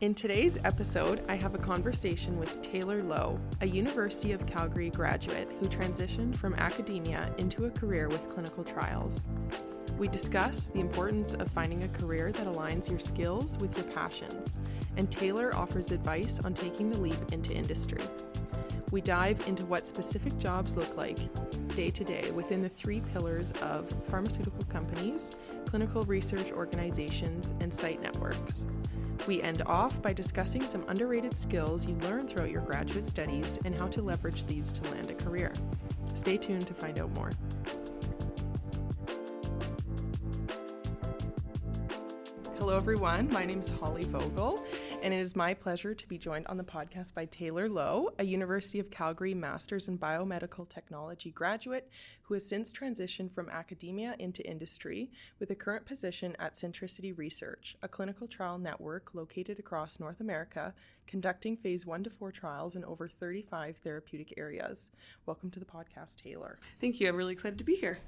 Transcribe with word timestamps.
In 0.00 0.14
today's 0.14 0.56
episode, 0.64 1.22
I 1.28 1.34
have 1.36 1.54
a 1.54 1.58
conversation 1.58 2.38
with 2.38 2.62
Taylor 2.62 3.02
Low, 3.02 3.38
a 3.60 3.66
University 3.66 4.32
of 4.32 4.46
Calgary 4.46 4.88
graduate 4.88 5.46
who 5.60 5.66
transitioned 5.66 6.38
from 6.38 6.54
academia 6.54 7.30
into 7.36 7.66
a 7.66 7.70
career 7.70 8.08
with 8.08 8.30
clinical 8.30 8.64
trials. 8.64 9.26
We 9.98 10.08
discuss 10.08 10.70
the 10.70 10.80
importance 10.80 11.34
of 11.34 11.50
finding 11.50 11.84
a 11.84 11.88
career 11.88 12.32
that 12.32 12.46
aligns 12.46 12.88
your 12.88 12.98
skills 12.98 13.58
with 13.58 13.76
your 13.76 13.84
passions, 13.88 14.58
and 14.96 15.10
Taylor 15.10 15.54
offers 15.54 15.92
advice 15.92 16.40
on 16.42 16.54
taking 16.54 16.90
the 16.90 16.98
leap 16.98 17.32
into 17.32 17.52
industry. 17.52 18.02
We 18.90 19.02
dive 19.02 19.46
into 19.46 19.66
what 19.66 19.84
specific 19.84 20.38
jobs 20.38 20.78
look 20.78 20.96
like 20.96 21.18
day 21.74 21.90
to 21.90 22.04
day 22.04 22.30
within 22.30 22.62
the 22.62 22.70
three 22.70 23.02
pillars 23.12 23.52
of 23.60 23.94
pharmaceutical 24.06 24.64
companies, 24.70 25.36
clinical 25.66 26.04
research 26.04 26.52
organizations, 26.52 27.52
and 27.60 27.72
site 27.72 28.00
networks. 28.00 28.66
We 29.30 29.40
end 29.42 29.62
off 29.66 30.02
by 30.02 30.12
discussing 30.12 30.66
some 30.66 30.84
underrated 30.88 31.36
skills 31.36 31.86
you 31.86 31.94
learn 31.98 32.26
throughout 32.26 32.50
your 32.50 32.62
graduate 32.62 33.06
studies 33.06 33.60
and 33.64 33.80
how 33.80 33.86
to 33.86 34.02
leverage 34.02 34.44
these 34.44 34.72
to 34.72 34.90
land 34.90 35.08
a 35.08 35.14
career. 35.14 35.52
Stay 36.14 36.36
tuned 36.36 36.66
to 36.66 36.74
find 36.74 36.98
out 36.98 37.14
more. 37.14 37.30
Hello, 42.58 42.76
everyone. 42.76 43.30
My 43.30 43.44
name 43.44 43.60
is 43.60 43.70
Holly 43.70 44.02
Vogel, 44.02 44.64
and 45.02 45.14
it 45.14 45.18
is 45.18 45.34
my 45.34 45.54
pleasure 45.54 45.94
to 45.94 46.08
be 46.08 46.18
joined 46.18 46.46
on 46.48 46.58
the 46.58 46.64
podcast 46.64 47.14
by 47.14 47.24
Taylor 47.24 47.70
Low, 47.70 48.10
a 48.18 48.24
University 48.24 48.78
of 48.80 48.90
Calgary 48.90 49.32
Masters 49.32 49.88
in 49.88 49.96
Biomedical 49.98 50.68
Technology 50.68 51.30
graduate 51.30 51.88
who 52.22 52.34
has 52.34 52.46
since 52.46 52.70
transitioned 52.70 53.32
from 53.32 53.48
academia 53.48 54.14
into 54.18 54.46
industry 54.46 55.10
with 55.38 55.50
a 55.50 55.54
current 55.54 55.86
position 55.86 56.36
at 56.38 56.52
Centricity 56.52 57.16
Research, 57.16 57.76
a 57.82 57.88
clinical 57.88 58.28
trial 58.28 58.58
network 58.58 59.14
located 59.14 59.58
across 59.58 59.98
North 59.98 60.20
America, 60.20 60.74
conducting 61.06 61.56
phase 61.56 61.86
one 61.86 62.04
to 62.04 62.10
four 62.10 62.30
trials 62.30 62.76
in 62.76 62.84
over 62.84 63.08
35 63.08 63.78
therapeutic 63.82 64.34
areas. 64.36 64.90
Welcome 65.24 65.50
to 65.52 65.60
the 65.60 65.66
podcast, 65.66 66.22
Taylor. 66.22 66.58
Thank 66.78 67.00
you. 67.00 67.08
I'm 67.08 67.16
really 67.16 67.32
excited 67.32 67.56
to 67.58 67.64
be 67.64 67.76
here. 67.76 67.98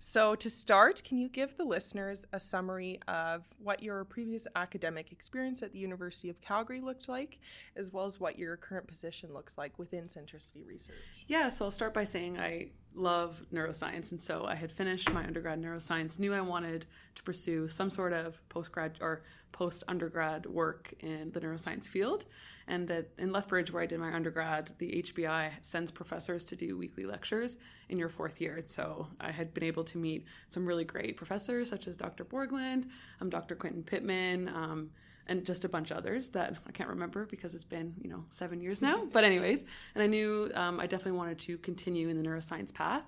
So, 0.00 0.34
to 0.36 0.48
start, 0.48 1.02
can 1.04 1.18
you 1.18 1.28
give 1.28 1.56
the 1.56 1.64
listeners 1.64 2.24
a 2.32 2.40
summary 2.40 3.00
of 3.08 3.44
what 3.58 3.82
your 3.82 4.04
previous 4.04 4.46
academic 4.54 5.12
experience 5.12 5.62
at 5.62 5.72
the 5.72 5.78
University 5.78 6.28
of 6.28 6.40
Calgary 6.40 6.80
looked 6.80 7.08
like, 7.08 7.40
as 7.76 7.92
well 7.92 8.06
as 8.06 8.20
what 8.20 8.38
your 8.38 8.56
current 8.56 8.86
position 8.86 9.32
looks 9.32 9.58
like 9.58 9.78
within 9.78 10.04
Centricity 10.04 10.66
Research? 10.66 10.96
Yeah, 11.26 11.48
so 11.48 11.64
I'll 11.64 11.70
start 11.70 11.94
by 11.94 12.04
saying 12.04 12.38
I 12.38 12.68
love 12.94 13.44
neuroscience. 13.52 14.10
And 14.10 14.20
so 14.20 14.44
I 14.44 14.54
had 14.54 14.72
finished 14.72 15.12
my 15.12 15.24
undergrad 15.24 15.60
neuroscience, 15.60 16.18
knew 16.18 16.34
I 16.34 16.40
wanted 16.40 16.86
to 17.14 17.22
pursue 17.22 17.68
some 17.68 17.90
sort 17.90 18.12
of 18.12 18.40
postgrad 18.48 18.96
or 19.00 19.22
post 19.52 19.84
undergrad 19.88 20.46
work 20.46 20.92
in 21.00 21.30
the 21.32 21.40
neuroscience 21.40 21.86
field. 21.86 22.26
And 22.66 22.90
at, 22.90 23.08
in 23.18 23.32
Lethbridge, 23.32 23.72
where 23.72 23.82
I 23.82 23.86
did 23.86 23.98
my 23.98 24.12
undergrad, 24.12 24.70
the 24.78 25.02
HBI 25.02 25.52
sends 25.62 25.90
professors 25.90 26.44
to 26.46 26.56
do 26.56 26.76
weekly 26.76 27.06
lectures 27.06 27.56
in 27.88 27.98
your 27.98 28.08
fourth 28.08 28.40
year. 28.40 28.62
So 28.66 29.08
I 29.20 29.30
had 29.30 29.54
been 29.54 29.64
able 29.64 29.84
to 29.88 29.98
meet 29.98 30.24
some 30.48 30.64
really 30.64 30.84
great 30.84 31.16
professors, 31.16 31.68
such 31.68 31.88
as 31.88 31.96
Dr. 31.96 32.24
Borgland, 32.24 32.86
um, 33.20 33.30
Dr. 33.30 33.54
Quentin 33.54 33.82
Pittman. 33.82 34.48
Um, 34.48 34.90
and 35.30 35.44
just 35.44 35.66
a 35.66 35.68
bunch 35.68 35.90
of 35.90 35.98
others 35.98 36.30
that 36.30 36.56
I 36.66 36.72
can't 36.72 36.88
remember 36.88 37.26
because 37.26 37.54
it's 37.54 37.64
been 37.64 37.92
you 38.00 38.08
know 38.08 38.24
seven 38.30 38.62
years 38.62 38.80
now. 38.80 39.04
But 39.12 39.24
anyways, 39.24 39.62
and 39.94 40.02
I 40.02 40.06
knew 40.06 40.50
um, 40.54 40.80
I 40.80 40.86
definitely 40.86 41.18
wanted 41.18 41.38
to 41.40 41.58
continue 41.58 42.08
in 42.08 42.16
the 42.16 42.26
neuroscience 42.26 42.72
path. 42.72 43.04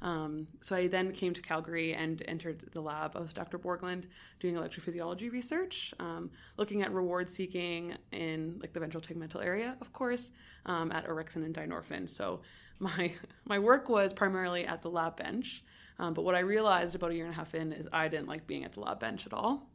Um, 0.00 0.46
so 0.60 0.76
I 0.76 0.86
then 0.86 1.12
came 1.12 1.34
to 1.34 1.42
Calgary 1.42 1.94
and 1.94 2.22
entered 2.28 2.60
the 2.72 2.80
lab 2.80 3.16
of 3.16 3.34
Dr. 3.34 3.58
Borgland 3.58 4.04
doing 4.38 4.54
electrophysiology 4.54 5.30
research, 5.32 5.92
um, 5.98 6.30
looking 6.56 6.82
at 6.82 6.92
reward 6.92 7.28
seeking 7.28 7.96
in 8.12 8.58
like 8.60 8.72
the 8.72 8.80
ventral 8.80 9.02
tegmental 9.02 9.44
area, 9.44 9.76
of 9.80 9.92
course, 9.92 10.30
um, 10.66 10.92
at 10.92 11.06
orexin 11.08 11.44
and 11.44 11.54
dynorphin. 11.54 12.08
So 12.08 12.40
my 12.78 13.12
my 13.44 13.58
work 13.58 13.88
was 13.88 14.12
primarily 14.12 14.66
at 14.66 14.82
the 14.82 14.90
lab 14.90 15.16
bench, 15.16 15.64
um, 15.98 16.14
but 16.14 16.22
what 16.22 16.34
I 16.34 16.40
realized 16.40 16.94
about 16.94 17.10
a 17.10 17.14
year 17.14 17.24
and 17.24 17.34
a 17.34 17.36
half 17.36 17.54
in 17.54 17.72
is 17.72 17.88
I 17.92 18.08
didn't 18.08 18.28
like 18.28 18.46
being 18.46 18.64
at 18.64 18.72
the 18.72 18.80
lab 18.80 19.00
bench 19.00 19.26
at 19.26 19.32
all. 19.32 19.68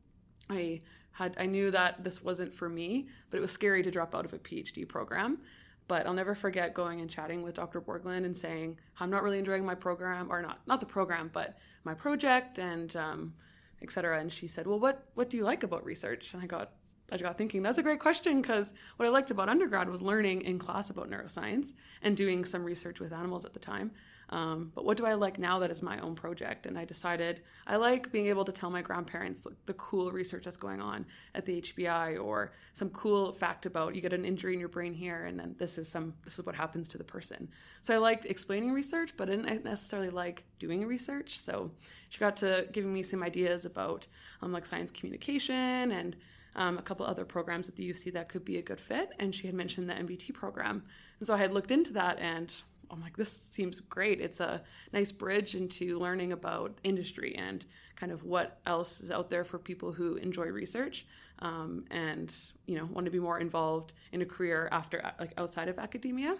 I 0.50 0.82
had 1.12 1.36
I 1.40 1.46
knew 1.46 1.72
that 1.72 2.04
this 2.04 2.24
wasn't 2.24 2.54
for 2.54 2.70
me, 2.70 3.08
but 3.30 3.38
it 3.38 3.42
was 3.42 3.52
scary 3.52 3.84
to 3.84 3.92
drop 3.92 4.16
out 4.16 4.26
of 4.26 4.34
a 4.34 4.40
PhD 4.40 4.88
program. 4.88 5.40
But 5.88 6.08
I'll 6.08 6.14
never 6.14 6.34
forget 6.34 6.74
going 6.74 7.02
and 7.02 7.10
chatting 7.10 7.44
with 7.44 7.56
Dr. 7.56 7.82
Borgland 7.82 8.26
and 8.26 8.36
saying, 8.36 8.80
I'm 9.02 9.10
not 9.10 9.22
really 9.22 9.38
enjoying 9.38 9.66
my 9.66 9.76
program, 9.76 10.32
or 10.32 10.42
not 10.42 10.62
not 10.66 10.80
the 10.80 10.86
program, 10.86 11.30
but 11.34 11.58
my 11.84 11.94
project 11.94 12.58
and 12.58 12.96
um, 12.96 13.34
et 13.82 13.92
cetera. 13.92 14.20
And 14.20 14.32
she 14.32 14.48
said, 14.48 14.66
Well, 14.66 14.80
what 14.80 15.06
what 15.16 15.30
do 15.30 15.38
you 15.38 15.44
like 15.44 15.64
about 15.64 15.84
research? 15.86 16.34
And 16.34 16.42
I 16.42 16.48
got 16.48 16.72
I 17.14 17.18
got 17.18 17.38
thinking 17.38 17.62
that's 17.62 17.78
a 17.78 17.84
great 17.84 18.00
question 18.00 18.42
because 18.42 18.74
what 18.98 19.06
I 19.06 19.10
liked 19.10 19.30
about 19.30 19.48
undergrad 19.48 19.88
was 19.88 20.02
learning 20.02 20.42
in 20.42 20.58
class 20.58 20.90
about 20.90 21.12
neuroscience 21.12 21.74
and 22.02 22.18
doing 22.18 22.44
some 22.44 22.64
research 22.64 23.00
with 23.00 23.14
animals 23.14 23.46
at 23.46 23.54
the 23.54 23.60
time. 23.60 23.92
Um, 24.30 24.72
but 24.74 24.84
what 24.84 24.98
do 24.98 25.06
I 25.06 25.14
like 25.14 25.38
now 25.38 25.60
that 25.60 25.70
is 25.70 25.84
my 25.84 26.00
own 26.00 26.16
project? 26.16 26.66
And 26.66 26.76
I 26.76 26.86
decided 26.86 27.42
I 27.68 27.76
like 27.76 28.12
being 28.12 28.28
able 28.28 28.46
to 28.46 28.52
tell 28.52 28.72
my 28.72 28.82
grandparents 28.82 29.46
the 29.68 29.74
cool 29.76 30.12
research 30.12 30.46
that's 30.46 30.58
going 30.58 30.82
on 30.82 31.06
at 31.36 31.46
the 31.46 31.62
HBI 31.62 32.24
or 32.24 32.54
some 32.74 32.90
cool 32.90 33.32
fact 33.32 33.68
about 33.68 33.94
you 33.94 34.02
get 34.02 34.12
an 34.12 34.26
injury 34.26 34.54
in 34.54 34.60
your 34.60 34.70
brain 34.70 34.94
here 34.94 35.26
and 35.26 35.40
then 35.40 35.56
this 35.60 35.78
is 35.78 35.88
some 35.88 36.16
this 36.24 36.40
is 36.40 36.46
what 36.48 36.56
happens 36.56 36.90
to 36.90 36.98
the 36.98 37.04
person. 37.04 37.48
So 37.84 37.94
I 37.94 37.98
liked 38.00 38.26
explaining 38.26 38.72
research, 38.72 39.14
but 39.16 39.30
I 39.30 39.36
didn't 39.36 39.66
necessarily 39.66 40.10
like 40.10 40.46
doing 40.58 40.84
research. 40.88 41.38
So 41.38 41.70
she 42.10 42.20
got 42.20 42.36
to 42.38 42.68
giving 42.72 42.92
me 42.92 43.04
some 43.04 43.22
ideas 43.22 43.66
about 43.66 44.08
um, 44.42 44.52
like 44.52 44.66
science 44.66 44.90
communication 44.90 45.92
and 45.92 46.16
um, 46.56 46.78
a 46.78 46.82
couple 46.82 47.06
other 47.06 47.26
programs 47.26 47.70
at 47.70 47.76
the 47.76 47.90
UC 47.92 48.14
that 48.14 48.30
could 48.30 48.46
be 48.46 48.58
a 48.58 48.62
good 48.62 48.80
fit. 48.80 49.10
And 49.20 49.34
she 49.34 49.48
had 49.48 49.56
mentioned 49.56 49.90
the 49.90 49.94
MBT 49.94 50.34
program. 50.34 50.84
And 51.20 51.28
so 51.28 51.34
I 51.34 51.38
had 51.38 51.54
looked 51.54 51.72
into 51.72 51.94
that 51.94 52.20
and 52.20 52.54
I'm 52.92 53.02
like, 53.02 53.18
this 53.18 53.32
seems 53.32 53.80
great. 53.80 54.22
It's 54.22 54.40
a 54.40 54.62
nice 54.92 55.12
bridge 55.12 55.56
into 55.56 55.98
learning 56.00 56.32
about 56.32 56.78
industry 56.84 57.36
and 57.36 57.66
kind 57.96 58.12
of 58.12 58.24
what 58.24 58.60
else 58.66 59.02
is 59.02 59.10
out 59.10 59.30
there 59.30 59.44
for 59.44 59.58
people 59.58 59.92
who 59.92 60.16
enjoy 60.16 60.46
research 60.46 61.06
um, 61.40 61.86
and 61.92 62.34
you 62.66 62.78
know 62.78 62.86
want 62.86 63.06
to 63.06 63.12
be 63.12 63.20
more 63.20 63.40
involved 63.40 63.94
in 64.12 64.22
a 64.22 64.26
career 64.26 64.70
after 64.72 65.12
like 65.20 65.34
outside 65.38 65.68
of 65.68 65.80
academia. 65.80 66.38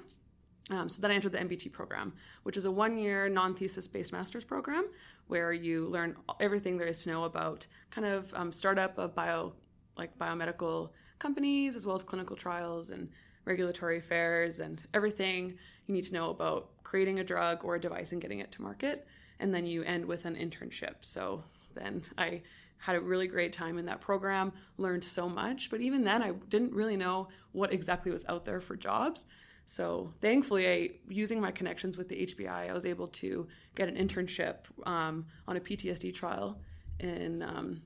Um, 0.70 0.88
so 0.88 1.02
then 1.02 1.12
I 1.12 1.16
entered 1.16 1.34
the 1.34 1.40
MBT 1.40 1.74
program, 1.74 2.14
which 2.44 2.56
is 2.56 2.64
a 2.64 2.72
one-year 2.72 3.28
non-thesis 3.28 3.88
based 3.88 4.14
master's 4.14 4.46
program 4.46 4.86
where 5.28 5.52
you 5.52 5.88
learn 5.88 6.16
everything 6.40 6.78
there 6.78 6.88
is 6.88 7.04
to 7.04 7.10
know 7.10 7.26
about 7.26 7.68
kind 7.92 8.08
of 8.08 8.34
um, 8.34 8.52
startup 8.54 8.98
of 8.98 9.14
bio 9.14 9.54
like 9.98 10.18
biomedical 10.18 10.90
companies 11.20 11.76
as 11.76 11.86
well 11.86 11.96
as 11.96 12.04
clinical 12.04 12.36
trials 12.36 12.90
and 12.90 13.10
regulatory 13.46 13.98
affairs 13.98 14.60
and 14.60 14.82
everything 14.94 15.58
you 15.88 15.94
need 15.94 16.04
to 16.06 16.14
know 16.14 16.30
about 16.30 16.70
creating 16.84 17.20
a 17.20 17.24
drug 17.24 17.64
or 17.64 17.76
a 17.76 17.82
device 17.82 18.12
and 18.12 18.22
getting 18.22 18.40
it 18.40 18.52
to 18.52 18.62
market. 18.62 19.08
And 19.40 19.54
then 19.54 19.66
you 19.66 19.84
end 19.84 20.06
with 20.06 20.26
an 20.26 20.36
internship. 20.36 20.96
So 21.02 21.44
then 21.76 22.04
I 22.18 22.42
had 22.78 22.96
a 22.96 23.00
really 23.00 23.28
great 23.28 23.54
time 23.54 23.78
in 23.78 23.86
that 23.86 24.02
program, 24.02 24.52
learned 24.78 25.04
so 25.04 25.30
much. 25.30 25.70
But 25.70 25.82
even 25.82 26.04
then, 26.04 26.22
I 26.22 26.32
didn't 26.50 26.74
really 26.74 26.98
know 26.98 27.30
what 27.54 27.72
exactly 27.72 28.12
was 28.12 28.26
out 28.28 28.46
there 28.46 28.60
for 28.60 28.76
jobs. 28.76 29.26
So 29.66 30.14
thankfully, 30.22 30.68
I, 30.68 30.90
using 31.08 31.40
my 31.40 31.52
connections 31.52 31.98
with 31.98 32.10
the 32.10 32.26
HBI, 32.28 32.70
I 32.70 32.74
was 32.74 32.86
able 32.86 33.08
to 33.08 33.48
get 33.76 33.88
an 33.88 33.96
internship 33.96 34.58
um, 34.86 35.26
on 35.48 35.56
a 35.56 35.62
PTSD 35.62 36.14
trial 36.14 36.60
in 37.00 37.42
um, 37.42 37.82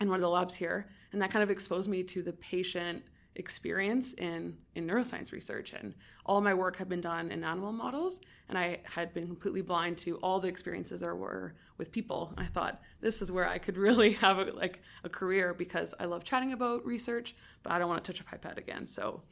in 0.00 0.08
one 0.08 0.16
of 0.16 0.22
the 0.22 0.28
labs 0.28 0.54
here, 0.54 0.88
and 1.12 1.22
that 1.22 1.30
kind 1.30 1.42
of 1.42 1.50
exposed 1.50 1.88
me 1.88 2.02
to 2.02 2.22
the 2.22 2.32
patient 2.32 3.02
experience 3.36 4.14
in 4.14 4.56
in 4.74 4.86
neuroscience 4.86 5.32
research. 5.32 5.72
And 5.72 5.94
all 6.24 6.40
my 6.40 6.54
work 6.54 6.76
had 6.76 6.88
been 6.88 7.00
done 7.00 7.30
in 7.30 7.44
animal 7.44 7.72
models 7.72 8.20
and 8.48 8.58
i 8.58 8.80
had 8.84 9.12
been 9.14 9.26
completely 9.26 9.60
blind 9.60 9.98
to 9.98 10.16
all 10.18 10.40
the 10.40 10.48
experiences 10.48 11.00
there 11.00 11.14
were 11.14 11.54
with 11.78 11.92
people. 11.92 12.32
I 12.36 12.46
thought 12.46 12.80
this 13.00 13.22
is 13.22 13.30
where 13.30 13.48
i 13.48 13.58
could 13.58 13.76
really 13.88 14.14
have 14.14 14.38
a, 14.38 14.44
like 14.52 14.80
a 15.04 15.08
career 15.08 15.54
because 15.54 15.94
i 16.00 16.04
love 16.04 16.24
chatting 16.24 16.52
about 16.52 16.84
research 16.84 17.36
but 17.62 17.72
i 17.72 17.78
don't 17.78 17.88
want 17.88 18.02
to 18.02 18.12
touch 18.12 18.20
a 18.20 18.24
pipette 18.24 18.58
again. 18.58 18.86
So 18.86 19.22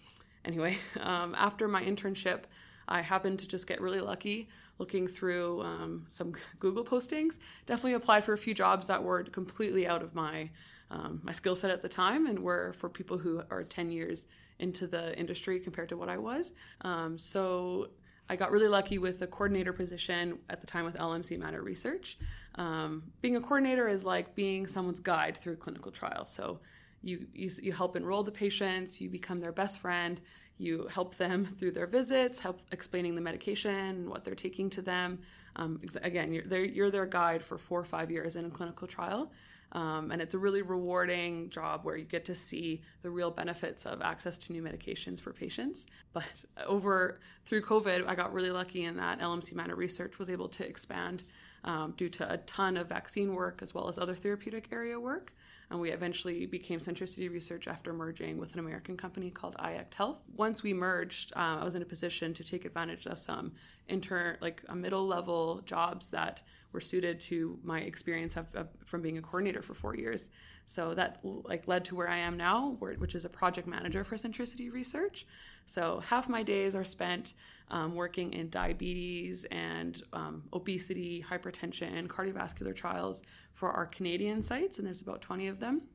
anyway 0.44 0.78
um, 1.00 1.34
after 1.36 1.66
my 1.66 1.82
internship 1.82 2.42
i 2.86 3.00
happened 3.00 3.38
to 3.38 3.48
just 3.48 3.66
get 3.66 3.80
really 3.80 4.00
lucky 4.00 4.48
looking 4.78 5.06
through 5.06 5.62
um, 5.62 6.04
some 6.08 6.32
google 6.58 6.84
postings 6.84 7.38
definitely 7.66 7.94
applied 7.94 8.24
for 8.24 8.32
a 8.32 8.38
few 8.38 8.54
jobs 8.54 8.86
that 8.86 9.02
were 9.02 9.22
completely 9.24 9.86
out 9.86 10.02
of 10.02 10.14
my 10.14 10.50
um, 10.90 11.20
my 11.24 11.32
skill 11.32 11.56
set 11.56 11.70
at 11.70 11.80
the 11.80 11.88
time 11.88 12.26
and 12.26 12.38
were 12.38 12.72
for 12.74 12.88
people 12.88 13.18
who 13.18 13.42
are 13.50 13.64
10 13.64 13.90
years 13.90 14.26
into 14.58 14.86
the 14.86 15.16
industry 15.18 15.58
compared 15.58 15.88
to 15.88 15.96
what 15.96 16.08
I 16.08 16.16
was. 16.16 16.52
Um, 16.82 17.18
so 17.18 17.88
I 18.28 18.36
got 18.36 18.50
really 18.50 18.68
lucky 18.68 18.98
with 18.98 19.18
the 19.18 19.26
coordinator 19.26 19.72
position 19.72 20.38
at 20.48 20.60
the 20.60 20.66
time 20.66 20.84
with 20.84 20.96
LMC 20.96 21.38
Manna 21.38 21.60
Research. 21.60 22.18
Um, 22.54 23.02
being 23.20 23.36
a 23.36 23.40
coordinator 23.40 23.88
is 23.88 24.04
like 24.04 24.34
being 24.34 24.66
someone's 24.66 25.00
guide 25.00 25.36
through 25.36 25.56
clinical 25.56 25.92
trials. 25.92 26.30
So 26.30 26.60
you, 27.02 27.26
you, 27.34 27.50
you 27.62 27.72
help 27.72 27.96
enroll 27.96 28.22
the 28.22 28.30
patients, 28.30 29.00
you 29.00 29.10
become 29.10 29.40
their 29.40 29.52
best 29.52 29.78
friend, 29.78 30.20
you 30.58 30.88
help 30.90 31.16
them 31.16 31.46
through 31.58 31.72
their 31.72 31.86
visits, 31.86 32.40
help 32.40 32.60
explaining 32.72 33.14
the 33.14 33.20
medication, 33.20 34.08
what 34.08 34.24
they're 34.24 34.34
taking 34.34 34.70
to 34.70 34.82
them. 34.82 35.18
Um, 35.56 35.80
again, 36.02 36.32
you're, 36.32 36.64
you're 36.64 36.90
their 36.90 37.06
guide 37.06 37.44
for 37.44 37.58
four 37.58 37.80
or 37.80 37.84
five 37.84 38.10
years 38.10 38.36
in 38.36 38.44
a 38.44 38.50
clinical 38.50 38.86
trial. 38.86 39.32
Um, 39.72 40.12
and 40.12 40.22
it's 40.22 40.34
a 40.34 40.38
really 40.38 40.62
rewarding 40.62 41.50
job 41.50 41.80
where 41.82 41.96
you 41.96 42.04
get 42.04 42.24
to 42.26 42.34
see 42.34 42.82
the 43.02 43.10
real 43.10 43.30
benefits 43.30 43.86
of 43.86 44.02
access 44.02 44.38
to 44.38 44.52
new 44.52 44.62
medications 44.62 45.20
for 45.20 45.32
patients. 45.32 45.86
But 46.12 46.44
over 46.64 47.18
through 47.44 47.62
COVID, 47.62 48.06
I 48.06 48.14
got 48.14 48.32
really 48.32 48.52
lucky 48.52 48.84
in 48.84 48.96
that 48.98 49.18
LMC 49.18 49.54
Manna 49.54 49.74
Research 49.74 50.18
was 50.18 50.30
able 50.30 50.48
to 50.50 50.66
expand 50.66 51.24
um, 51.64 51.94
due 51.96 52.08
to 52.10 52.32
a 52.32 52.36
ton 52.38 52.76
of 52.76 52.88
vaccine 52.88 53.34
work 53.34 53.62
as 53.62 53.74
well 53.74 53.88
as 53.88 53.98
other 53.98 54.14
therapeutic 54.14 54.68
area 54.70 55.00
work. 55.00 55.32
And 55.70 55.80
we 55.80 55.90
eventually 55.90 56.46
became 56.46 56.78
Centricity 56.78 57.30
Research 57.30 57.68
after 57.68 57.92
merging 57.92 58.38
with 58.38 58.52
an 58.52 58.60
American 58.60 58.96
company 58.96 59.30
called 59.30 59.56
IACT 59.56 59.94
Health. 59.94 60.18
Once 60.36 60.62
we 60.62 60.74
merged, 60.74 61.32
um, 61.36 61.58
I 61.58 61.64
was 61.64 61.74
in 61.74 61.82
a 61.82 61.86
position 61.86 62.34
to 62.34 62.44
take 62.44 62.64
advantage 62.64 63.06
of 63.06 63.18
some 63.18 63.52
intern, 63.88 64.36
like 64.40 64.62
a 64.68 64.76
middle 64.76 65.06
level 65.06 65.62
jobs 65.64 66.10
that 66.10 66.42
were 66.72 66.80
suited 66.80 67.20
to 67.20 67.58
my 67.62 67.80
experience 67.80 68.36
of, 68.36 68.54
of, 68.54 68.68
from 68.84 69.00
being 69.00 69.16
a 69.16 69.22
coordinator 69.22 69.62
for 69.62 69.74
four 69.74 69.96
years. 69.96 70.30
So 70.66 70.94
that 70.94 71.20
like 71.22 71.68
led 71.68 71.84
to 71.86 71.94
where 71.94 72.08
I 72.08 72.18
am 72.18 72.36
now, 72.36 72.76
which 72.80 73.14
is 73.14 73.24
a 73.24 73.28
project 73.28 73.68
manager 73.68 74.04
for 74.04 74.16
Centricity 74.16 74.72
Research. 74.72 75.26
So 75.66 76.00
half 76.00 76.28
my 76.28 76.42
days 76.42 76.74
are 76.74 76.84
spent 76.84 77.34
um, 77.70 77.94
working 77.94 78.32
in 78.32 78.50
diabetes 78.50 79.44
and 79.50 80.00
um, 80.12 80.42
obesity, 80.52 81.24
hypertension, 81.28 82.06
cardiovascular 82.06 82.74
trials 82.74 83.22
for 83.52 83.70
our 83.70 83.86
Canadian 83.86 84.42
sites, 84.42 84.78
and 84.78 84.86
there's 84.86 85.00
about 85.00 85.22
20 85.22 85.48
of 85.48 85.60
them. 85.60 85.88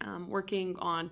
Um, 0.00 0.28
working 0.28 0.76
on 0.78 1.10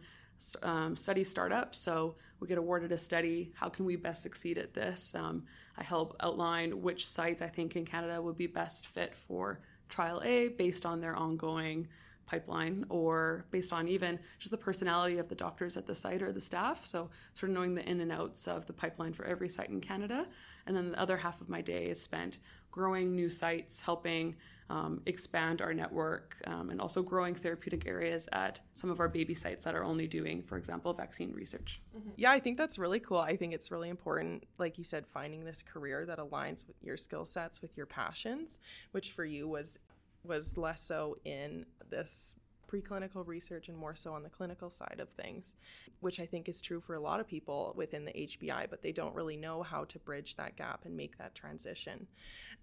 um, 0.62 0.96
study 0.96 1.24
startups. 1.24 1.78
So 1.78 2.14
we 2.40 2.46
get 2.48 2.58
awarded 2.58 2.92
a 2.92 2.98
study. 2.98 3.52
How 3.54 3.68
can 3.68 3.84
we 3.84 3.96
best 3.96 4.22
succeed 4.22 4.58
at 4.58 4.74
this? 4.74 5.14
Um, 5.14 5.44
I 5.76 5.82
help 5.82 6.16
outline 6.20 6.82
which 6.82 7.06
sites 7.06 7.42
I 7.42 7.48
think 7.48 7.76
in 7.76 7.84
Canada 7.84 8.20
would 8.20 8.36
be 8.36 8.46
best 8.46 8.86
fit 8.86 9.14
for 9.14 9.60
trial 9.88 10.22
A 10.24 10.48
based 10.48 10.84
on 10.84 11.00
their 11.00 11.16
ongoing 11.16 11.88
pipeline 12.26 12.84
or 12.88 13.46
based 13.50 13.72
on 13.72 13.88
even 13.88 14.18
just 14.38 14.50
the 14.50 14.58
personality 14.58 15.18
of 15.18 15.28
the 15.28 15.34
doctors 15.34 15.76
at 15.76 15.86
the 15.86 15.94
site 15.94 16.22
or 16.22 16.32
the 16.32 16.40
staff. 16.40 16.84
So, 16.84 17.10
sort 17.34 17.50
of 17.50 17.56
knowing 17.56 17.74
the 17.74 17.88
in 17.88 18.00
and 18.00 18.12
outs 18.12 18.48
of 18.48 18.66
the 18.66 18.72
pipeline 18.72 19.12
for 19.12 19.24
every 19.24 19.48
site 19.48 19.70
in 19.70 19.80
Canada. 19.80 20.26
And 20.66 20.76
then 20.76 20.92
the 20.92 21.00
other 21.00 21.16
half 21.16 21.40
of 21.40 21.48
my 21.48 21.60
day 21.60 21.86
is 21.86 22.02
spent 22.02 22.38
growing 22.70 23.14
new 23.14 23.28
sites, 23.28 23.80
helping 23.80 24.36
um, 24.68 25.00
expand 25.06 25.62
our 25.62 25.72
network, 25.72 26.36
um, 26.46 26.70
and 26.70 26.80
also 26.80 27.02
growing 27.02 27.34
therapeutic 27.34 27.86
areas 27.86 28.28
at 28.32 28.60
some 28.74 28.90
of 28.90 28.98
our 28.98 29.08
baby 29.08 29.34
sites 29.34 29.64
that 29.64 29.74
are 29.74 29.84
only 29.84 30.08
doing, 30.08 30.42
for 30.42 30.58
example, 30.58 30.92
vaccine 30.92 31.32
research. 31.32 31.80
Mm-hmm. 31.96 32.10
Yeah, 32.16 32.32
I 32.32 32.40
think 32.40 32.58
that's 32.58 32.78
really 32.78 32.98
cool. 32.98 33.18
I 33.18 33.36
think 33.36 33.54
it's 33.54 33.70
really 33.70 33.88
important, 33.88 34.44
like 34.58 34.76
you 34.76 34.84
said, 34.84 35.06
finding 35.06 35.44
this 35.44 35.62
career 35.62 36.04
that 36.06 36.18
aligns 36.18 36.66
with 36.66 36.76
your 36.82 36.96
skill 36.96 37.24
sets, 37.24 37.62
with 37.62 37.76
your 37.76 37.86
passions, 37.86 38.60
which 38.90 39.12
for 39.12 39.24
you 39.24 39.48
was 39.48 39.78
was 40.24 40.56
less 40.56 40.82
so 40.82 41.16
in 41.24 41.64
this 41.90 42.36
preclinical 42.66 43.26
research 43.26 43.68
and 43.68 43.76
more 43.76 43.94
so 43.94 44.12
on 44.12 44.22
the 44.22 44.28
clinical 44.28 44.70
side 44.70 44.98
of 44.98 45.08
things, 45.10 45.56
which 46.00 46.20
I 46.20 46.26
think 46.26 46.48
is 46.48 46.60
true 46.60 46.80
for 46.80 46.94
a 46.94 47.00
lot 47.00 47.20
of 47.20 47.26
people 47.26 47.72
within 47.76 48.04
the 48.04 48.12
HBI, 48.12 48.66
but 48.68 48.82
they 48.82 48.92
don't 48.92 49.14
really 49.14 49.36
know 49.36 49.62
how 49.62 49.84
to 49.84 49.98
bridge 50.00 50.36
that 50.36 50.56
gap 50.56 50.84
and 50.84 50.96
make 50.96 51.18
that 51.18 51.34
transition. 51.34 52.06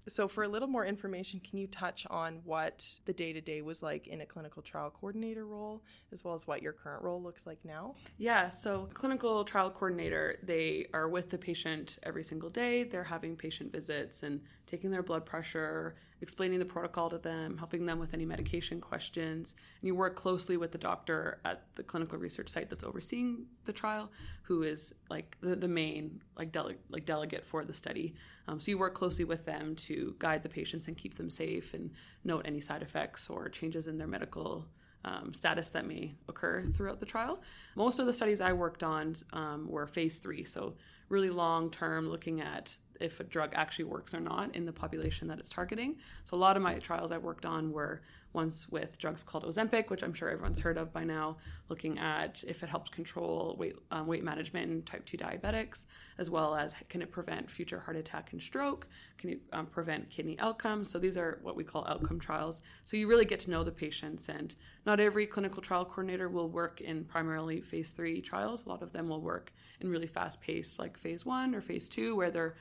So, 0.07 0.27
for 0.27 0.43
a 0.43 0.49
little 0.49 0.67
more 0.67 0.85
information, 0.85 1.39
can 1.39 1.57
you 1.57 1.67
touch 1.67 2.05
on 2.09 2.41
what 2.43 2.99
the 3.05 3.13
day 3.13 3.31
to 3.31 3.39
day 3.39 3.61
was 3.61 3.81
like 3.81 4.07
in 4.07 4.19
a 4.19 4.25
clinical 4.25 4.61
trial 4.61 4.89
coordinator 4.89 5.45
role, 5.45 5.81
as 6.11 6.25
well 6.25 6.33
as 6.33 6.45
what 6.45 6.61
your 6.61 6.73
current 6.73 7.03
role 7.03 7.21
looks 7.21 7.47
like 7.47 7.59
now? 7.63 7.95
Yeah, 8.17 8.49
so 8.49 8.89
clinical 8.93 9.45
trial 9.45 9.71
coordinator, 9.71 10.39
they 10.43 10.87
are 10.93 11.07
with 11.07 11.29
the 11.29 11.37
patient 11.37 11.99
every 12.03 12.23
single 12.23 12.49
day. 12.49 12.83
They're 12.83 13.05
having 13.05 13.37
patient 13.37 13.71
visits 13.71 14.23
and 14.23 14.41
taking 14.67 14.91
their 14.91 15.03
blood 15.03 15.25
pressure, 15.25 15.95
explaining 16.21 16.60
the 16.60 16.65
protocol 16.65 17.10
to 17.10 17.18
them, 17.18 17.57
helping 17.57 17.86
them 17.86 18.00
with 18.00 18.13
any 18.13 18.25
medication 18.25 18.80
questions. 18.80 19.56
And 19.81 19.88
you 19.88 19.95
work 19.95 20.15
closely 20.15 20.57
with 20.57 20.71
the 20.71 20.77
doctor 20.77 21.39
at 21.44 21.63
the 21.75 21.83
clinical 21.83 22.18
research 22.18 22.50
site 22.50 22.69
that's 22.69 22.83
overseeing 22.83 23.45
the 23.65 23.74
trial, 23.74 24.12
who 24.44 24.63
is 24.63 24.94
like 25.10 25.38
the, 25.42 25.56
the 25.56 25.68
main 25.68 26.21
like, 26.38 26.51
dele- 26.51 26.77
like 26.89 27.06
delegate 27.06 27.45
for 27.45 27.65
the 27.65 27.74
study. 27.74 28.13
Um, 28.48 28.60
so 28.60 28.71
you 28.71 28.77
work 28.77 28.94
closely 28.94 29.25
with 29.25 29.45
them 29.45 29.75
to 29.75 30.15
guide 30.19 30.44
the 30.44 30.50
patients 30.50 30.88
and 30.88 30.98
keep 30.98 31.15
them 31.15 31.30
safe 31.30 31.74
and 31.74 31.92
note 32.24 32.44
any 32.45 32.62
side 32.62 32.81
effects 32.81 33.30
or 33.30 33.50
changes 33.50 33.88
in 33.88 33.98
their 33.98 34.07
medical 34.07 34.65
um, 35.06 35.33
status 35.33 35.69
that 35.71 35.86
may 35.86 36.13
occur 36.30 36.63
throughout 36.74 37.00
the 37.00 37.06
trial. 37.06 37.42
Most 37.75 38.00
of 38.00 38.06
the 38.06 38.13
studies 38.13 38.39
I 38.39 38.54
worked 38.54 38.83
on 38.83 39.15
um, 39.33 39.68
were 39.69 39.86
phase 39.88 40.18
three, 40.18 40.45
so 40.45 40.75
really 41.10 41.30
long 41.30 41.69
term, 41.69 42.10
looking 42.10 42.39
at 42.39 42.77
if 42.99 43.19
a 43.19 43.23
drug 43.23 43.51
actually 43.53 43.85
works 43.85 44.13
or 44.13 44.19
not 44.19 44.55
in 44.55 44.65
the 44.65 44.73
population 44.73 45.27
that 45.27 45.39
it's 45.39 45.49
targeting. 45.49 45.97
So 46.25 46.37
a 46.37 46.39
lot 46.39 46.57
of 46.57 46.63
my 46.63 46.79
trials 46.79 47.11
I 47.11 47.17
worked 47.17 47.45
on 47.45 47.71
were 47.71 48.01
ones 48.33 48.68
with 48.69 48.97
drugs 48.97 49.24
called 49.24 49.44
Ozempic, 49.44 49.89
which 49.89 50.03
I'm 50.03 50.13
sure 50.13 50.30
everyone's 50.30 50.59
heard 50.59 50.77
of 50.77 50.91
by 50.91 51.03
now, 51.03 51.38
looking 51.69 52.00
at 52.00 52.44
if 52.47 52.63
it 52.63 52.69
helps 52.69 52.89
control 52.89 53.56
weight 53.59 53.75
um, 53.91 54.07
weight 54.07 54.24
management 54.24 54.71
in 54.71 54.81
type 54.83 55.06
2 55.06 55.18
diabetics, 55.18 55.85
as 56.18 56.30
well 56.30 56.56
as 56.56 56.75
can 56.89 57.01
it 57.01 57.12
prevent 57.12 57.50
future 57.50 57.80
heart 57.80 57.97
attack 57.97 58.31
and 58.31 58.41
stroke, 58.41 58.88
can 59.18 59.31
it 59.31 59.41
um, 59.51 59.65
prevent 59.65 60.09
kidney 60.09 60.38
outcomes. 60.39 60.89
So 60.89 61.00
these 61.00 61.18
are 61.18 61.39
what 61.41 61.56
we 61.56 61.63
call 61.63 61.85
outcome 61.88 62.19
trials. 62.19 62.62
So 62.83 62.97
you 62.97 63.07
really 63.07 63.25
get 63.25 63.39
to 63.41 63.51
know 63.51 63.63
the 63.63 63.71
patients, 63.71 64.30
and 64.30 64.56
not 64.86 65.00
every 65.00 65.25
clinical 65.25 65.62
trial 65.62 65.86
coordinator 65.86 66.29
will 66.29 66.50
work 66.50 66.81
in 66.81 67.06
primarily 67.06 67.62
phase 67.62 67.91
three 67.91 68.21
trials. 68.21 68.65
A 68.65 68.69
lot 68.69 68.81
of 68.81 68.91
them 68.91 69.07
will 69.07 69.21
work 69.21 69.53
in 69.79 69.89
really 69.89 70.07
fast 70.07 70.41
paced, 70.41 70.79
like 70.79 70.97
phase 70.97 71.25
one 71.25 71.56
or 71.56 71.62
phase 71.62 71.89
two, 71.89 72.15
where 72.15 72.31
they're 72.31 72.56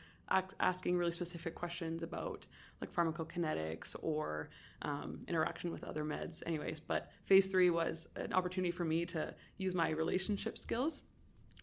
asking 0.60 0.96
really 0.96 1.12
specific 1.12 1.54
questions 1.54 2.02
about 2.02 2.46
like 2.80 2.92
pharmacokinetics 2.92 3.94
or 4.00 4.50
um, 4.82 5.20
interaction 5.28 5.61
with 5.70 5.84
other 5.84 6.04
meds 6.04 6.42
anyways 6.46 6.80
but 6.80 7.10
phase 7.24 7.46
three 7.46 7.70
was 7.70 8.08
an 8.16 8.32
opportunity 8.32 8.70
for 8.70 8.84
me 8.84 9.04
to 9.04 9.34
use 9.58 9.74
my 9.74 9.90
relationship 9.90 10.58
skills 10.58 11.02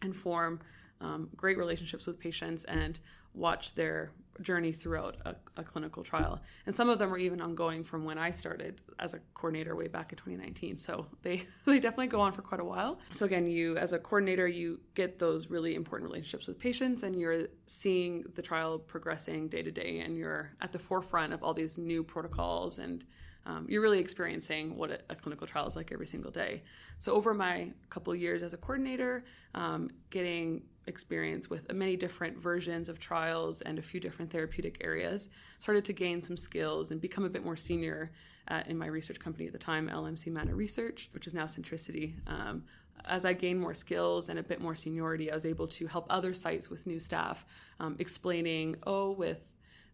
and 0.02 0.14
form 0.14 0.60
um, 1.00 1.28
great 1.36 1.58
relationships 1.58 2.06
with 2.06 2.18
patients 2.18 2.64
and 2.64 3.00
watch 3.34 3.74
their 3.74 4.12
journey 4.42 4.72
throughout 4.72 5.16
a, 5.24 5.34
a, 5.56 5.62
clinical 5.62 6.02
trial. 6.02 6.40
And 6.66 6.74
some 6.74 6.88
of 6.88 6.98
them 6.98 7.12
are 7.12 7.18
even 7.18 7.40
ongoing 7.40 7.84
from 7.84 8.04
when 8.04 8.18
I 8.18 8.30
started 8.30 8.80
as 8.98 9.12
a 9.12 9.20
coordinator 9.34 9.76
way 9.76 9.86
back 9.88 10.12
in 10.12 10.18
2019. 10.18 10.78
So 10.78 11.06
they, 11.22 11.44
they 11.66 11.78
definitely 11.78 12.08
go 12.08 12.20
on 12.20 12.32
for 12.32 12.42
quite 12.42 12.60
a 12.60 12.64
while. 12.64 13.00
So 13.12 13.26
again, 13.26 13.46
you 13.46 13.76
as 13.76 13.92
a 13.92 13.98
coordinator, 13.98 14.46
you 14.46 14.80
get 14.94 15.18
those 15.18 15.48
really 15.48 15.74
important 15.74 16.10
relationships 16.10 16.46
with 16.46 16.58
patients 16.58 17.02
and 17.02 17.18
you're 17.18 17.48
seeing 17.66 18.24
the 18.34 18.42
trial 18.42 18.78
progressing 18.78 19.48
day 19.48 19.62
to 19.62 19.70
day 19.70 20.00
and 20.00 20.16
you're 20.16 20.50
at 20.60 20.72
the 20.72 20.78
forefront 20.78 21.32
of 21.32 21.42
all 21.42 21.54
these 21.54 21.78
new 21.78 22.02
protocols 22.02 22.78
and 22.78 23.04
um, 23.46 23.66
you're 23.68 23.82
really 23.82 23.98
experiencing 23.98 24.76
what 24.76 25.02
a, 25.08 25.14
clinical 25.14 25.46
trial 25.46 25.66
is 25.66 25.76
like 25.76 25.92
every 25.92 26.06
single 26.06 26.30
day. 26.30 26.62
So 26.98 27.12
over 27.12 27.34
my 27.34 27.72
couple 27.88 28.14
years 28.14 28.42
as 28.42 28.52
a 28.52 28.56
coordinator, 28.56 29.24
um, 29.54 29.90
getting 30.10 30.62
experience 30.86 31.48
with 31.48 31.72
many 31.72 31.96
different 31.96 32.36
versions 32.36 32.88
of 32.88 32.98
trials 32.98 33.60
and 33.62 33.78
a 33.78 33.82
few 33.82 34.00
different 34.00 34.30
therapeutic 34.30 34.78
areas, 34.82 35.28
started 35.58 35.84
to 35.86 35.92
gain 35.92 36.20
some 36.20 36.36
skills 36.36 36.90
and 36.90 37.00
become 37.00 37.24
a 37.24 37.30
bit 37.30 37.44
more 37.44 37.56
senior 37.56 38.12
at, 38.48 38.66
in 38.66 38.76
my 38.76 38.86
research 38.86 39.18
company 39.18 39.46
at 39.46 39.52
the 39.52 39.58
time, 39.58 39.88
LMC 39.88 40.26
Manna 40.26 40.54
Research, 40.54 41.08
which 41.12 41.26
is 41.26 41.34
now 41.34 41.44
Centricity. 41.44 42.14
Um, 42.26 42.64
as 43.06 43.24
I 43.24 43.32
gained 43.32 43.60
more 43.60 43.74
skills 43.74 44.28
and 44.28 44.38
a 44.38 44.42
bit 44.42 44.60
more 44.60 44.74
seniority, 44.74 45.30
I 45.30 45.34
was 45.34 45.46
able 45.46 45.66
to 45.68 45.86
help 45.86 46.06
other 46.10 46.34
sites 46.34 46.68
with 46.68 46.86
new 46.86 47.00
staff, 47.00 47.46
um, 47.78 47.96
explaining, 47.98 48.76
oh, 48.86 49.12
with 49.12 49.40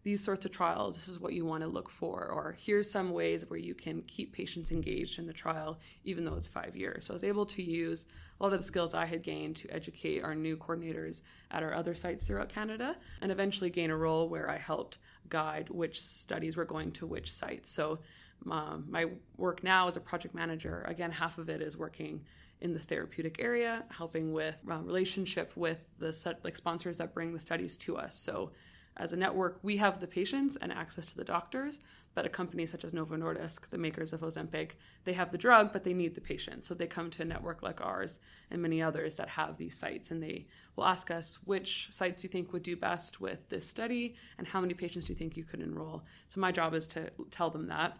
these 0.07 0.23
sorts 0.23 0.45
of 0.45 0.51
trials, 0.53 0.95
this 0.95 1.09
is 1.09 1.19
what 1.19 1.33
you 1.33 1.43
want 1.43 1.61
to 1.61 1.67
look 1.67 1.89
for, 1.89 2.27
or 2.27 2.55
here's 2.57 2.89
some 2.89 3.11
ways 3.11 3.43
where 3.49 3.59
you 3.59 3.75
can 3.75 4.01
keep 4.03 4.31
patients 4.31 4.71
engaged 4.71 5.19
in 5.19 5.27
the 5.27 5.33
trial, 5.33 5.77
even 6.05 6.23
though 6.23 6.35
it's 6.35 6.47
five 6.47 6.77
years. 6.77 7.03
So 7.03 7.13
I 7.13 7.15
was 7.15 7.25
able 7.25 7.45
to 7.47 7.61
use 7.61 8.05
a 8.39 8.43
lot 8.43 8.53
of 8.53 8.61
the 8.61 8.65
skills 8.65 8.93
I 8.93 9.05
had 9.05 9.21
gained 9.21 9.57
to 9.57 9.69
educate 9.69 10.23
our 10.23 10.33
new 10.33 10.55
coordinators 10.55 11.23
at 11.51 11.61
our 11.61 11.73
other 11.73 11.93
sites 11.93 12.23
throughout 12.23 12.47
Canada, 12.47 12.95
and 13.21 13.33
eventually 13.33 13.69
gain 13.69 13.91
a 13.91 13.97
role 13.97 14.29
where 14.29 14.49
I 14.49 14.57
helped 14.57 14.97
guide 15.27 15.69
which 15.69 16.01
studies 16.01 16.55
were 16.55 16.63
going 16.63 16.93
to 16.93 17.05
which 17.05 17.29
sites. 17.33 17.69
So 17.69 17.99
um, 18.49 18.85
my 18.87 19.07
work 19.35 19.61
now 19.61 19.89
as 19.89 19.97
a 19.97 19.99
project 19.99 20.33
manager, 20.33 20.85
again, 20.87 21.11
half 21.11 21.37
of 21.37 21.49
it 21.49 21.61
is 21.61 21.75
working 21.75 22.21
in 22.61 22.73
the 22.73 22.79
therapeutic 22.79 23.35
area, 23.39 23.83
helping 23.89 24.31
with 24.31 24.55
uh, 24.71 24.77
relationship 24.77 25.51
with 25.57 25.79
the 25.99 26.35
like 26.45 26.55
sponsors 26.55 26.97
that 26.97 27.13
bring 27.13 27.33
the 27.33 27.41
studies 27.41 27.75
to 27.75 27.97
us. 27.97 28.15
So 28.15 28.51
as 28.97 29.13
a 29.13 29.17
network, 29.17 29.59
we 29.61 29.77
have 29.77 29.99
the 29.99 30.07
patients 30.07 30.57
and 30.59 30.71
access 30.71 31.07
to 31.07 31.17
the 31.17 31.23
doctors, 31.23 31.79
but 32.13 32.25
a 32.25 32.29
company 32.29 32.65
such 32.65 32.83
as 32.83 32.93
Novo 32.93 33.15
Nordisk, 33.15 33.69
the 33.69 33.77
makers 33.77 34.11
of 34.11 34.21
Ozempic, 34.21 34.71
they 35.03 35.13
have 35.13 35.31
the 35.31 35.37
drug, 35.37 35.71
but 35.71 35.83
they 35.83 35.93
need 35.93 36.15
the 36.15 36.21
patient. 36.21 36.63
So 36.63 36.73
they 36.73 36.87
come 36.87 37.09
to 37.11 37.21
a 37.21 37.25
network 37.25 37.61
like 37.61 37.79
ours 37.79 38.19
and 38.49 38.61
many 38.61 38.81
others 38.81 39.15
that 39.17 39.29
have 39.29 39.57
these 39.57 39.77
sites, 39.77 40.11
and 40.11 40.21
they 40.21 40.47
will 40.75 40.85
ask 40.85 41.11
us 41.11 41.37
which 41.45 41.87
sites 41.91 42.23
you 42.23 42.29
think 42.29 42.51
would 42.53 42.63
do 42.63 42.75
best 42.75 43.21
with 43.21 43.47
this 43.49 43.67
study, 43.67 44.15
and 44.37 44.47
how 44.47 44.61
many 44.61 44.73
patients 44.73 45.05
do 45.05 45.13
you 45.13 45.19
think 45.19 45.37
you 45.37 45.43
could 45.43 45.61
enroll. 45.61 46.03
So 46.27 46.41
my 46.41 46.51
job 46.51 46.73
is 46.73 46.87
to 46.89 47.11
tell 47.29 47.49
them 47.49 47.67
that 47.67 47.97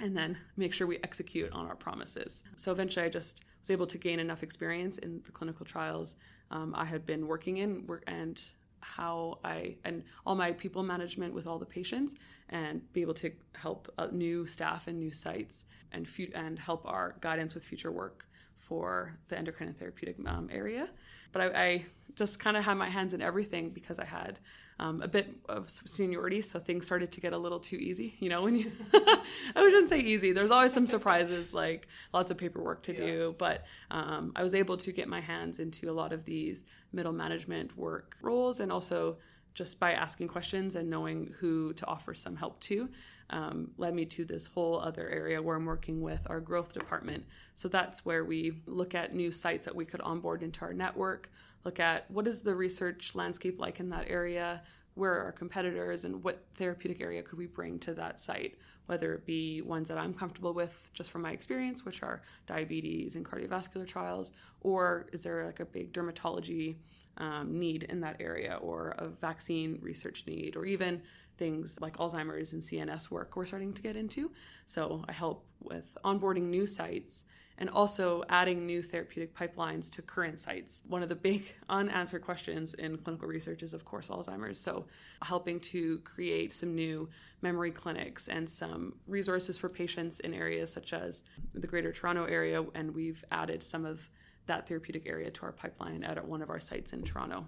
and 0.00 0.16
then 0.16 0.36
make 0.56 0.72
sure 0.72 0.86
we 0.86 0.98
execute 1.04 1.52
on 1.52 1.66
our 1.66 1.76
promises. 1.76 2.42
So 2.56 2.72
eventually, 2.72 3.06
I 3.06 3.08
just 3.08 3.44
was 3.60 3.70
able 3.70 3.86
to 3.86 3.98
gain 3.98 4.18
enough 4.18 4.42
experience 4.42 4.98
in 4.98 5.22
the 5.24 5.32
clinical 5.32 5.64
trials 5.64 6.16
um, 6.50 6.74
I 6.76 6.84
had 6.84 7.06
been 7.06 7.26
working 7.26 7.58
in, 7.58 7.88
and 8.06 8.42
how 8.84 9.38
I 9.44 9.76
and 9.84 10.04
all 10.26 10.34
my 10.34 10.52
people 10.52 10.82
management 10.82 11.32
with 11.34 11.46
all 11.46 11.58
the 11.58 11.66
patients 11.66 12.14
and 12.50 12.80
be 12.92 13.00
able 13.00 13.14
to 13.14 13.32
help 13.54 13.92
uh, 13.98 14.08
new 14.12 14.46
staff 14.46 14.86
and 14.86 14.98
new 14.98 15.10
sites 15.10 15.64
and 15.92 16.08
fu- 16.08 16.32
and 16.34 16.58
help 16.58 16.82
our 16.86 17.16
guidance 17.20 17.54
with 17.54 17.64
future 17.64 17.90
work 17.90 18.26
for 18.56 19.18
the 19.28 19.36
endocrine 19.36 19.68
and 19.68 19.78
therapeutic 19.78 20.16
um, 20.26 20.48
area. 20.52 20.88
But 21.32 21.42
I, 21.42 21.46
I 21.66 21.84
just 22.16 22.38
kind 22.38 22.56
of 22.56 22.64
had 22.64 22.74
my 22.74 22.88
hands 22.88 23.14
in 23.14 23.20
everything 23.20 23.70
because 23.70 23.98
I 23.98 24.04
had 24.04 24.38
um, 24.80 25.02
a 25.02 25.08
bit 25.08 25.28
of 25.48 25.70
seniority, 25.70 26.40
so 26.40 26.58
things 26.58 26.86
started 26.86 27.12
to 27.12 27.20
get 27.20 27.32
a 27.32 27.38
little 27.38 27.60
too 27.60 27.76
easy. 27.76 28.14
You 28.18 28.28
know, 28.28 28.42
when 28.42 28.56
you, 28.56 28.72
I 28.94 29.22
shouldn't 29.54 29.88
say 29.88 30.00
easy. 30.00 30.32
There's 30.32 30.50
always 30.50 30.72
some 30.72 30.86
surprises, 30.86 31.52
like 31.52 31.86
lots 32.12 32.30
of 32.30 32.38
paperwork 32.38 32.82
to 32.84 32.92
yeah. 32.92 32.98
do. 32.98 33.34
But 33.38 33.64
um, 33.90 34.32
I 34.34 34.42
was 34.42 34.54
able 34.54 34.76
to 34.78 34.92
get 34.92 35.08
my 35.08 35.20
hands 35.20 35.60
into 35.60 35.90
a 35.90 35.92
lot 35.92 36.12
of 36.12 36.24
these 36.24 36.64
middle 36.92 37.12
management 37.12 37.76
work 37.76 38.16
roles, 38.20 38.60
and 38.60 38.72
also 38.72 39.16
just 39.54 39.78
by 39.78 39.92
asking 39.92 40.28
questions 40.28 40.74
and 40.74 40.90
knowing 40.90 41.32
who 41.38 41.72
to 41.74 41.86
offer 41.86 42.12
some 42.12 42.34
help 42.36 42.58
to 42.60 42.88
um, 43.30 43.70
led 43.78 43.94
me 43.94 44.04
to 44.06 44.24
this 44.24 44.46
whole 44.46 44.78
other 44.80 45.08
area 45.08 45.40
where 45.40 45.56
I'm 45.56 45.64
working 45.64 46.02
with 46.02 46.20
our 46.26 46.40
growth 46.40 46.72
department. 46.72 47.24
So 47.54 47.68
that's 47.68 48.04
where 48.04 48.24
we 48.24 48.60
look 48.66 48.94
at 48.94 49.14
new 49.14 49.30
sites 49.30 49.64
that 49.64 49.74
we 49.74 49.84
could 49.84 50.00
onboard 50.00 50.42
into 50.42 50.62
our 50.62 50.74
network, 50.74 51.30
look 51.64 51.80
at 51.80 52.10
what 52.10 52.26
is 52.26 52.42
the 52.42 52.54
research 52.54 53.14
landscape 53.14 53.60
like 53.60 53.80
in 53.80 53.88
that 53.90 54.06
area, 54.08 54.62
where 54.94 55.12
are 55.12 55.24
our 55.24 55.32
competitors, 55.32 56.04
and 56.04 56.22
what 56.22 56.44
therapeutic 56.54 57.00
area 57.00 57.22
could 57.22 57.38
we 57.38 57.46
bring 57.46 57.78
to 57.80 57.94
that 57.94 58.20
site, 58.20 58.56
whether 58.86 59.14
it 59.14 59.26
be 59.26 59.60
ones 59.62 59.88
that 59.88 59.98
I'm 59.98 60.14
comfortable 60.14 60.52
with 60.52 60.90
just 60.94 61.10
from 61.10 61.22
my 61.22 61.32
experience, 61.32 61.84
which 61.84 62.02
are 62.02 62.22
diabetes 62.46 63.16
and 63.16 63.24
cardiovascular 63.24 63.86
trials, 63.86 64.30
or 64.60 65.06
is 65.12 65.22
there 65.24 65.46
like 65.46 65.60
a 65.60 65.64
big 65.64 65.92
dermatology 65.92 66.76
um, 67.18 67.58
need 67.58 67.84
in 67.84 68.00
that 68.00 68.16
area, 68.20 68.58
or 68.60 68.94
a 68.98 69.08
vaccine 69.08 69.78
research 69.82 70.24
need, 70.26 70.56
or 70.56 70.64
even 70.64 71.02
things 71.36 71.78
like 71.80 71.96
Alzheimer's 71.96 72.52
and 72.52 72.62
CNS 72.62 73.10
work 73.10 73.36
we're 73.36 73.46
starting 73.46 73.72
to 73.72 73.82
get 73.82 73.96
into. 73.96 74.30
So 74.66 75.04
I 75.08 75.12
help 75.12 75.44
with 75.60 75.96
onboarding 76.04 76.44
new 76.44 76.66
sites 76.66 77.24
and 77.58 77.70
also 77.70 78.24
adding 78.28 78.66
new 78.66 78.82
therapeutic 78.82 79.36
pipelines 79.36 79.88
to 79.88 80.02
current 80.02 80.40
sites. 80.40 80.82
One 80.88 81.02
of 81.02 81.08
the 81.08 81.14
big 81.14 81.44
unanswered 81.68 82.22
questions 82.22 82.74
in 82.74 82.98
clinical 82.98 83.28
research 83.28 83.62
is, 83.62 83.74
of 83.74 83.84
course, 83.84 84.08
Alzheimer's. 84.08 84.58
So, 84.58 84.86
helping 85.22 85.60
to 85.60 85.98
create 86.00 86.52
some 86.52 86.74
new 86.74 87.08
memory 87.42 87.70
clinics 87.70 88.28
and 88.28 88.48
some 88.48 88.94
resources 89.06 89.56
for 89.56 89.68
patients 89.68 90.20
in 90.20 90.34
areas 90.34 90.72
such 90.72 90.92
as 90.92 91.22
the 91.54 91.66
Greater 91.66 91.92
Toronto 91.92 92.24
area, 92.24 92.64
and 92.74 92.94
we've 92.94 93.24
added 93.30 93.62
some 93.62 93.84
of 93.84 94.10
that 94.46 94.68
therapeutic 94.68 95.06
area 95.06 95.30
to 95.30 95.42
our 95.42 95.52
pipeline 95.52 96.04
out 96.04 96.18
at 96.18 96.26
one 96.26 96.42
of 96.42 96.50
our 96.50 96.60
sites 96.60 96.92
in 96.92 97.02
Toronto. 97.02 97.46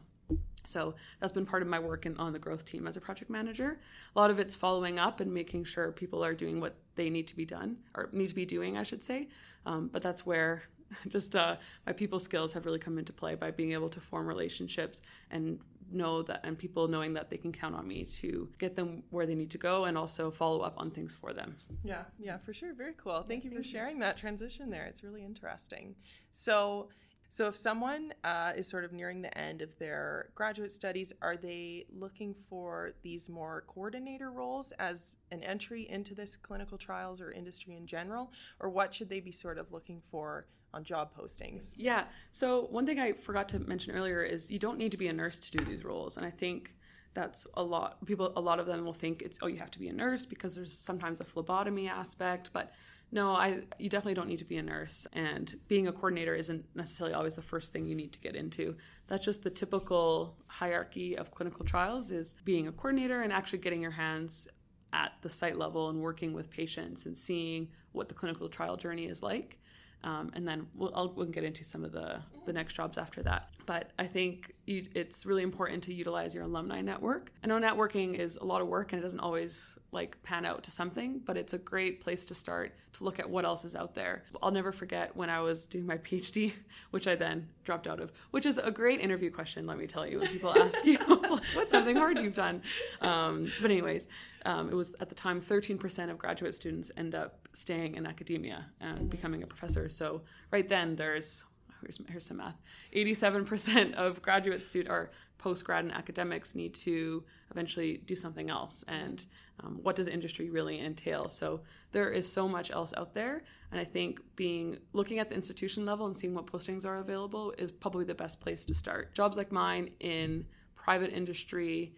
So 0.64 0.94
that's 1.20 1.32
been 1.32 1.46
part 1.46 1.62
of 1.62 1.68
my 1.68 1.78
work 1.78 2.06
in, 2.06 2.16
on 2.16 2.32
the 2.32 2.38
growth 2.38 2.64
team 2.64 2.86
as 2.86 2.96
a 2.96 3.00
project 3.00 3.30
manager. 3.30 3.78
A 4.14 4.18
lot 4.18 4.30
of 4.30 4.38
it's 4.38 4.56
following 4.56 4.98
up 4.98 5.20
and 5.20 5.32
making 5.32 5.64
sure 5.64 5.92
people 5.92 6.24
are 6.24 6.34
doing 6.34 6.60
what 6.60 6.74
they 6.96 7.08
need 7.08 7.28
to 7.28 7.36
be 7.36 7.44
done 7.44 7.76
or 7.94 8.08
need 8.12 8.28
to 8.28 8.34
be 8.34 8.46
doing, 8.46 8.76
I 8.76 8.82
should 8.82 9.04
say. 9.04 9.28
Um, 9.64 9.88
but 9.92 10.02
that's 10.02 10.26
where 10.26 10.64
just 11.08 11.36
uh, 11.36 11.56
my 11.86 11.92
people 11.92 12.18
skills 12.18 12.52
have 12.52 12.66
really 12.66 12.78
come 12.78 12.98
into 12.98 13.12
play 13.12 13.34
by 13.34 13.50
being 13.50 13.72
able 13.72 13.88
to 13.90 14.00
form 14.00 14.26
relationships 14.26 15.02
and 15.30 15.60
know 15.90 16.22
that 16.22 16.40
and 16.44 16.58
people 16.58 16.88
knowing 16.88 17.14
that 17.14 17.30
they 17.30 17.36
can 17.36 17.52
count 17.52 17.74
on 17.74 17.86
me 17.86 18.04
to 18.04 18.48
get 18.58 18.76
them 18.76 19.02
where 19.10 19.26
they 19.26 19.34
need 19.34 19.50
to 19.50 19.58
go 19.58 19.84
and 19.84 19.96
also 19.96 20.30
follow 20.30 20.60
up 20.60 20.74
on 20.76 20.90
things 20.90 21.14
for 21.14 21.32
them. 21.32 21.56
Yeah, 21.84 22.04
yeah, 22.18 22.38
for 22.38 22.52
sure. 22.52 22.74
Very 22.74 22.94
cool. 22.96 23.24
Thank 23.26 23.44
you 23.44 23.50
for 23.50 23.62
sharing 23.62 23.98
that 24.00 24.16
transition 24.16 24.70
there. 24.70 24.86
It's 24.86 25.02
really 25.04 25.24
interesting. 25.24 25.94
So 26.32 26.88
so, 27.28 27.48
if 27.48 27.56
someone 27.56 28.14
uh, 28.24 28.52
is 28.56 28.66
sort 28.66 28.84
of 28.84 28.92
nearing 28.92 29.20
the 29.20 29.36
end 29.36 29.60
of 29.60 29.76
their 29.78 30.30
graduate 30.34 30.72
studies, 30.72 31.12
are 31.20 31.36
they 31.36 31.86
looking 31.92 32.34
for 32.48 32.92
these 33.02 33.28
more 33.28 33.64
coordinator 33.66 34.30
roles 34.30 34.72
as 34.78 35.12
an 35.30 35.42
entry 35.42 35.88
into 35.90 36.14
this 36.14 36.36
clinical 36.36 36.78
trials 36.78 37.20
or 37.20 37.32
industry 37.32 37.76
in 37.76 37.86
general? 37.86 38.32
Or 38.60 38.70
what 38.70 38.94
should 38.94 39.08
they 39.08 39.20
be 39.20 39.32
sort 39.32 39.58
of 39.58 39.72
looking 39.72 40.00
for 40.10 40.46
on 40.76 40.84
job 40.84 41.10
postings? 41.18 41.74
Yeah. 41.76 42.04
So, 42.32 42.66
one 42.70 42.86
thing 42.86 43.00
I 43.00 43.12
forgot 43.12 43.48
to 43.50 43.58
mention 43.58 43.94
earlier 43.94 44.22
is 44.22 44.50
you 44.50 44.58
don't 44.58 44.78
need 44.78 44.92
to 44.92 44.96
be 44.96 45.08
a 45.08 45.12
nurse 45.12 45.40
to 45.40 45.50
do 45.50 45.64
these 45.64 45.84
roles. 45.84 46.16
And 46.16 46.24
I 46.24 46.30
think 46.30 46.74
that's 47.14 47.46
a 47.54 47.62
lot 47.62 48.04
people 48.04 48.30
a 48.36 48.40
lot 48.40 48.60
of 48.60 48.66
them 48.66 48.84
will 48.84 48.92
think 48.92 49.22
it's 49.22 49.38
oh 49.40 49.46
you 49.46 49.56
have 49.56 49.70
to 49.70 49.78
be 49.78 49.88
a 49.88 49.92
nurse 49.92 50.26
because 50.26 50.54
there's 50.54 50.76
sometimes 50.76 51.18
a 51.18 51.24
phlebotomy 51.24 51.88
aspect 51.88 52.50
but 52.52 52.74
no, 53.12 53.30
I 53.30 53.62
you 53.78 53.88
definitely 53.88 54.14
don't 54.14 54.28
need 54.28 54.40
to 54.40 54.44
be 54.44 54.56
a 54.56 54.62
nurse 54.62 55.06
and 55.12 55.58
being 55.68 55.86
a 55.86 55.92
coordinator 55.92 56.34
isn't 56.34 56.64
necessarily 56.74 57.14
always 57.14 57.36
the 57.36 57.42
first 57.42 57.72
thing 57.72 57.86
you 57.86 57.94
need 57.94 58.12
to 58.12 58.20
get 58.20 58.34
into. 58.34 58.76
That's 59.06 59.24
just 59.24 59.42
the 59.42 59.50
typical 59.50 60.36
hierarchy 60.48 61.16
of 61.16 61.30
clinical 61.30 61.64
trials 61.64 62.10
is 62.10 62.34
being 62.44 62.66
a 62.66 62.72
coordinator 62.72 63.22
and 63.22 63.32
actually 63.32 63.60
getting 63.60 63.80
your 63.80 63.92
hands 63.92 64.48
at 64.92 65.12
the 65.22 65.30
site 65.30 65.56
level 65.56 65.88
and 65.88 66.00
working 66.00 66.32
with 66.32 66.50
patients 66.50 67.06
and 67.06 67.16
seeing 67.16 67.68
what 67.92 68.08
the 68.08 68.14
clinical 68.14 68.48
trial 68.48 68.76
journey 68.76 69.06
is 69.06 69.22
like. 69.22 69.58
Um, 70.04 70.30
and 70.34 70.46
then 70.46 70.66
we'll, 70.74 70.92
I'll, 70.94 71.12
we'll 71.12 71.26
get 71.26 71.42
into 71.42 71.64
some 71.64 71.84
of 71.84 71.92
the, 71.92 72.20
the 72.44 72.52
next 72.52 72.74
jobs 72.74 72.96
after 72.96 73.22
that. 73.24 73.50
But 73.66 73.92
I 73.98 74.06
think 74.06 74.54
you, 74.66 74.86
it's 74.94 75.26
really 75.26 75.42
important 75.42 75.82
to 75.84 75.94
utilize 75.94 76.34
your 76.34 76.44
alumni 76.44 76.80
network. 76.80 77.32
I 77.42 77.48
know 77.48 77.58
networking 77.58 78.14
is 78.14 78.36
a 78.36 78.44
lot 78.44 78.60
of 78.60 78.68
work 78.68 78.92
and 78.92 79.00
it 79.00 79.02
doesn't 79.02 79.20
always 79.20 79.76
like 79.92 80.22
pan 80.22 80.44
out 80.44 80.62
to 80.64 80.70
something, 80.70 81.20
but 81.24 81.36
it's 81.36 81.54
a 81.54 81.58
great 81.58 82.00
place 82.00 82.24
to 82.26 82.34
start 82.34 82.74
to 82.92 83.04
look 83.04 83.18
at 83.18 83.28
what 83.28 83.44
else 83.44 83.64
is 83.64 83.74
out 83.74 83.94
there. 83.94 84.24
I'll 84.42 84.50
never 84.50 84.72
forget 84.72 85.16
when 85.16 85.30
I 85.30 85.40
was 85.40 85.66
doing 85.66 85.86
my 85.86 85.96
PhD, 86.06 86.52
which 86.90 87.06
I 87.08 87.14
then 87.14 87.48
dropped 87.64 87.86
out 87.86 88.00
of, 88.00 88.12
which 88.30 88.46
is 88.46 88.58
a 88.58 88.70
great 88.70 89.00
interview 89.00 89.30
question, 89.30 89.66
let 89.66 89.78
me 89.78 89.86
tell 89.86 90.06
you. 90.06 90.20
When 90.20 90.28
people 90.28 90.56
ask 90.56 90.84
you, 90.84 90.98
what's 91.54 91.70
something 91.70 91.96
hard 91.96 92.18
you've 92.18 92.34
done? 92.34 92.62
Um, 93.00 93.50
but, 93.60 93.70
anyways, 93.70 94.06
um, 94.46 94.70
it 94.70 94.74
was 94.74 94.94
at 95.00 95.08
the 95.08 95.14
time 95.14 95.40
13% 95.42 96.10
of 96.10 96.18
graduate 96.18 96.54
students 96.54 96.90
end 96.96 97.14
up 97.14 97.48
staying 97.52 97.96
in 97.96 98.06
academia 98.06 98.66
and 98.80 98.98
mm-hmm. 98.98 99.06
becoming 99.08 99.42
a 99.42 99.46
professor. 99.46 99.88
So, 99.88 100.22
right 100.52 100.68
then, 100.68 100.96
there's 100.96 101.44
here's, 101.82 102.00
here's 102.08 102.26
some 102.26 102.38
math. 102.38 102.56
87% 102.94 103.94
of 103.94 104.22
graduate 104.22 104.64
student 104.64 104.90
or 104.90 105.10
post 105.38 105.64
grad 105.64 105.84
and 105.84 105.92
academics 105.92 106.54
need 106.54 106.74
to 106.74 107.22
eventually 107.50 107.98
do 108.06 108.14
something 108.14 108.50
else. 108.50 108.84
And 108.88 109.24
um, 109.60 109.78
what 109.82 109.96
does 109.96 110.08
industry 110.08 110.50
really 110.50 110.80
entail? 110.80 111.28
So 111.28 111.60
there 111.92 112.10
is 112.10 112.30
so 112.30 112.48
much 112.48 112.70
else 112.70 112.94
out 112.96 113.14
there. 113.14 113.44
And 113.70 113.80
i 113.80 113.84
think 113.84 114.20
being 114.36 114.78
looking 114.92 115.18
at 115.18 115.28
the 115.28 115.34
institution 115.34 115.84
level 115.84 116.06
and 116.06 116.16
seeing 116.16 116.34
what 116.34 116.46
postings 116.46 116.86
are 116.86 116.98
available 116.98 117.52
is 117.58 117.70
probably 117.70 118.04
the 118.04 118.14
best 118.14 118.40
place 118.40 118.64
to 118.66 118.74
start. 118.74 119.12
Jobs 119.12 119.36
like 119.36 119.52
mine 119.52 119.90
in 120.00 120.46
private 120.74 121.12
industry 121.12 121.94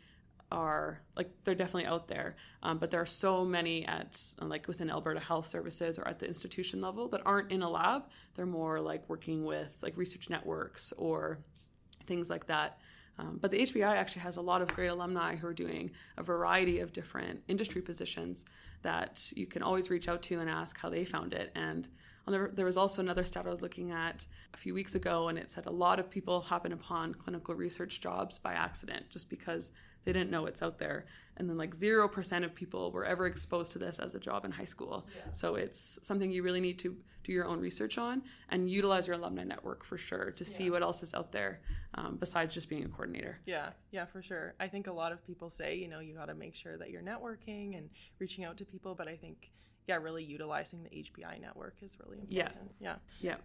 are 0.50 1.00
like 1.16 1.30
they're 1.44 1.54
definitely 1.54 1.86
out 1.86 2.08
there 2.08 2.36
um, 2.62 2.78
but 2.78 2.90
there 2.90 3.00
are 3.00 3.06
so 3.06 3.44
many 3.44 3.84
at 3.86 4.20
like 4.40 4.66
within 4.66 4.90
alberta 4.90 5.20
health 5.20 5.46
services 5.46 5.98
or 5.98 6.08
at 6.08 6.18
the 6.18 6.26
institution 6.26 6.80
level 6.80 7.08
that 7.08 7.20
aren't 7.26 7.52
in 7.52 7.62
a 7.62 7.68
lab 7.68 8.04
they're 8.34 8.46
more 8.46 8.80
like 8.80 9.06
working 9.08 9.44
with 9.44 9.76
like 9.82 9.96
research 9.96 10.30
networks 10.30 10.92
or 10.96 11.38
things 12.06 12.30
like 12.30 12.46
that 12.46 12.78
um, 13.18 13.38
but 13.40 13.50
the 13.50 13.58
HBI 13.58 13.84
actually 13.84 14.22
has 14.22 14.36
a 14.36 14.40
lot 14.40 14.62
of 14.62 14.68
great 14.68 14.86
alumni 14.88 15.34
who 15.34 15.46
are 15.48 15.54
doing 15.54 15.90
a 16.16 16.22
variety 16.22 16.78
of 16.78 16.92
different 16.92 17.42
industry 17.48 17.82
positions 17.82 18.44
that 18.82 19.32
you 19.34 19.46
can 19.46 19.62
always 19.62 19.90
reach 19.90 20.08
out 20.08 20.22
to 20.22 20.38
and 20.38 20.48
ask 20.48 20.78
how 20.78 20.88
they 20.88 21.04
found 21.04 21.34
it. 21.34 21.50
And 21.54 21.88
the, 22.30 22.50
there 22.52 22.66
was 22.66 22.76
also 22.76 23.00
another 23.00 23.24
stat 23.24 23.46
I 23.46 23.50
was 23.50 23.62
looking 23.62 23.90
at 23.90 24.26
a 24.54 24.56
few 24.56 24.74
weeks 24.74 24.94
ago, 24.94 25.28
and 25.28 25.38
it 25.38 25.50
said 25.50 25.66
a 25.66 25.70
lot 25.70 25.98
of 25.98 26.10
people 26.10 26.40
happen 26.40 26.72
upon 26.72 27.14
clinical 27.14 27.54
research 27.54 28.00
jobs 28.00 28.38
by 28.38 28.54
accident 28.54 29.10
just 29.10 29.28
because 29.30 29.70
they 30.04 30.12
didn't 30.12 30.30
know 30.30 30.46
it's 30.46 30.62
out 30.62 30.78
there. 30.78 31.06
And 31.36 31.48
then 31.48 31.56
like 31.56 31.76
0% 31.76 32.44
of 32.44 32.54
people 32.54 32.90
were 32.92 33.04
ever 33.04 33.26
exposed 33.26 33.72
to 33.72 33.78
this 33.78 33.98
as 33.98 34.14
a 34.14 34.18
job 34.18 34.44
in 34.44 34.50
high 34.50 34.64
school. 34.64 35.06
Yeah. 35.14 35.32
So 35.32 35.54
it's 35.56 35.98
something 36.02 36.30
you 36.30 36.42
really 36.42 36.60
need 36.60 36.78
to 36.80 36.96
do 37.24 37.32
your 37.32 37.46
own 37.46 37.60
research 37.60 37.98
on 37.98 38.22
and 38.48 38.70
utilize 38.70 39.06
your 39.06 39.16
alumni 39.16 39.44
network 39.44 39.84
for 39.84 39.98
sure 39.98 40.30
to 40.30 40.44
see 40.44 40.64
yeah. 40.64 40.70
what 40.70 40.82
else 40.82 41.02
is 41.02 41.12
out 41.12 41.30
there 41.30 41.60
um, 41.94 42.16
besides 42.18 42.54
just 42.54 42.70
being 42.70 42.84
a 42.84 42.88
coordinator. 42.88 43.38
Yeah, 43.44 43.70
yeah, 43.90 44.06
for 44.06 44.22
sure. 44.22 44.54
I 44.58 44.68
think 44.68 44.86
a 44.86 44.92
lot 44.92 45.12
of 45.12 45.24
people 45.26 45.50
say, 45.50 45.76
you 45.76 45.88
know, 45.88 46.00
you 46.00 46.14
got 46.14 46.26
to 46.26 46.34
make 46.34 46.54
sure 46.54 46.78
that 46.78 46.90
you're 46.90 47.02
networking 47.02 47.76
and 47.76 47.90
reaching 48.18 48.44
out 48.44 48.56
to 48.56 48.64
people, 48.64 48.94
but 48.94 49.08
I 49.08 49.16
think 49.16 49.50
yeah, 49.88 49.96
really 49.96 50.22
utilizing 50.22 50.82
the 50.84 50.90
HBI 50.90 51.40
network 51.40 51.76
is 51.82 51.98
really 52.04 52.18
important. 52.18 52.70
Yeah. 52.80 52.96
Yeah. 53.20 53.32
Yeah. 53.32 53.36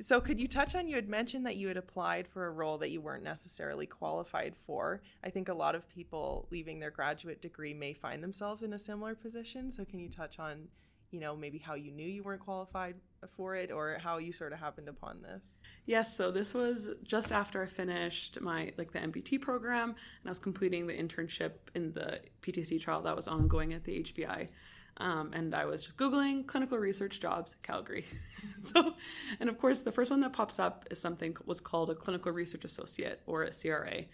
So, 0.00 0.18
could 0.18 0.40
you 0.40 0.48
touch 0.48 0.74
on 0.74 0.88
you 0.88 0.94
had 0.94 1.10
mentioned 1.10 1.44
that 1.44 1.56
you 1.56 1.68
had 1.68 1.76
applied 1.76 2.26
for 2.26 2.46
a 2.46 2.50
role 2.50 2.78
that 2.78 2.90
you 2.90 3.02
weren't 3.02 3.24
necessarily 3.24 3.84
qualified 3.84 4.54
for? 4.66 5.02
I 5.22 5.28
think 5.28 5.50
a 5.50 5.54
lot 5.54 5.74
of 5.74 5.86
people 5.90 6.48
leaving 6.50 6.80
their 6.80 6.90
graduate 6.90 7.42
degree 7.42 7.74
may 7.74 7.92
find 7.92 8.22
themselves 8.22 8.62
in 8.62 8.72
a 8.72 8.78
similar 8.78 9.14
position. 9.14 9.70
So, 9.70 9.84
can 9.84 9.98
you 9.98 10.08
touch 10.08 10.38
on, 10.38 10.68
you 11.10 11.20
know, 11.20 11.36
maybe 11.36 11.58
how 11.58 11.74
you 11.74 11.90
knew 11.90 12.06
you 12.06 12.22
weren't 12.22 12.40
qualified 12.40 12.94
for 13.36 13.56
it 13.56 13.70
or 13.70 13.98
how 14.02 14.16
you 14.16 14.32
sort 14.32 14.54
of 14.54 14.58
happened 14.58 14.88
upon 14.88 15.20
this? 15.20 15.58
Yes, 15.84 16.16
so 16.16 16.30
this 16.30 16.54
was 16.54 16.88
just 17.02 17.30
after 17.30 17.62
I 17.62 17.66
finished 17.66 18.40
my 18.40 18.72
like 18.78 18.92
the 18.92 19.00
MBT 19.00 19.42
program 19.42 19.90
and 19.90 19.96
I 20.24 20.30
was 20.30 20.38
completing 20.38 20.86
the 20.86 20.94
internship 20.94 21.52
in 21.74 21.92
the 21.92 22.20
PTSD 22.40 22.80
trial 22.80 23.02
that 23.02 23.14
was 23.14 23.28
ongoing 23.28 23.74
at 23.74 23.84
the 23.84 24.02
HBI. 24.02 24.48
Um, 24.96 25.32
and 25.32 25.54
I 25.54 25.64
was 25.64 25.84
just 25.84 25.96
Googling 25.96 26.46
clinical 26.46 26.78
research 26.78 27.20
jobs 27.20 27.56
Calgary. 27.62 28.04
so, 28.62 28.94
and 29.38 29.48
of 29.48 29.58
course, 29.58 29.80
the 29.80 29.92
first 29.92 30.10
one 30.10 30.20
that 30.20 30.32
pops 30.32 30.58
up 30.58 30.86
is 30.90 31.00
something 31.00 31.36
was 31.46 31.60
called 31.60 31.90
a 31.90 31.94
clinical 31.94 32.32
research 32.32 32.64
associate 32.64 33.22
or 33.26 33.44
a 33.44 33.50
CRA. 33.50 34.04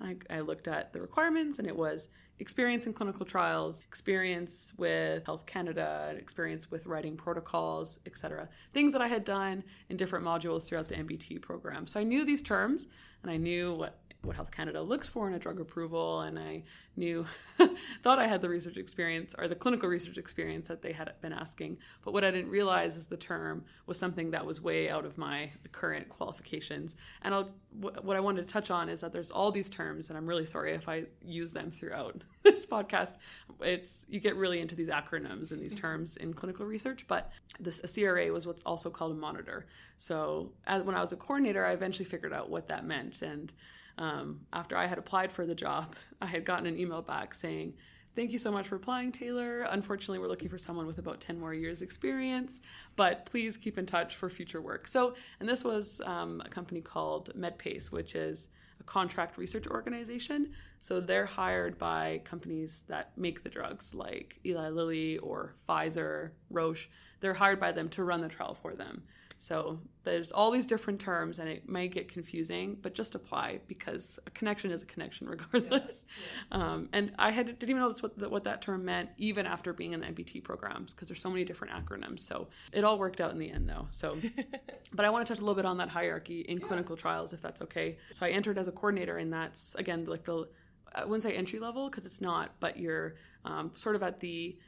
I, 0.00 0.16
I 0.28 0.40
looked 0.40 0.68
at 0.68 0.92
the 0.92 1.00
requirements, 1.00 1.58
and 1.58 1.66
it 1.66 1.76
was 1.76 2.08
experience 2.38 2.86
in 2.86 2.92
clinical 2.92 3.24
trials, 3.24 3.82
experience 3.82 4.74
with 4.76 5.24
Health 5.24 5.46
Canada, 5.46 6.14
experience 6.18 6.70
with 6.70 6.86
writing 6.86 7.16
protocols, 7.16 7.98
etc. 8.06 8.48
Things 8.72 8.92
that 8.92 9.00
I 9.00 9.08
had 9.08 9.24
done 9.24 9.64
in 9.88 9.96
different 9.96 10.24
modules 10.24 10.66
throughout 10.66 10.88
the 10.88 10.96
MBT 10.96 11.40
program. 11.40 11.86
So 11.86 11.98
I 11.98 12.02
knew 12.02 12.24
these 12.24 12.42
terms 12.42 12.86
and 13.22 13.30
I 13.30 13.36
knew 13.36 13.72
what 13.72 13.98
what 14.26 14.36
Health 14.36 14.50
Canada 14.50 14.82
looks 14.82 15.08
for 15.08 15.28
in 15.28 15.34
a 15.34 15.38
drug 15.38 15.60
approval, 15.60 16.20
and 16.22 16.38
I 16.38 16.62
knew, 16.96 17.26
thought 18.02 18.18
I 18.18 18.26
had 18.26 18.40
the 18.40 18.48
research 18.48 18.76
experience 18.76 19.34
or 19.38 19.48
the 19.48 19.54
clinical 19.54 19.88
research 19.88 20.18
experience 20.18 20.68
that 20.68 20.82
they 20.82 20.92
had 20.92 21.12
been 21.20 21.32
asking. 21.32 21.78
But 22.04 22.12
what 22.12 22.24
I 22.24 22.30
didn't 22.30 22.50
realize 22.50 22.96
is 22.96 23.06
the 23.06 23.16
term 23.16 23.64
was 23.86 23.98
something 23.98 24.30
that 24.30 24.44
was 24.44 24.60
way 24.60 24.90
out 24.90 25.04
of 25.04 25.18
my 25.18 25.50
current 25.72 26.08
qualifications. 26.08 26.96
And 27.22 27.34
I'll, 27.34 27.50
what 27.80 28.16
I 28.16 28.20
wanted 28.20 28.46
to 28.46 28.52
touch 28.52 28.70
on 28.70 28.88
is 28.88 29.00
that 29.00 29.12
there's 29.12 29.30
all 29.30 29.50
these 29.50 29.70
terms, 29.70 30.08
and 30.08 30.16
I'm 30.16 30.26
really 30.26 30.46
sorry 30.46 30.74
if 30.74 30.88
I 30.88 31.04
use 31.22 31.52
them 31.52 31.70
throughout 31.70 32.22
this 32.42 32.64
podcast. 32.66 33.14
It's 33.60 34.06
you 34.08 34.20
get 34.20 34.36
really 34.36 34.60
into 34.60 34.74
these 34.74 34.88
acronyms 34.88 35.50
and 35.50 35.60
these 35.60 35.74
mm-hmm. 35.74 35.80
terms 35.80 36.16
in 36.16 36.32
clinical 36.32 36.66
research, 36.66 37.06
but 37.08 37.32
this 37.60 37.80
a 37.84 37.88
CRA 37.88 38.32
was 38.32 38.46
what's 38.46 38.62
also 38.62 38.90
called 38.90 39.12
a 39.12 39.14
monitor. 39.14 39.66
So 39.98 40.52
as, 40.66 40.82
when 40.82 40.94
I 40.94 41.00
was 41.00 41.12
a 41.12 41.16
coordinator, 41.16 41.64
I 41.64 41.72
eventually 41.72 42.04
figured 42.04 42.32
out 42.32 42.50
what 42.50 42.68
that 42.68 42.84
meant 42.84 43.22
and 43.22 43.52
um, 43.98 44.40
after 44.52 44.76
I 44.76 44.86
had 44.86 44.98
applied 44.98 45.32
for 45.32 45.46
the 45.46 45.54
job, 45.54 45.94
I 46.20 46.26
had 46.26 46.44
gotten 46.44 46.66
an 46.66 46.78
email 46.78 47.02
back 47.02 47.34
saying, 47.34 47.74
Thank 48.16 48.32
you 48.32 48.38
so 48.38 48.50
much 48.50 48.66
for 48.66 48.76
applying, 48.76 49.12
Taylor. 49.12 49.66
Unfortunately, 49.70 50.18
we're 50.18 50.28
looking 50.28 50.48
for 50.48 50.56
someone 50.56 50.86
with 50.86 50.96
about 50.96 51.20
10 51.20 51.38
more 51.38 51.52
years' 51.52 51.82
experience, 51.82 52.62
but 52.96 53.26
please 53.26 53.58
keep 53.58 53.76
in 53.76 53.84
touch 53.84 54.16
for 54.16 54.30
future 54.30 54.62
work. 54.62 54.88
So, 54.88 55.14
and 55.38 55.46
this 55.46 55.62
was 55.62 56.00
um, 56.06 56.40
a 56.42 56.48
company 56.48 56.80
called 56.80 57.30
MedPace, 57.38 57.92
which 57.92 58.14
is 58.14 58.48
a 58.80 58.84
contract 58.84 59.36
research 59.36 59.66
organization. 59.66 60.52
So 60.80 60.98
they're 60.98 61.26
hired 61.26 61.76
by 61.76 62.22
companies 62.24 62.84
that 62.88 63.12
make 63.18 63.42
the 63.42 63.50
drugs 63.50 63.94
like 63.94 64.40
Eli 64.46 64.70
Lilly 64.70 65.18
or 65.18 65.54
Pfizer, 65.68 66.30
Roche. 66.48 66.88
They're 67.20 67.34
hired 67.34 67.60
by 67.60 67.72
them 67.72 67.90
to 67.90 68.02
run 68.02 68.22
the 68.22 68.28
trial 68.28 68.54
for 68.54 68.74
them. 68.74 69.02
So 69.38 69.80
there's 70.04 70.32
all 70.32 70.50
these 70.50 70.66
different 70.66 71.00
terms, 71.00 71.38
and 71.38 71.48
it 71.48 71.68
may 71.68 71.88
get 71.88 72.08
confusing, 72.08 72.78
but 72.80 72.94
just 72.94 73.14
apply 73.14 73.60
because 73.66 74.18
a 74.26 74.30
connection 74.30 74.70
is 74.70 74.82
a 74.82 74.86
connection 74.86 75.28
regardless. 75.28 76.04
Yeah. 76.50 76.58
Yeah. 76.58 76.72
Um, 76.72 76.88
and 76.92 77.12
I 77.18 77.30
had 77.30 77.46
didn't 77.46 77.70
even 77.70 77.82
know 77.82 77.92
what 78.00 78.30
what 78.30 78.44
that 78.44 78.62
term 78.62 78.84
meant 78.84 79.10
even 79.18 79.46
after 79.46 79.72
being 79.72 79.92
in 79.92 80.00
the 80.00 80.06
MBT 80.06 80.42
programs 80.42 80.94
because 80.94 81.08
there's 81.08 81.20
so 81.20 81.30
many 81.30 81.44
different 81.44 81.74
acronyms. 81.74 82.20
So 82.20 82.48
it 82.72 82.84
all 82.84 82.98
worked 82.98 83.20
out 83.20 83.32
in 83.32 83.38
the 83.38 83.50
end, 83.50 83.68
though. 83.68 83.86
So, 83.90 84.18
but 84.94 85.04
I 85.04 85.10
want 85.10 85.26
to 85.26 85.32
touch 85.32 85.40
a 85.40 85.44
little 85.44 85.54
bit 85.54 85.66
on 85.66 85.78
that 85.78 85.88
hierarchy 85.88 86.40
in 86.40 86.58
yeah. 86.58 86.66
clinical 86.66 86.96
trials, 86.96 87.32
if 87.32 87.42
that's 87.42 87.62
okay. 87.62 87.98
So 88.12 88.26
I 88.26 88.30
entered 88.30 88.58
as 88.58 88.68
a 88.68 88.72
coordinator, 88.72 89.18
and 89.18 89.32
that's 89.32 89.74
again 89.74 90.06
like 90.06 90.24
the 90.24 90.46
I 90.94 91.04
wouldn't 91.04 91.22
say 91.22 91.32
entry 91.32 91.58
level 91.58 91.90
because 91.90 92.06
it's 92.06 92.20
not, 92.20 92.52
but 92.58 92.78
you're 92.78 93.16
um, 93.44 93.72
sort 93.76 93.96
of 93.96 94.02
at 94.02 94.20
the 94.20 94.58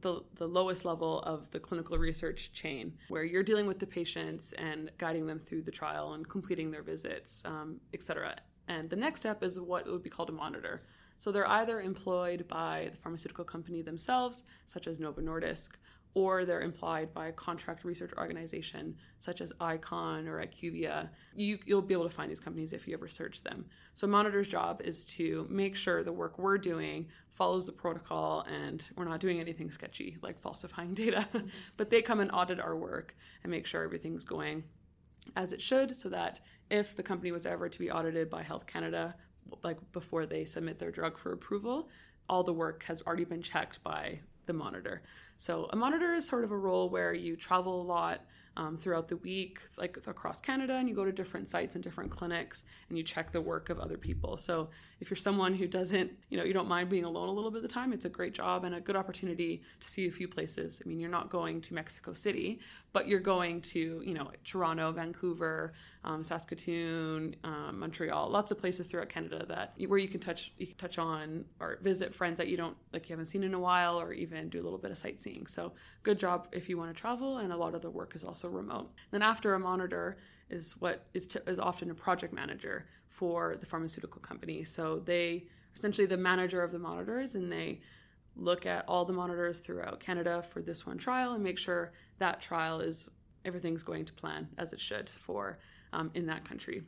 the, 0.00 0.22
the 0.34 0.46
lowest 0.46 0.84
level 0.84 1.20
of 1.20 1.50
the 1.50 1.60
clinical 1.60 1.96
research 1.98 2.52
chain, 2.52 2.92
where 3.08 3.24
you're 3.24 3.42
dealing 3.42 3.66
with 3.66 3.78
the 3.78 3.86
patients 3.86 4.52
and 4.54 4.90
guiding 4.98 5.26
them 5.26 5.38
through 5.38 5.62
the 5.62 5.70
trial 5.70 6.14
and 6.14 6.28
completing 6.28 6.70
their 6.70 6.82
visits, 6.82 7.42
um, 7.44 7.80
et 7.92 8.02
cetera. 8.02 8.34
And 8.68 8.90
the 8.90 8.96
next 8.96 9.20
step 9.20 9.42
is 9.42 9.60
what 9.60 9.86
would 9.86 10.02
be 10.02 10.10
called 10.10 10.30
a 10.30 10.32
monitor. 10.32 10.82
So 11.18 11.30
they're 11.30 11.48
either 11.48 11.80
employed 11.80 12.48
by 12.48 12.88
the 12.90 12.96
pharmaceutical 12.96 13.44
company 13.44 13.82
themselves, 13.82 14.44
such 14.64 14.86
as 14.86 14.98
Novo 14.98 15.20
Nordisk, 15.20 15.70
or 16.14 16.44
they're 16.44 16.62
implied 16.62 17.12
by 17.12 17.26
a 17.26 17.32
contract 17.32 17.84
research 17.84 18.12
organization 18.16 18.96
such 19.18 19.40
as 19.40 19.52
ICON 19.60 20.28
or 20.28 20.40
IQVIA. 20.44 21.08
You, 21.34 21.58
will 21.66 21.82
be 21.82 21.92
able 21.92 22.08
to 22.08 22.14
find 22.14 22.30
these 22.30 22.40
companies 22.40 22.72
if 22.72 22.86
you 22.86 22.94
ever 22.94 23.08
search 23.08 23.42
them. 23.42 23.66
So, 23.94 24.06
Monitor's 24.06 24.48
job 24.48 24.80
is 24.82 25.04
to 25.16 25.46
make 25.50 25.74
sure 25.74 26.02
the 26.02 26.12
work 26.12 26.38
we're 26.38 26.58
doing 26.58 27.08
follows 27.30 27.66
the 27.66 27.72
protocol 27.72 28.42
and 28.42 28.82
we're 28.96 29.04
not 29.04 29.20
doing 29.20 29.40
anything 29.40 29.70
sketchy 29.70 30.16
like 30.22 30.38
falsifying 30.38 30.94
data. 30.94 31.26
but 31.76 31.90
they 31.90 32.00
come 32.00 32.20
and 32.20 32.30
audit 32.32 32.60
our 32.60 32.76
work 32.76 33.16
and 33.42 33.50
make 33.50 33.66
sure 33.66 33.82
everything's 33.82 34.24
going 34.24 34.62
as 35.36 35.52
it 35.52 35.60
should 35.60 35.94
so 35.96 36.08
that 36.10 36.40
if 36.70 36.94
the 36.94 37.02
company 37.02 37.32
was 37.32 37.46
ever 37.46 37.68
to 37.68 37.78
be 37.78 37.90
audited 37.90 38.30
by 38.30 38.42
Health 38.42 38.66
Canada, 38.66 39.16
like 39.62 39.78
before 39.92 40.26
they 40.26 40.44
submit 40.44 40.78
their 40.78 40.90
drug 40.90 41.18
for 41.18 41.32
approval, 41.32 41.88
all 42.28 42.42
the 42.42 42.52
work 42.52 42.84
has 42.84 43.02
already 43.02 43.24
been 43.24 43.42
checked 43.42 43.82
by 43.82 44.20
the 44.46 44.52
monitor. 44.52 45.02
So 45.44 45.68
a 45.74 45.76
monitor 45.76 46.14
is 46.14 46.26
sort 46.26 46.44
of 46.44 46.52
a 46.52 46.56
role 46.56 46.88
where 46.88 47.12
you 47.12 47.36
travel 47.36 47.82
a 47.82 47.84
lot 47.84 48.22
um, 48.56 48.76
throughout 48.76 49.08
the 49.08 49.16
week, 49.16 49.58
like 49.76 49.98
across 50.06 50.40
Canada, 50.40 50.74
and 50.74 50.88
you 50.88 50.94
go 50.94 51.04
to 51.04 51.12
different 51.12 51.50
sites 51.50 51.74
and 51.74 51.82
different 51.82 52.10
clinics 52.10 52.64
and 52.88 52.96
you 52.96 53.04
check 53.04 53.32
the 53.32 53.40
work 53.40 53.68
of 53.68 53.78
other 53.78 53.96
people. 53.96 54.36
So 54.36 54.68
if 55.00 55.10
you're 55.10 55.16
someone 55.16 55.54
who 55.54 55.66
doesn't, 55.66 56.12
you 56.30 56.38
know, 56.38 56.44
you 56.44 56.52
don't 56.52 56.68
mind 56.68 56.88
being 56.88 57.04
alone 57.04 57.28
a 57.28 57.32
little 57.32 57.50
bit 57.50 57.58
of 57.58 57.62
the 57.62 57.68
time, 57.68 57.92
it's 57.92 58.04
a 58.04 58.08
great 58.08 58.32
job 58.32 58.64
and 58.64 58.74
a 58.74 58.80
good 58.80 58.96
opportunity 58.96 59.62
to 59.80 59.88
see 59.88 60.06
a 60.06 60.10
few 60.10 60.28
places. 60.28 60.80
I 60.84 60.88
mean, 60.88 61.00
you're 61.00 61.10
not 61.10 61.30
going 61.30 61.60
to 61.62 61.74
Mexico 61.74 62.12
City, 62.12 62.60
but 62.92 63.08
you're 63.08 63.20
going 63.20 63.60
to, 63.62 64.02
you 64.04 64.14
know, 64.14 64.30
Toronto, 64.44 64.92
Vancouver, 64.92 65.72
um, 66.04 66.22
Saskatoon, 66.22 67.34
um, 67.42 67.80
Montreal, 67.80 68.30
lots 68.30 68.50
of 68.50 68.58
places 68.58 68.86
throughout 68.86 69.08
Canada 69.08 69.44
that 69.48 69.74
where 69.88 69.98
you 69.98 70.08
can 70.08 70.20
touch 70.20 70.52
you 70.58 70.66
can 70.66 70.76
touch 70.76 70.98
on 70.98 71.44
or 71.60 71.78
visit 71.82 72.14
friends 72.14 72.38
that 72.38 72.48
you 72.48 72.56
don't 72.56 72.76
like 72.92 73.08
you 73.08 73.14
haven't 73.14 73.26
seen 73.26 73.42
in 73.42 73.54
a 73.54 73.58
while, 73.58 74.00
or 74.00 74.12
even 74.12 74.48
do 74.48 74.60
a 74.60 74.64
little 74.64 74.78
bit 74.78 74.90
of 74.90 74.98
sightseeing. 74.98 75.33
So 75.46 75.72
good 76.02 76.18
job 76.18 76.48
if 76.52 76.68
you 76.68 76.78
want 76.78 76.94
to 76.94 77.00
travel, 77.00 77.38
and 77.38 77.52
a 77.52 77.56
lot 77.56 77.74
of 77.74 77.82
the 77.82 77.90
work 77.90 78.14
is 78.14 78.24
also 78.24 78.48
remote. 78.48 78.92
Then 79.10 79.22
after 79.22 79.54
a 79.54 79.58
monitor 79.58 80.16
is 80.50 80.76
what 80.78 81.06
is 81.14 81.26
t- 81.26 81.40
is 81.46 81.58
often 81.58 81.90
a 81.90 81.94
project 81.94 82.32
manager 82.32 82.86
for 83.08 83.56
the 83.58 83.66
pharmaceutical 83.66 84.20
company. 84.20 84.64
So 84.64 85.02
they 85.04 85.46
essentially 85.74 86.06
the 86.06 86.16
manager 86.16 86.62
of 86.62 86.70
the 86.72 86.78
monitors, 86.78 87.34
and 87.34 87.50
they 87.50 87.80
look 88.36 88.66
at 88.66 88.84
all 88.88 89.04
the 89.04 89.12
monitors 89.12 89.58
throughout 89.58 90.00
Canada 90.00 90.42
for 90.42 90.60
this 90.60 90.86
one 90.86 90.98
trial 90.98 91.34
and 91.34 91.42
make 91.42 91.58
sure 91.58 91.92
that 92.18 92.40
trial 92.40 92.80
is 92.80 93.08
everything's 93.44 93.82
going 93.82 94.04
to 94.04 94.12
plan 94.12 94.48
as 94.58 94.72
it 94.72 94.80
should 94.80 95.08
for 95.08 95.58
um, 95.92 96.10
in 96.14 96.26
that 96.26 96.48
country. 96.48 96.82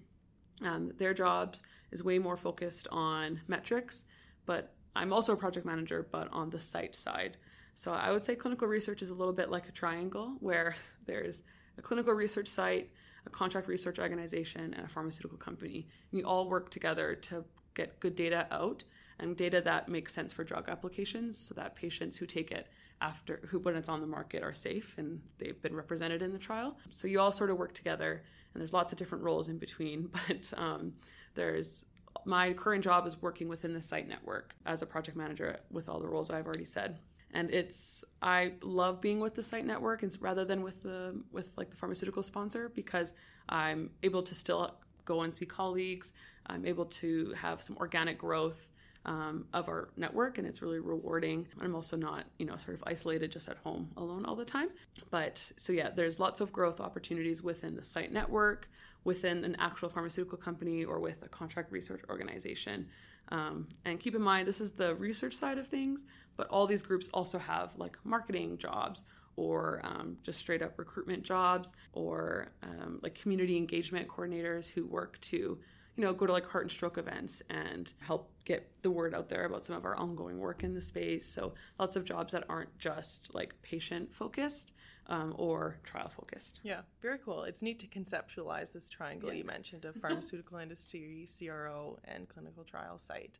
Um, 0.62 0.92
their 0.98 1.14
jobs 1.14 1.62
is 1.92 2.02
way 2.02 2.18
more 2.18 2.36
focused 2.36 2.88
on 2.90 3.40
metrics, 3.46 4.04
but 4.46 4.74
I'm 4.94 5.12
also 5.12 5.34
a 5.34 5.36
project 5.36 5.66
manager, 5.66 6.06
but 6.10 6.28
on 6.32 6.50
the 6.50 6.58
site 6.58 6.96
side. 6.96 7.36
So 7.76 7.92
I 7.92 8.10
would 8.10 8.24
say 8.24 8.34
clinical 8.34 8.66
research 8.66 9.02
is 9.02 9.10
a 9.10 9.14
little 9.14 9.34
bit 9.34 9.50
like 9.50 9.68
a 9.68 9.72
triangle 9.72 10.34
where 10.40 10.74
there's 11.06 11.42
a 11.78 11.82
clinical 11.82 12.14
research 12.14 12.48
site, 12.48 12.90
a 13.26 13.30
contract 13.30 13.68
research 13.68 13.98
organization, 13.98 14.74
and 14.74 14.84
a 14.84 14.88
pharmaceutical 14.88 15.38
company. 15.38 15.86
And 16.10 16.20
you 16.20 16.26
all 16.26 16.48
work 16.48 16.70
together 16.70 17.14
to 17.14 17.44
get 17.74 18.00
good 18.00 18.16
data 18.16 18.46
out 18.50 18.82
and 19.18 19.36
data 19.36 19.60
that 19.60 19.88
makes 19.88 20.12
sense 20.12 20.32
for 20.32 20.42
drug 20.42 20.68
applications 20.68 21.38
so 21.38 21.54
that 21.54 21.76
patients 21.76 22.16
who 22.16 22.26
take 22.26 22.50
it 22.50 22.68
after 23.00 23.40
who 23.48 23.58
when 23.58 23.76
it's 23.76 23.88
on 23.88 24.00
the 24.00 24.06
market 24.06 24.42
are 24.42 24.54
safe 24.54 24.94
and 24.96 25.20
they've 25.38 25.60
been 25.60 25.74
represented 25.74 26.22
in 26.22 26.32
the 26.32 26.38
trial. 26.38 26.78
So 26.90 27.06
you 27.06 27.20
all 27.20 27.32
sort 27.32 27.50
of 27.50 27.58
work 27.58 27.74
together 27.74 28.22
and 28.54 28.60
there's 28.60 28.72
lots 28.72 28.92
of 28.92 28.98
different 28.98 29.24
roles 29.24 29.48
in 29.48 29.58
between, 29.58 30.10
but 30.28 30.52
um, 30.56 30.94
there's 31.34 31.84
my 32.24 32.54
current 32.54 32.82
job 32.82 33.06
is 33.06 33.20
working 33.20 33.48
within 33.48 33.74
the 33.74 33.82
site 33.82 34.08
network 34.08 34.54
as 34.64 34.80
a 34.80 34.86
project 34.86 35.16
manager 35.16 35.58
with 35.70 35.88
all 35.88 36.00
the 36.00 36.08
roles 36.08 36.30
I've 36.30 36.46
already 36.46 36.64
said. 36.64 36.98
And 37.36 37.50
it's 37.50 38.02
I 38.22 38.52
love 38.62 39.02
being 39.02 39.20
with 39.20 39.34
the 39.34 39.42
site 39.42 39.66
network 39.66 40.02
and 40.02 40.16
rather 40.22 40.46
than 40.46 40.62
with 40.62 40.82
the 40.82 41.20
with 41.30 41.52
like 41.58 41.68
the 41.68 41.76
pharmaceutical 41.76 42.22
sponsor 42.22 42.70
because 42.74 43.12
I'm 43.46 43.90
able 44.02 44.22
to 44.22 44.34
still 44.34 44.74
go 45.04 45.20
and 45.20 45.36
see 45.36 45.44
colleagues. 45.44 46.14
I'm 46.46 46.64
able 46.64 46.86
to 46.86 47.34
have 47.36 47.60
some 47.60 47.76
organic 47.76 48.16
growth 48.16 48.70
um, 49.06 49.46
of 49.54 49.68
our 49.68 49.88
network, 49.96 50.36
and 50.38 50.46
it's 50.46 50.60
really 50.60 50.80
rewarding. 50.80 51.46
I'm 51.60 51.74
also 51.74 51.96
not, 51.96 52.24
you 52.38 52.44
know, 52.44 52.56
sort 52.56 52.76
of 52.76 52.84
isolated 52.86 53.30
just 53.30 53.48
at 53.48 53.56
home 53.58 53.88
alone 53.96 54.26
all 54.26 54.34
the 54.36 54.44
time. 54.44 54.68
But 55.10 55.52
so 55.56 55.72
yeah, 55.72 55.90
there's 55.90 56.20
lots 56.20 56.40
of 56.40 56.52
growth 56.52 56.80
opportunities 56.80 57.42
within 57.42 57.76
the 57.76 57.82
site 57.82 58.12
network, 58.12 58.68
within 59.04 59.44
an 59.44 59.56
actual 59.58 59.88
pharmaceutical 59.88 60.36
company, 60.36 60.84
or 60.84 60.98
with 60.98 61.22
a 61.22 61.28
contract 61.28 61.72
research 61.72 62.02
organization. 62.10 62.88
Um, 63.28 63.68
and 63.84 63.98
keep 63.98 64.14
in 64.14 64.22
mind, 64.22 64.46
this 64.46 64.60
is 64.60 64.72
the 64.72 64.94
research 64.96 65.34
side 65.34 65.58
of 65.58 65.66
things, 65.68 66.04
but 66.36 66.48
all 66.48 66.66
these 66.66 66.82
groups 66.82 67.08
also 67.14 67.38
have 67.38 67.72
like 67.76 67.96
marketing 68.04 68.58
jobs 68.58 69.04
or 69.36 69.80
um, 69.84 70.16
just 70.22 70.38
straight 70.40 70.62
up 70.62 70.78
recruitment 70.78 71.22
jobs 71.22 71.72
or 71.92 72.48
um, 72.62 72.98
like 73.02 73.14
community 73.14 73.56
engagement 73.56 74.08
coordinators 74.08 74.68
who 74.68 74.86
work 74.86 75.20
to 75.20 75.58
you 75.96 76.04
know, 76.04 76.12
go 76.12 76.26
to 76.26 76.32
like 76.32 76.46
heart 76.46 76.64
and 76.64 76.70
stroke 76.70 76.98
events 76.98 77.42
and 77.48 77.92
help 78.00 78.30
get 78.44 78.70
the 78.82 78.90
word 78.90 79.14
out 79.14 79.28
there 79.28 79.46
about 79.46 79.64
some 79.64 79.74
of 79.74 79.84
our 79.84 79.96
ongoing 79.96 80.38
work 80.38 80.62
in 80.62 80.74
the 80.74 80.82
space. 80.82 81.26
So 81.26 81.54
lots 81.78 81.96
of 81.96 82.04
jobs 82.04 82.32
that 82.32 82.44
aren't 82.48 82.76
just 82.78 83.34
like 83.34 83.54
patient 83.62 84.14
focused 84.14 84.72
um, 85.08 85.34
or 85.38 85.78
trial 85.84 86.08
focused. 86.08 86.60
Yeah, 86.62 86.80
very 87.00 87.18
cool. 87.18 87.44
It's 87.44 87.62
neat 87.62 87.78
to 87.80 87.86
conceptualize 87.86 88.72
this 88.72 88.90
triangle 88.90 89.30
yeah. 89.30 89.38
you 89.38 89.44
mentioned 89.44 89.86
of 89.86 89.96
pharmaceutical 90.02 90.58
industry, 90.58 91.26
CRO, 91.38 91.98
and 92.04 92.28
clinical 92.28 92.64
trial 92.64 92.98
site. 92.98 93.38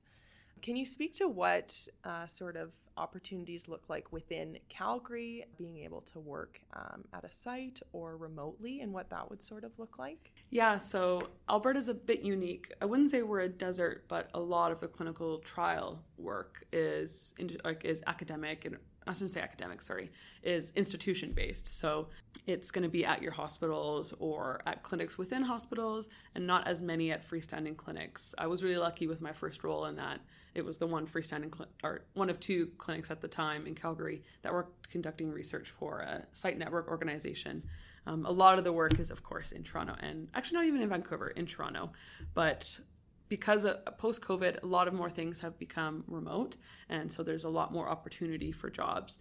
Can 0.62 0.76
you 0.76 0.86
speak 0.86 1.14
to 1.16 1.28
what 1.28 1.86
uh, 2.04 2.26
sort 2.26 2.56
of 2.56 2.72
opportunities 2.96 3.68
look 3.68 3.82
like 3.88 4.12
within 4.12 4.58
Calgary, 4.68 5.44
being 5.56 5.78
able 5.78 6.00
to 6.02 6.18
work 6.18 6.60
um, 6.74 7.04
at 7.12 7.24
a 7.24 7.32
site 7.32 7.80
or 7.92 8.16
remotely, 8.16 8.80
and 8.80 8.92
what 8.92 9.10
that 9.10 9.28
would 9.30 9.42
sort 9.42 9.64
of 9.64 9.72
look 9.78 9.98
like? 9.98 10.32
Yeah, 10.50 10.78
so 10.78 11.28
Alberta's 11.48 11.88
a 11.88 11.94
bit 11.94 12.22
unique. 12.22 12.72
I 12.80 12.84
wouldn't 12.84 13.10
say 13.10 13.22
we're 13.22 13.40
a 13.40 13.48
desert, 13.48 14.04
but 14.08 14.30
a 14.34 14.40
lot 14.40 14.72
of 14.72 14.80
the 14.80 14.88
clinical 14.88 15.38
trial 15.38 16.02
work 16.18 16.64
is 16.72 17.34
like 17.64 17.84
is 17.84 18.02
academic 18.06 18.64
and 18.64 18.76
I 19.06 19.12
shouldn't 19.12 19.32
say 19.32 19.40
academic, 19.40 19.82
sorry, 19.82 20.10
is 20.42 20.72
institution 20.74 21.32
based. 21.32 21.68
So 21.68 22.08
it's 22.46 22.70
going 22.70 22.82
to 22.82 22.88
be 22.88 23.04
at 23.04 23.22
your 23.22 23.32
hospitals 23.32 24.12
or 24.18 24.60
at 24.66 24.82
clinics 24.82 25.16
within 25.16 25.42
hospitals 25.42 26.08
and 26.34 26.46
not 26.46 26.66
as 26.66 26.82
many 26.82 27.12
at 27.12 27.28
freestanding 27.28 27.76
clinics. 27.76 28.34
I 28.36 28.46
was 28.46 28.64
really 28.64 28.78
lucky 28.78 29.06
with 29.06 29.20
my 29.20 29.32
first 29.32 29.62
role 29.62 29.86
in 29.86 29.96
that 29.96 30.20
it 30.54 30.64
was 30.64 30.78
the 30.78 30.86
one 30.86 31.06
freestanding 31.06 31.54
cl- 31.54 31.68
or 31.84 32.02
one 32.14 32.30
of 32.30 32.40
two 32.40 32.70
clinics 32.78 33.10
at 33.10 33.20
the 33.20 33.28
time 33.28 33.66
in 33.66 33.74
Calgary 33.74 34.22
that 34.42 34.52
were 34.52 34.68
conducting 34.90 35.30
research 35.30 35.70
for 35.70 36.00
a 36.00 36.24
site 36.32 36.58
network 36.58 36.88
organization. 36.88 37.62
Um, 38.06 38.24
a 38.24 38.30
lot 38.30 38.58
of 38.58 38.64
the 38.64 38.72
work 38.72 38.98
is, 38.98 39.10
of 39.10 39.22
course, 39.22 39.52
in 39.52 39.62
Toronto 39.62 39.96
and 40.00 40.28
actually 40.34 40.56
not 40.56 40.64
even 40.64 40.80
in 40.80 40.88
Vancouver, 40.88 41.28
in 41.28 41.44
Toronto. 41.46 41.92
But 42.34 42.80
because 43.28 43.64
uh, 43.64 43.76
post 43.98 44.22
COVID, 44.22 44.62
a 44.62 44.66
lot 44.66 44.88
of 44.88 44.94
more 44.94 45.10
things 45.10 45.40
have 45.40 45.58
become 45.58 46.04
remote, 46.06 46.56
and 46.88 47.12
so 47.12 47.22
there's 47.22 47.44
a 47.44 47.48
lot 47.48 47.72
more 47.72 47.88
opportunity 47.88 48.52
for 48.52 48.70
jobs. 48.70 49.18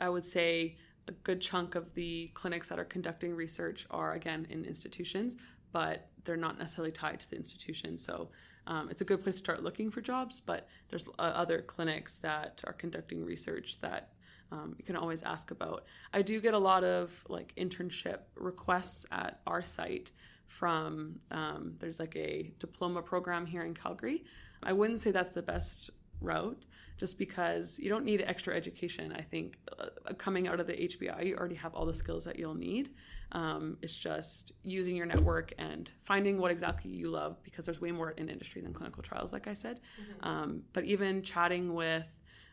I 0.00 0.08
would 0.08 0.24
say 0.24 0.76
a 1.08 1.12
good 1.12 1.40
chunk 1.40 1.74
of 1.74 1.94
the 1.94 2.30
clinics 2.34 2.68
that 2.68 2.78
are 2.78 2.84
conducting 2.84 3.34
research 3.34 3.86
are 3.90 4.12
again 4.12 4.46
in 4.50 4.64
institutions, 4.64 5.36
but 5.72 6.08
they're 6.24 6.36
not 6.36 6.58
necessarily 6.58 6.92
tied 6.92 7.20
to 7.20 7.30
the 7.30 7.36
institution. 7.36 7.98
So 7.98 8.30
um, 8.66 8.88
it's 8.90 9.00
a 9.00 9.04
good 9.04 9.22
place 9.22 9.36
to 9.36 9.38
start 9.38 9.62
looking 9.62 9.90
for 9.90 10.00
jobs. 10.00 10.40
But 10.40 10.68
there's 10.88 11.06
uh, 11.18 11.22
other 11.22 11.62
clinics 11.62 12.18
that 12.18 12.62
are 12.66 12.72
conducting 12.72 13.24
research 13.24 13.80
that 13.80 14.10
um, 14.52 14.74
you 14.78 14.84
can 14.84 14.96
always 14.96 15.22
ask 15.22 15.50
about. 15.50 15.84
I 16.12 16.22
do 16.22 16.40
get 16.40 16.54
a 16.54 16.58
lot 16.58 16.84
of 16.84 17.24
like 17.28 17.54
internship 17.56 18.18
requests 18.34 19.06
at 19.10 19.40
our 19.46 19.62
site 19.62 20.12
from 20.50 21.20
um, 21.30 21.76
there's 21.78 22.00
like 22.00 22.16
a 22.16 22.52
diploma 22.58 23.00
program 23.00 23.46
here 23.46 23.62
in 23.62 23.72
Calgary. 23.72 24.24
I 24.62 24.72
wouldn't 24.72 25.00
say 25.00 25.12
that's 25.12 25.30
the 25.30 25.42
best 25.42 25.90
route 26.20 26.66
just 26.98 27.16
because 27.16 27.78
you 27.78 27.88
don't 27.88 28.04
need 28.04 28.20
extra 28.20 28.54
education. 28.54 29.12
I 29.16 29.22
think 29.22 29.58
uh, 29.78 30.12
coming 30.18 30.48
out 30.48 30.58
of 30.58 30.66
the 30.66 30.72
HBI, 30.72 31.24
you 31.24 31.36
already 31.36 31.54
have 31.54 31.72
all 31.72 31.86
the 31.86 31.94
skills 31.94 32.24
that 32.24 32.36
you'll 32.36 32.56
need. 32.56 32.90
Um, 33.30 33.78
it's 33.80 33.94
just 33.94 34.52
using 34.64 34.96
your 34.96 35.06
network 35.06 35.52
and 35.56 35.90
finding 36.02 36.38
what 36.38 36.50
exactly 36.50 36.90
you 36.90 37.10
love 37.10 37.40
because 37.44 37.64
there's 37.64 37.80
way 37.80 37.92
more 37.92 38.10
in 38.10 38.28
industry 38.28 38.60
than 38.60 38.72
clinical 38.72 39.04
trials, 39.04 39.32
like 39.32 39.46
I 39.46 39.54
said. 39.54 39.78
Mm-hmm. 39.78 40.28
Um, 40.28 40.62
but 40.72 40.84
even 40.84 41.22
chatting 41.22 41.74
with 41.74 42.06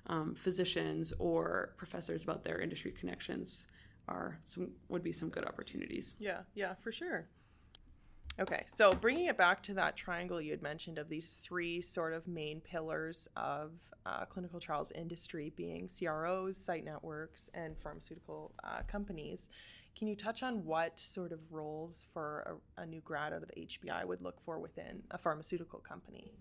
um, 0.06 0.36
physicians 0.36 1.14
or 1.18 1.74
professors 1.78 2.24
about 2.24 2.44
their 2.44 2.62
industry 2.62 2.92
connections 2.92 3.66
are 4.08 4.40
some 4.46 4.70
would 4.88 5.04
be 5.04 5.12
some 5.12 5.30
good 5.30 5.46
opportunities. 5.46 6.14
Yeah, 6.20 6.42
yeah, 6.54 6.76
for 6.76 6.92
sure. 6.92 7.28
Okay, 8.40 8.64
so 8.68 8.92
bringing 8.92 9.26
it 9.26 9.38
back 9.38 9.64
to 9.64 9.74
that 9.74 9.98
triangle 9.98 10.40
you 10.40 10.52
had 10.52 10.62
mentioned 10.62 11.00
of 11.00 11.10
these 11.10 11.40
three 11.42 11.82
sort 11.82 12.14
of 12.14 12.28
main 12.28 12.62
pillars 12.62 13.28
of 13.36 13.72
uh, 14.06 14.26
clinical 14.26 14.60
trials 14.60 14.92
industry 14.92 15.52
being 15.56 15.90
CROs, 15.90 16.56
site 16.56 16.86
networks, 16.86 17.50
and 17.56 17.76
pharmaceutical 17.80 18.54
uh, 18.64 18.84
companies. 18.88 19.50
Can 19.98 20.08
you 20.08 20.16
touch 20.16 20.44
on 20.44 20.64
what 20.64 21.00
sort 21.00 21.32
of 21.32 21.40
roles 21.50 22.06
for 22.14 22.60
a, 22.78 22.84
a, 22.84 22.86
new 22.86 23.02
grad 23.02 23.34
out 23.34 23.42
of 23.42 23.48
the 23.48 23.62
HBI 23.62 24.06
would 24.06 24.22
look 24.22 24.40
for 24.46 24.60
within 24.60 25.02
a 25.10 25.18
pharmaceutical 25.18 25.80
company? 25.80 26.32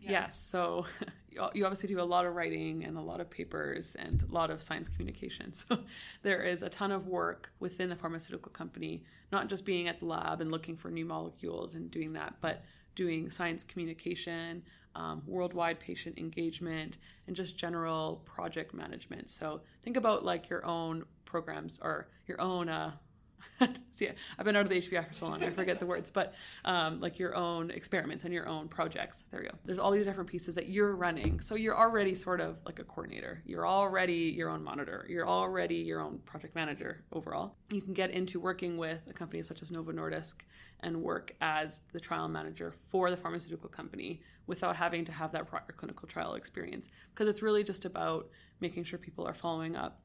Yeah. 0.00 0.12
Yes. 0.12 0.40
So 0.40 0.86
you 1.52 1.66
obviously 1.66 1.88
do 1.88 2.00
a 2.00 2.02
lot 2.02 2.24
of 2.24 2.34
writing 2.34 2.84
and 2.84 2.96
a 2.96 3.02
lot 3.02 3.20
of 3.20 3.28
papers 3.28 3.96
and 3.96 4.22
a 4.22 4.32
lot 4.32 4.50
of 4.50 4.62
science 4.62 4.88
communication. 4.88 5.52
So 5.62 5.80
there 6.22 6.42
is 6.42 6.62
a 6.62 6.70
ton 6.70 6.90
of 6.90 7.06
work 7.06 7.52
within 7.60 7.90
the 7.90 7.96
pharmaceutical 7.96 8.50
company, 8.50 9.04
not 9.30 9.48
just 9.48 9.66
being 9.66 9.88
at 9.88 9.98
the 10.00 10.06
lab 10.06 10.40
and 10.40 10.50
looking 10.50 10.76
for 10.76 10.90
new 10.90 11.04
molecules 11.04 11.74
and 11.74 11.90
doing 11.90 12.14
that, 12.14 12.36
but 12.40 12.64
doing 12.94 13.30
science 13.30 13.64
communication, 13.64 14.62
um, 14.94 15.22
worldwide 15.26 15.80
patient 15.80 16.18
engagement, 16.18 16.98
and 17.26 17.34
just 17.34 17.56
general 17.56 18.22
project 18.24 18.74
management. 18.74 19.30
So 19.30 19.60
think 19.82 19.96
about 19.96 20.24
like 20.24 20.48
your 20.48 20.64
own 20.66 21.04
programs 21.24 21.80
or 21.82 22.08
your 22.26 22.40
own 22.40 22.68
uh, 22.68 22.92
See, 23.92 24.08
I've 24.38 24.44
been 24.44 24.56
out 24.56 24.62
of 24.62 24.68
the 24.68 24.80
HBI 24.80 25.06
for 25.06 25.14
so 25.14 25.26
long, 25.26 25.42
I 25.42 25.50
forget 25.50 25.78
the 25.78 25.86
words, 25.86 26.10
but 26.10 26.34
um, 26.64 27.00
like 27.00 27.18
your 27.18 27.34
own 27.34 27.70
experiments 27.70 28.24
and 28.24 28.32
your 28.32 28.48
own 28.48 28.68
projects. 28.68 29.24
There 29.30 29.40
we 29.40 29.46
go. 29.46 29.54
There's 29.64 29.78
all 29.78 29.90
these 29.90 30.04
different 30.04 30.28
pieces 30.28 30.54
that 30.54 30.68
you're 30.68 30.96
running. 30.96 31.40
So 31.40 31.54
you're 31.54 31.76
already 31.76 32.14
sort 32.14 32.40
of 32.40 32.58
like 32.64 32.78
a 32.78 32.84
coordinator. 32.84 33.42
You're 33.44 33.66
already 33.66 34.32
your 34.36 34.50
own 34.50 34.62
monitor. 34.62 35.06
You're 35.08 35.28
already 35.28 35.76
your 35.76 36.00
own 36.00 36.18
project 36.24 36.54
manager 36.54 37.04
overall. 37.12 37.56
You 37.70 37.80
can 37.80 37.92
get 37.92 38.10
into 38.10 38.40
working 38.40 38.76
with 38.76 39.00
a 39.08 39.12
company 39.12 39.42
such 39.42 39.62
as 39.62 39.70
Novo 39.70 39.92
Nordisk 39.92 40.34
and 40.80 41.02
work 41.02 41.34
as 41.40 41.82
the 41.92 42.00
trial 42.00 42.28
manager 42.28 42.72
for 42.72 43.10
the 43.10 43.16
pharmaceutical 43.16 43.68
company 43.68 44.20
without 44.46 44.76
having 44.76 45.04
to 45.04 45.12
have 45.12 45.32
that 45.32 45.46
prior 45.46 45.62
clinical 45.76 46.08
trial 46.08 46.34
experience 46.34 46.88
because 47.14 47.28
it's 47.28 47.42
really 47.42 47.62
just 47.62 47.84
about 47.84 48.28
making 48.60 48.84
sure 48.84 48.98
people 48.98 49.26
are 49.26 49.34
following 49.34 49.76
up 49.76 50.00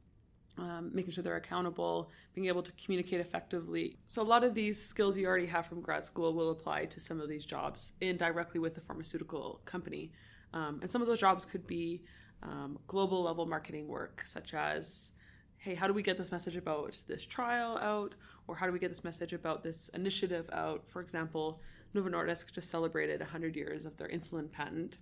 um, 0.58 0.90
making 0.94 1.12
sure 1.12 1.24
they're 1.24 1.36
accountable, 1.36 2.10
being 2.34 2.48
able 2.48 2.64
to 2.64 2.72
communicate 2.74 3.20
effectively. 3.20 3.98
So, 4.06 4.22
a 4.22 4.24
lot 4.24 4.44
of 4.44 4.54
these 4.54 4.82
skills 4.82 5.18
you 5.18 5.28
already 5.28 5.46
have 5.48 5.68
from 5.68 5.82
grad 5.82 6.06
school 6.06 6.34
will 6.34 6.52
apply 6.52 6.86
to 6.86 7.00
some 7.00 7.22
of 7.22 7.30
these 7.30 7.46
jobs 7.46 7.92
indirectly 8.02 8.60
with 8.60 8.76
the 8.76 8.82
pharmaceutical 8.82 9.62
company. 9.66 10.12
Um, 10.54 10.80
and 10.82 10.90
some 10.90 11.02
of 11.02 11.08
those 11.08 11.20
jobs 11.20 11.46
could 11.46 11.68
be 11.68 12.04
um, 12.44 12.80
global 12.88 13.24
level 13.24 13.46
marketing 13.46 13.88
work, 13.88 14.24
such 14.26 14.54
as 14.54 15.12
hey, 15.58 15.76
how 15.76 15.88
do 15.88 15.94
we 15.94 16.04
get 16.04 16.18
this 16.18 16.32
message 16.32 16.56
about 16.56 16.98
this 17.08 17.26
trial 17.26 17.78
out? 17.80 18.16
Or 18.48 18.56
how 18.56 18.66
do 18.66 18.72
we 18.72 18.80
get 18.80 18.90
this 18.90 19.04
message 19.04 19.34
about 19.34 19.64
this 19.64 19.90
initiative 19.90 20.50
out? 20.54 20.84
For 20.88 21.02
example, 21.02 21.62
Novo 21.94 22.10
Nordisk 22.10 22.52
just 22.52 22.70
celebrated 22.70 23.20
100 23.20 23.56
years 23.56 23.84
of 23.84 23.98
their 23.98 24.08
insulin 24.08 24.50
patent 24.50 25.00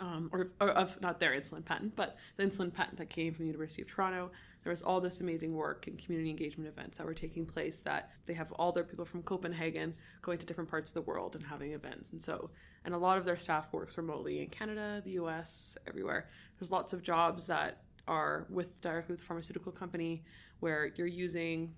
um, 0.00 0.28
or, 0.32 0.50
or, 0.60 0.70
of 0.70 1.00
not 1.00 1.20
their 1.20 1.32
insulin 1.32 1.64
patent, 1.64 1.94
but 1.94 2.16
the 2.36 2.44
insulin 2.44 2.72
patent 2.72 2.98
that 2.98 3.10
came 3.10 3.32
from 3.32 3.44
the 3.44 3.46
University 3.46 3.82
of 3.82 3.88
Toronto. 3.88 4.30
There 4.64 4.70
was 4.70 4.82
all 4.82 5.00
this 5.00 5.20
amazing 5.20 5.54
work 5.54 5.86
and 5.86 5.98
community 5.98 6.30
engagement 6.30 6.68
events 6.68 6.98
that 6.98 7.06
were 7.06 7.14
taking 7.14 7.46
place. 7.46 7.80
That 7.80 8.10
they 8.26 8.34
have 8.34 8.50
all 8.52 8.72
their 8.72 8.84
people 8.84 9.04
from 9.04 9.22
Copenhagen 9.22 9.94
going 10.22 10.38
to 10.38 10.46
different 10.46 10.70
parts 10.70 10.90
of 10.90 10.94
the 10.94 11.02
world 11.02 11.36
and 11.36 11.44
having 11.44 11.72
events, 11.72 12.12
and 12.12 12.22
so 12.22 12.50
and 12.84 12.94
a 12.94 12.98
lot 12.98 13.18
of 13.18 13.24
their 13.24 13.36
staff 13.36 13.72
works 13.72 13.96
remotely 13.96 14.40
in 14.40 14.48
Canada, 14.48 15.00
the 15.04 15.12
U.S., 15.12 15.76
everywhere. 15.86 16.28
There's 16.58 16.70
lots 16.70 16.92
of 16.92 17.02
jobs 17.02 17.46
that 17.46 17.82
are 18.06 18.46
with 18.50 18.80
directly 18.80 19.12
with 19.12 19.20
the 19.20 19.26
pharmaceutical 19.26 19.72
company 19.72 20.24
where 20.60 20.92
you're 20.96 21.06
using 21.06 21.74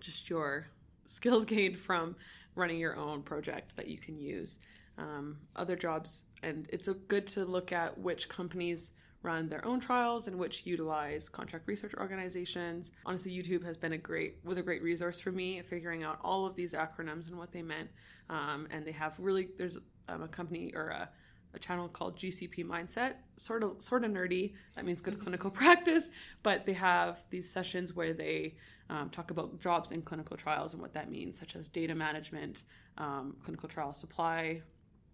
just 0.00 0.30
your 0.30 0.68
skills 1.06 1.44
gained 1.44 1.78
from 1.78 2.14
running 2.54 2.78
your 2.78 2.96
own 2.96 3.22
project 3.22 3.76
that 3.76 3.88
you 3.88 3.98
can 3.98 4.18
use. 4.18 4.58
Um, 4.98 5.38
other 5.54 5.76
jobs 5.76 6.24
and 6.42 6.68
it's 6.72 6.88
a 6.88 6.94
good 6.94 7.26
to 7.28 7.44
look 7.44 7.72
at 7.72 7.96
which 7.98 8.28
companies 8.28 8.92
run 9.22 9.48
their 9.48 9.64
own 9.66 9.80
trials 9.80 10.28
and 10.28 10.38
which 10.38 10.64
utilize 10.66 11.28
contract 11.28 11.66
research 11.66 11.94
organizations. 11.94 12.92
Honestly, 13.04 13.32
YouTube 13.32 13.64
has 13.64 13.76
been 13.76 13.92
a 13.92 13.98
great 13.98 14.36
was 14.44 14.58
a 14.58 14.62
great 14.62 14.82
resource 14.82 15.18
for 15.18 15.32
me 15.32 15.60
figuring 15.62 16.02
out 16.02 16.18
all 16.22 16.46
of 16.46 16.54
these 16.54 16.72
acronyms 16.72 17.28
and 17.28 17.36
what 17.36 17.52
they 17.52 17.62
meant. 17.62 17.90
Um, 18.30 18.68
and 18.70 18.86
they 18.86 18.92
have 18.92 19.18
really 19.18 19.48
there's 19.56 19.78
um, 20.08 20.22
a 20.22 20.28
company 20.28 20.72
or 20.74 20.88
a, 20.88 21.08
a, 21.54 21.58
channel 21.58 21.88
called 21.88 22.16
GCP 22.16 22.64
Mindset, 22.64 23.14
sort 23.36 23.64
of 23.64 23.82
sort 23.82 24.04
of 24.04 24.12
nerdy. 24.12 24.54
That 24.76 24.84
means 24.84 25.00
good 25.00 25.18
clinical 25.18 25.50
practice, 25.62 26.08
but 26.42 26.64
they 26.64 26.74
have 26.74 27.22
these 27.30 27.50
sessions 27.50 27.94
where 27.94 28.12
they 28.12 28.54
um, 28.90 29.10
talk 29.10 29.30
about 29.30 29.60
jobs 29.60 29.90
in 29.90 30.02
clinical 30.02 30.36
trials 30.36 30.72
and 30.74 30.80
what 30.80 30.94
that 30.94 31.10
means, 31.10 31.38
such 31.38 31.56
as 31.56 31.68
data 31.68 31.94
management, 31.94 32.62
um, 32.96 33.36
clinical 33.42 33.68
trial 33.68 33.92
supply 33.92 34.62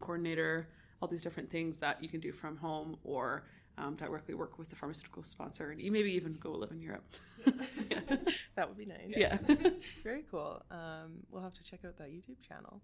coordinator 0.01 0.69
all 1.05 1.09
these 1.09 1.23
different 1.23 1.51
things 1.51 1.79
that 1.81 2.03
you 2.03 2.09
can 2.09 2.19
do 2.19 2.33
from 2.33 2.57
home 2.57 2.97
or 3.05 3.45
um, 3.79 3.97
directly 3.97 4.35
work 4.35 4.59
with 4.59 4.71
the 4.71 4.77
pharmaceutical 4.77 5.23
sponsor 5.23 5.71
and 5.71 5.81
you 5.81 5.91
maybe 5.91 6.13
even 6.13 6.35
go 6.35 6.53
live 6.53 6.71
in 6.71 6.81
Europe. 6.81 7.05
yeah. 7.91 8.01
that 8.57 8.69
would 8.69 8.79
be 8.79 8.87
nice. 8.87 9.15
Yeah. 9.17 9.39
Very 10.05 10.25
cool. 10.31 10.63
Um, 10.71 11.25
we'll 11.31 11.43
have 11.43 11.55
to 11.55 11.65
check 11.65 11.81
out 11.85 11.99
that 11.99 12.09
YouTube 12.09 12.41
channel. 12.47 12.81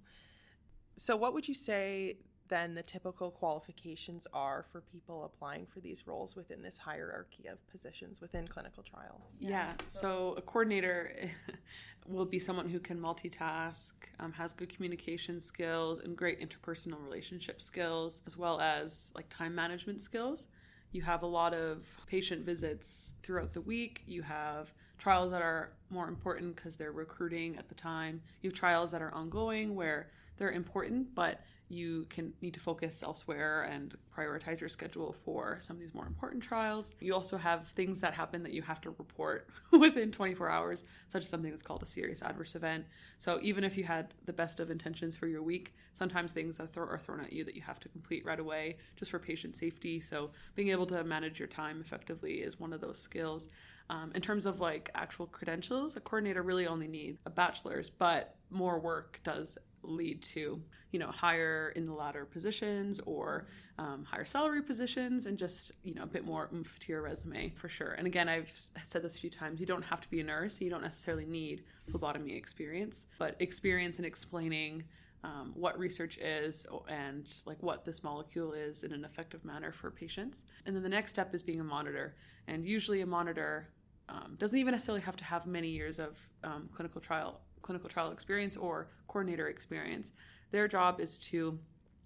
So, 0.96 1.16
what 1.16 1.32
would 1.32 1.48
you 1.48 1.54
say 1.54 2.16
then 2.48 2.74
the 2.74 2.82
typical 2.82 3.30
qualifications 3.30 4.26
are 4.34 4.66
for 4.72 4.80
people 4.80 5.24
applying 5.24 5.64
for 5.66 5.78
these 5.78 6.06
roles 6.06 6.34
within 6.34 6.60
this 6.62 6.76
hierarchy 6.76 7.46
of 7.46 7.64
positions 7.70 8.20
within 8.20 8.46
clinical 8.48 8.82
trials? 8.82 9.32
Yeah. 9.38 9.50
yeah. 9.50 9.72
So, 9.86 10.34
a 10.36 10.42
coordinator 10.42 11.30
will 12.08 12.26
be 12.26 12.40
someone 12.40 12.68
who 12.68 12.80
can 12.80 13.00
multitask, 13.00 13.92
um, 14.18 14.32
has 14.32 14.52
good 14.52 14.68
communication 14.68 15.40
skills, 15.40 16.00
and 16.00 16.16
great 16.16 16.40
interpersonal 16.40 17.02
relationship 17.02 17.62
skills, 17.62 18.22
as 18.26 18.36
well 18.36 18.60
as 18.60 19.12
like 19.14 19.28
time 19.30 19.54
management 19.54 20.00
skills. 20.00 20.48
You 20.92 21.02
have 21.02 21.22
a 21.22 21.26
lot 21.26 21.54
of 21.54 21.96
patient 22.06 22.44
visits 22.44 23.16
throughout 23.22 23.52
the 23.52 23.60
week. 23.60 24.02
You 24.06 24.22
have 24.22 24.72
trials 24.98 25.30
that 25.30 25.42
are 25.42 25.72
more 25.88 26.08
important 26.08 26.56
because 26.56 26.76
they're 26.76 26.92
recruiting 26.92 27.56
at 27.56 27.68
the 27.68 27.74
time. 27.74 28.20
You 28.42 28.50
have 28.50 28.58
trials 28.58 28.90
that 28.90 29.00
are 29.00 29.14
ongoing 29.14 29.74
where 29.74 30.10
they're 30.36 30.52
important, 30.52 31.14
but 31.14 31.40
you 31.70 32.04
can 32.10 32.32
need 32.42 32.54
to 32.54 32.60
focus 32.60 33.02
elsewhere 33.02 33.62
and 33.62 33.96
prioritize 34.16 34.58
your 34.58 34.68
schedule 34.68 35.12
for 35.12 35.58
some 35.60 35.76
of 35.76 35.80
these 35.80 35.94
more 35.94 36.06
important 36.06 36.42
trials. 36.42 36.94
You 37.00 37.14
also 37.14 37.38
have 37.38 37.68
things 37.68 38.00
that 38.00 38.12
happen 38.12 38.42
that 38.42 38.52
you 38.52 38.62
have 38.62 38.80
to 38.82 38.90
report 38.90 39.48
within 39.70 40.10
24 40.10 40.50
hours, 40.50 40.84
such 41.08 41.22
as 41.22 41.28
something 41.28 41.50
that's 41.50 41.62
called 41.62 41.82
a 41.82 41.86
serious 41.86 42.22
adverse 42.22 42.56
event. 42.56 42.86
So 43.18 43.38
even 43.40 43.62
if 43.62 43.76
you 43.76 43.84
had 43.84 44.12
the 44.26 44.32
best 44.32 44.58
of 44.58 44.70
intentions 44.70 45.14
for 45.14 45.28
your 45.28 45.42
week, 45.42 45.74
sometimes 45.94 46.32
things 46.32 46.58
are, 46.58 46.66
th- 46.66 46.78
are 46.78 46.98
thrown 46.98 47.20
at 47.20 47.32
you 47.32 47.44
that 47.44 47.54
you 47.54 47.62
have 47.62 47.78
to 47.80 47.88
complete 47.88 48.24
right 48.24 48.40
away 48.40 48.76
just 48.96 49.12
for 49.12 49.20
patient 49.20 49.56
safety. 49.56 50.00
So 50.00 50.30
being 50.56 50.70
able 50.70 50.86
to 50.86 51.04
manage 51.04 51.38
your 51.38 51.48
time 51.48 51.80
effectively 51.80 52.34
is 52.40 52.58
one 52.58 52.72
of 52.72 52.80
those 52.80 52.98
skills. 52.98 53.48
Um, 53.90 54.12
in 54.14 54.22
terms 54.22 54.46
of 54.46 54.60
like 54.60 54.90
actual 54.94 55.26
credentials, 55.26 55.96
a 55.96 56.00
coordinator 56.00 56.42
really 56.42 56.66
only 56.66 56.88
needs 56.88 57.18
a 57.26 57.30
bachelor's, 57.30 57.90
but 57.90 58.36
more 58.50 58.78
work 58.78 59.20
does 59.24 59.58
lead 59.82 60.22
to 60.22 60.60
you 60.90 60.98
know 60.98 61.08
higher 61.08 61.72
in 61.76 61.84
the 61.84 61.92
ladder 61.92 62.24
positions 62.24 63.00
or 63.06 63.46
um, 63.78 64.04
higher 64.04 64.24
salary 64.24 64.62
positions 64.62 65.26
and 65.26 65.38
just 65.38 65.72
you 65.82 65.94
know 65.94 66.02
a 66.02 66.06
bit 66.06 66.24
more 66.24 66.48
oomph 66.52 66.78
to 66.78 66.92
your 66.92 67.02
resume 67.02 67.50
for 67.50 67.68
sure. 67.68 67.92
And 67.92 68.06
again 68.06 68.28
i've 68.28 68.52
said 68.84 69.02
this 69.02 69.16
a 69.16 69.18
few 69.18 69.30
times 69.30 69.60
you 69.60 69.66
don't 69.66 69.84
have 69.84 70.00
to 70.00 70.10
be 70.10 70.20
a 70.20 70.24
nurse 70.24 70.60
you 70.60 70.70
don't 70.70 70.82
necessarily 70.82 71.26
need 71.26 71.64
phlebotomy 71.90 72.34
experience 72.34 73.06
but 73.18 73.36
experience 73.40 73.98
in 73.98 74.04
explaining 74.04 74.84
um, 75.22 75.52
what 75.54 75.78
research 75.78 76.18
is 76.18 76.66
and 76.88 77.30
like 77.44 77.62
what 77.62 77.84
this 77.84 78.02
molecule 78.02 78.52
is 78.52 78.84
in 78.84 78.92
an 78.92 79.04
effective 79.04 79.44
manner 79.44 79.72
for 79.72 79.90
patients. 79.90 80.44
And 80.66 80.74
then 80.74 80.82
the 80.82 80.88
next 80.88 81.10
step 81.10 81.34
is 81.34 81.42
being 81.42 81.60
a 81.60 81.64
monitor. 81.64 82.14
And 82.48 82.64
usually 82.64 83.02
a 83.02 83.06
monitor 83.06 83.68
um, 84.08 84.36
doesn't 84.38 84.58
even 84.58 84.72
necessarily 84.72 85.02
have 85.02 85.16
to 85.16 85.24
have 85.24 85.46
many 85.46 85.68
years 85.68 85.98
of 85.98 86.16
um, 86.42 86.68
clinical 86.74 87.00
trial 87.00 87.40
clinical 87.62 87.88
trial 87.88 88.12
experience 88.12 88.56
or 88.56 88.88
coordinator 89.08 89.48
experience. 89.48 90.12
Their 90.50 90.68
job 90.68 91.00
is 91.00 91.18
to 91.30 91.58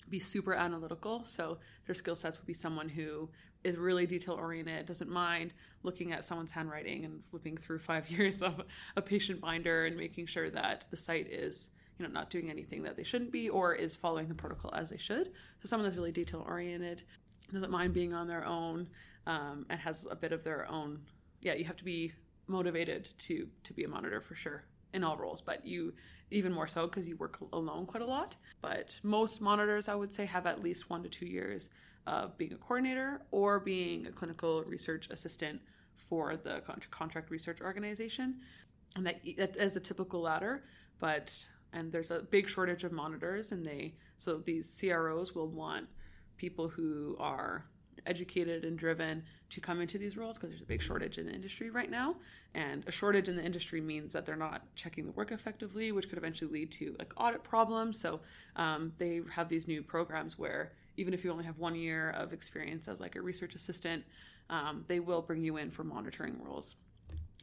be 0.08 0.18
super 0.18 0.54
analytical. 0.54 1.24
So 1.24 1.58
their 1.86 1.94
skill 1.94 2.16
sets 2.16 2.38
would 2.38 2.46
be 2.46 2.54
someone 2.54 2.88
who 2.88 3.30
is 3.62 3.76
really 3.76 4.06
detail 4.06 4.34
oriented, 4.34 4.86
doesn't 4.86 5.10
mind 5.10 5.54
looking 5.82 6.12
at 6.12 6.24
someone's 6.24 6.50
handwriting 6.50 7.04
and 7.04 7.24
flipping 7.30 7.56
through 7.56 7.78
five 7.78 8.08
years 8.10 8.42
of 8.42 8.60
a 8.96 9.02
patient 9.02 9.40
binder 9.40 9.86
and 9.86 9.96
making 9.96 10.26
sure 10.26 10.50
that 10.50 10.84
the 10.90 10.96
site 10.96 11.26
is 11.28 11.70
you 11.98 12.04
know 12.04 12.12
not 12.12 12.28
doing 12.28 12.50
anything 12.50 12.82
that 12.82 12.96
they 12.96 13.04
shouldn't 13.04 13.30
be 13.30 13.48
or 13.48 13.72
is 13.72 13.94
following 13.94 14.28
the 14.28 14.34
protocol 14.34 14.72
as 14.74 14.90
they 14.90 14.98
should. 14.98 15.26
So 15.26 15.66
someone 15.66 15.84
that's 15.84 15.96
really 15.96 16.12
detail 16.12 16.44
oriented, 16.46 17.02
doesn't 17.52 17.70
mind 17.70 17.92
being 17.94 18.12
on 18.12 18.26
their 18.26 18.44
own, 18.44 18.88
um, 19.26 19.64
and 19.70 19.78
has 19.78 20.06
a 20.10 20.16
bit 20.16 20.32
of 20.32 20.44
their 20.44 20.70
own. 20.70 21.00
Yeah, 21.42 21.54
you 21.54 21.64
have 21.64 21.76
to 21.76 21.84
be 21.84 22.12
motivated 22.46 23.08
to 23.18 23.48
to 23.62 23.72
be 23.72 23.84
a 23.84 23.88
monitor 23.88 24.20
for 24.20 24.34
sure 24.34 24.64
in 24.94 25.04
all 25.04 25.16
roles, 25.16 25.40
but 25.40 25.66
you 25.66 25.92
even 26.30 26.52
more 26.52 26.66
so 26.66 26.86
because 26.86 27.06
you 27.06 27.16
work 27.16 27.38
alone 27.52 27.84
quite 27.84 28.02
a 28.02 28.06
lot. 28.06 28.36
But 28.62 28.98
most 29.02 29.40
monitors, 29.40 29.88
I 29.88 29.94
would 29.94 30.14
say, 30.14 30.24
have 30.24 30.46
at 30.46 30.62
least 30.62 30.88
one 30.88 31.02
to 31.02 31.08
two 31.08 31.26
years 31.26 31.68
of 32.06 32.36
being 32.38 32.52
a 32.52 32.56
coordinator 32.56 33.22
or 33.30 33.60
being 33.60 34.06
a 34.06 34.12
clinical 34.12 34.62
research 34.64 35.08
assistant 35.10 35.60
for 35.96 36.36
the 36.36 36.62
contract 36.90 37.30
research 37.30 37.60
organization. 37.60 38.40
And 38.96 39.06
that, 39.06 39.20
that 39.36 39.56
is 39.56 39.72
the 39.72 39.80
typical 39.80 40.20
ladder, 40.20 40.64
but 41.00 41.46
and 41.72 41.90
there's 41.90 42.12
a 42.12 42.20
big 42.20 42.48
shortage 42.48 42.84
of 42.84 42.92
monitors, 42.92 43.50
and 43.50 43.66
they 43.66 43.94
so 44.16 44.36
these 44.36 44.80
CROs 44.80 45.34
will 45.34 45.48
want 45.48 45.88
people 46.36 46.68
who 46.68 47.16
are 47.18 47.66
educated 48.06 48.64
and 48.64 48.78
driven 48.78 49.22
to 49.50 49.60
come 49.60 49.80
into 49.80 49.98
these 49.98 50.16
roles 50.16 50.36
because 50.36 50.50
there's 50.50 50.62
a 50.62 50.66
big 50.66 50.82
shortage 50.82 51.18
in 51.18 51.26
the 51.26 51.32
industry 51.32 51.70
right 51.70 51.90
now. 51.90 52.16
And 52.54 52.84
a 52.86 52.92
shortage 52.92 53.28
in 53.28 53.36
the 53.36 53.44
industry 53.44 53.80
means 53.80 54.12
that 54.12 54.26
they're 54.26 54.36
not 54.36 54.62
checking 54.74 55.06
the 55.06 55.12
work 55.12 55.32
effectively, 55.32 55.92
which 55.92 56.08
could 56.08 56.18
eventually 56.18 56.50
lead 56.50 56.70
to 56.72 56.94
like 56.98 57.12
audit 57.16 57.42
problems. 57.42 57.98
So 57.98 58.20
um, 58.56 58.92
they 58.98 59.20
have 59.32 59.48
these 59.48 59.68
new 59.68 59.82
programs 59.82 60.38
where 60.38 60.72
even 60.96 61.14
if 61.14 61.24
you 61.24 61.30
only 61.30 61.44
have 61.44 61.58
one 61.58 61.74
year 61.74 62.10
of 62.10 62.32
experience 62.32 62.88
as 62.88 63.00
like 63.00 63.16
a 63.16 63.20
research 63.20 63.54
assistant, 63.54 64.04
um, 64.50 64.84
they 64.88 65.00
will 65.00 65.22
bring 65.22 65.42
you 65.42 65.56
in 65.56 65.70
for 65.70 65.84
monitoring 65.84 66.40
roles. 66.42 66.76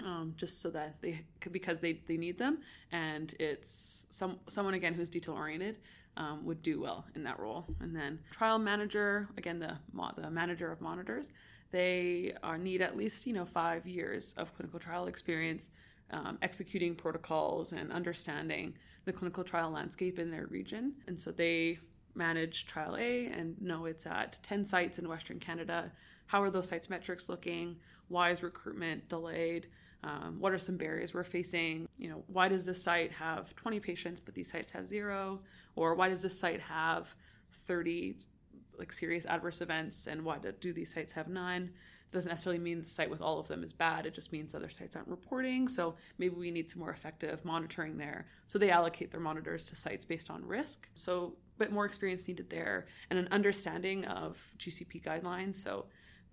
Um, 0.06 0.34
just 0.38 0.62
so 0.62 0.70
that 0.70 0.96
they 1.02 1.22
because 1.52 1.80
they, 1.80 2.00
they 2.08 2.16
need 2.16 2.38
them 2.38 2.60
and 2.94 3.36
it's 3.40 4.06
some 4.10 4.40
someone 4.48 4.74
again 4.74 4.94
who's 4.94 5.10
detail 5.10 5.36
oriented 5.36 5.78
um, 6.18 6.46
would 6.46 6.62
do 6.62 6.82
well 6.82 7.06
in 7.16 7.24
that 7.24 7.40
role. 7.40 7.66
And 7.80 7.96
then 7.96 8.20
trial 8.32 8.60
manager, 8.60 9.28
again 9.38 9.60
the 9.60 9.78
the 10.16 10.30
manager 10.30 10.72
of 10.72 10.82
monitors, 10.82 11.30
they 11.72 12.34
are, 12.44 12.58
need 12.58 12.82
at 12.82 12.98
least 12.98 13.26
you 13.26 13.34
know 13.34 13.46
five 13.46 13.88
years 13.88 14.34
of 14.38 14.54
clinical 14.54 14.80
trial 14.80 15.08
experience, 15.08 15.70
um, 16.12 16.38
executing 16.42 16.96
protocols 16.96 17.72
and 17.72 17.92
understanding 17.92 18.74
the 19.06 19.14
clinical 19.14 19.44
trial 19.44 19.72
landscape 19.72 20.20
in 20.20 20.30
their 20.30 20.48
region. 20.48 20.94
And 21.08 21.20
so 21.20 21.32
they 21.32 21.80
manage 22.14 22.66
trial 22.66 22.98
A 22.98 23.28
and 23.28 23.60
know 23.62 23.86
it's 23.86 24.06
at 24.06 24.38
10 24.44 24.66
sites 24.66 25.00
in 25.00 25.08
Western 25.08 25.40
Canada. 25.40 25.92
How 26.28 26.42
are 26.44 26.50
those 26.50 26.68
sites 26.68 26.90
metrics 26.90 27.30
looking? 27.30 27.78
Why 28.10 28.32
is 28.32 28.44
recruitment 28.44 29.08
delayed? 29.10 29.68
Um, 30.04 30.38
what 30.40 30.52
are 30.52 30.58
some 30.58 30.78
barriers 30.78 31.14
we're 31.14 31.24
facing? 31.24 31.88
You 31.98 32.10
know, 32.10 32.24
why 32.28 32.48
does 32.48 32.66
this 32.66 32.82
site 32.82 33.12
have 33.12 33.56
20 33.56 33.80
patients 33.80 34.20
but 34.20 34.34
these 34.34 34.52
sites 34.52 34.72
have 34.72 34.88
zero? 34.88 35.42
Or 35.76 35.96
why 35.96 36.10
does 36.10 36.22
this 36.22 36.38
site 36.40 36.62
have 36.62 37.14
30 37.54 38.16
like 38.78 38.92
serious 38.92 39.26
adverse 39.26 39.62
events 39.62 40.08
and 40.08 40.24
why 40.26 40.40
do 40.60 40.74
these 40.74 40.94
sites 40.94 41.14
have 41.14 41.28
none? 41.28 41.64
It 42.12 42.16
doesn't 42.16 42.30
necessarily 42.30 42.60
mean 42.60 42.82
the 42.82 42.90
site 42.90 43.10
with 43.10 43.22
all 43.22 43.40
of 43.40 43.48
them 43.48 43.64
is 43.64 43.72
bad. 43.72 44.06
It 44.06 44.14
just 44.14 44.34
means 44.34 44.54
other 44.54 44.70
sites 44.70 44.96
aren't 44.96 45.08
reporting. 45.08 45.68
So 45.68 45.96
maybe 46.18 46.36
we 46.36 46.52
need 46.52 46.70
some 46.70 46.80
more 46.80 46.90
effective 46.90 47.46
monitoring 47.46 47.98
there. 47.98 48.26
So 48.48 48.60
they 48.60 48.72
allocate 48.72 49.12
their 49.12 49.22
monitors 49.22 49.68
to 49.68 49.76
sites 49.76 50.04
based 50.04 50.30
on 50.30 50.46
risk. 50.46 50.90
So 50.96 51.36
a 51.56 51.60
bit 51.60 51.72
more 51.72 51.86
experience 51.86 52.28
needed 52.28 52.50
there 52.50 52.88
and 53.10 53.20
an 53.20 53.30
understanding 53.32 54.04
of 54.06 54.44
GCP 54.58 55.04
guidelines. 55.04 55.56
So 55.56 55.86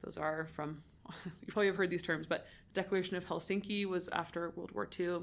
those 0.02 0.16
are 0.16 0.46
from 0.46 0.82
you 1.24 1.46
probably 1.48 1.66
have 1.66 1.76
heard 1.76 1.90
these 1.90 2.02
terms, 2.02 2.26
but 2.26 2.46
the 2.72 2.82
Declaration 2.82 3.16
of 3.16 3.26
Helsinki 3.26 3.86
was 3.86 4.08
after 4.08 4.50
World 4.50 4.72
War 4.72 4.88
II, 4.98 5.20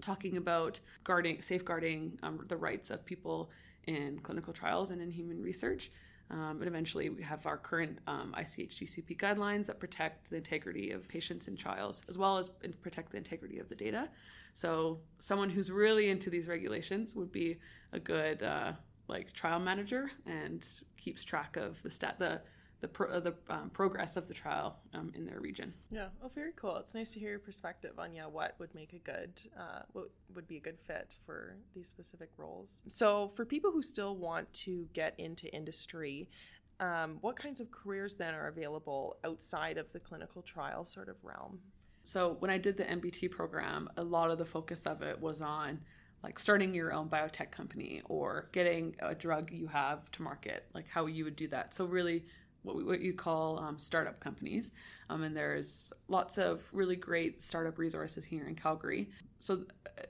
talking 0.00 0.36
about 0.36 0.80
guarding, 1.04 1.42
safeguarding 1.42 2.18
um, 2.22 2.44
the 2.48 2.56
rights 2.56 2.90
of 2.90 3.04
people 3.04 3.50
in 3.86 4.18
clinical 4.20 4.52
trials 4.52 4.90
and 4.90 5.00
in 5.00 5.10
human 5.10 5.42
research. 5.42 5.90
Um, 6.30 6.58
and 6.60 6.68
eventually, 6.68 7.08
we 7.08 7.24
have 7.24 7.44
our 7.46 7.56
current 7.56 7.98
um, 8.06 8.34
ICH 8.38 8.78
GCP 8.78 9.16
guidelines 9.16 9.66
that 9.66 9.80
protect 9.80 10.30
the 10.30 10.36
integrity 10.36 10.92
of 10.92 11.08
patients 11.08 11.48
in 11.48 11.56
trials, 11.56 12.02
as 12.08 12.16
well 12.16 12.38
as 12.38 12.50
protect 12.80 13.10
the 13.10 13.18
integrity 13.18 13.58
of 13.58 13.68
the 13.68 13.74
data. 13.74 14.08
So, 14.52 15.00
someone 15.18 15.50
who's 15.50 15.72
really 15.72 16.08
into 16.08 16.30
these 16.30 16.46
regulations 16.46 17.16
would 17.16 17.32
be 17.32 17.58
a 17.92 17.98
good 17.98 18.44
uh, 18.44 18.72
like 19.08 19.32
trial 19.32 19.58
manager 19.58 20.10
and 20.24 20.64
keeps 20.96 21.24
track 21.24 21.56
of 21.56 21.82
the 21.82 21.90
stat 21.90 22.16
the 22.20 22.40
the 22.80 22.88
pro- 22.88 23.10
uh, 23.10 23.20
the 23.20 23.34
um, 23.48 23.70
progress 23.70 24.16
of 24.16 24.26
the 24.26 24.34
trial 24.34 24.78
um, 24.94 25.12
in 25.14 25.24
their 25.24 25.40
region. 25.40 25.72
Yeah. 25.90 26.08
Oh, 26.22 26.30
very 26.34 26.52
cool. 26.56 26.76
It's 26.76 26.94
nice 26.94 27.12
to 27.12 27.20
hear 27.20 27.30
your 27.30 27.38
perspective 27.38 27.92
on 27.98 28.12
yeah 28.12 28.26
what 28.26 28.54
would 28.58 28.74
make 28.74 28.92
a 28.92 28.98
good 28.98 29.40
uh, 29.58 29.82
what 29.92 30.10
would 30.34 30.48
be 30.48 30.56
a 30.56 30.60
good 30.60 30.78
fit 30.78 31.16
for 31.24 31.56
these 31.74 31.88
specific 31.88 32.30
roles. 32.36 32.82
So 32.88 33.32
for 33.34 33.44
people 33.44 33.70
who 33.70 33.82
still 33.82 34.16
want 34.16 34.52
to 34.54 34.88
get 34.92 35.14
into 35.18 35.52
industry. 35.54 36.28
Um, 36.78 37.18
what 37.20 37.36
kinds 37.36 37.60
of 37.60 37.70
careers 37.70 38.14
then 38.14 38.34
are 38.34 38.48
available 38.48 39.18
outside 39.22 39.76
of 39.76 39.92
the 39.92 40.00
clinical 40.00 40.40
trial 40.40 40.86
sort 40.86 41.10
of 41.10 41.16
realm? 41.22 41.60
So, 42.04 42.36
when 42.38 42.50
I 42.50 42.58
did 42.58 42.76
the 42.76 42.84
MBT 42.84 43.30
program, 43.30 43.88
a 43.96 44.02
lot 44.02 44.30
of 44.30 44.38
the 44.38 44.44
focus 44.44 44.86
of 44.86 45.02
it 45.02 45.20
was 45.20 45.40
on 45.40 45.80
like 46.22 46.38
starting 46.38 46.74
your 46.74 46.92
own 46.92 47.08
biotech 47.08 47.50
company 47.50 48.02
or 48.06 48.48
getting 48.52 48.94
a 49.00 49.14
drug 49.14 49.50
you 49.52 49.66
have 49.66 50.10
to 50.12 50.22
market, 50.22 50.66
like 50.74 50.86
how 50.88 51.06
you 51.06 51.24
would 51.24 51.36
do 51.36 51.48
that. 51.48 51.74
So, 51.74 51.84
really 51.84 52.24
what, 52.62 52.76
we, 52.76 52.84
what 52.84 53.00
you 53.00 53.12
call 53.12 53.58
um, 53.58 53.78
startup 53.78 54.20
companies. 54.20 54.70
Um, 55.08 55.22
and 55.22 55.36
there's 55.36 55.92
lots 56.08 56.38
of 56.38 56.68
really 56.72 56.96
great 56.96 57.42
startup 57.42 57.78
resources 57.78 58.24
here 58.24 58.46
in 58.46 58.54
Calgary. 58.54 59.08
So, 59.38 59.64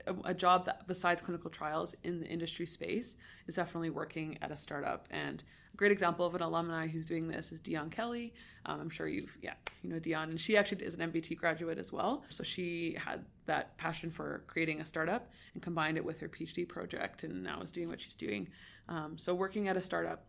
a, 0.07 0.13
a, 0.25 0.33
job 0.33 0.65
that, 0.65 0.87
besides 0.87 1.21
clinical 1.21 1.49
trials 1.49 1.95
in 2.03 2.19
the 2.19 2.27
industry 2.27 2.65
space, 2.65 3.15
is 3.47 3.55
definitely 3.55 3.89
working 3.89 4.37
at 4.41 4.51
a 4.51 4.57
startup. 4.57 5.07
And 5.09 5.43
a 5.73 5.77
great 5.77 5.91
example 5.91 6.25
of 6.25 6.35
an 6.35 6.41
alumni 6.41 6.87
who's 6.87 7.05
doing 7.05 7.27
this 7.27 7.51
is 7.51 7.61
Dion 7.61 7.89
Kelly. 7.89 8.33
Um, 8.65 8.81
I'm 8.81 8.89
sure 8.89 9.07
you've, 9.07 9.37
yeah, 9.41 9.53
you 9.83 9.89
know 9.89 9.99
Dion. 9.99 10.29
And 10.29 10.39
she 10.39 10.57
actually 10.57 10.83
is 10.83 10.95
an 10.95 11.11
MBT 11.11 11.37
graduate 11.37 11.77
as 11.77 11.93
well. 11.93 12.25
So, 12.29 12.43
she 12.43 12.97
had 12.99 13.23
that 13.45 13.77
passion 13.77 14.11
for 14.11 14.43
creating 14.47 14.81
a 14.81 14.85
startup 14.85 15.29
and 15.53 15.63
combined 15.63 15.97
it 15.97 16.03
with 16.03 16.19
her 16.19 16.27
PhD 16.27 16.67
project 16.67 17.23
and 17.23 17.41
now 17.41 17.61
is 17.61 17.71
doing 17.71 17.87
what 17.87 18.01
she's 18.01 18.15
doing. 18.15 18.49
Um, 18.89 19.17
so, 19.17 19.33
working 19.33 19.69
at 19.69 19.77
a 19.77 19.81
startup 19.81 20.25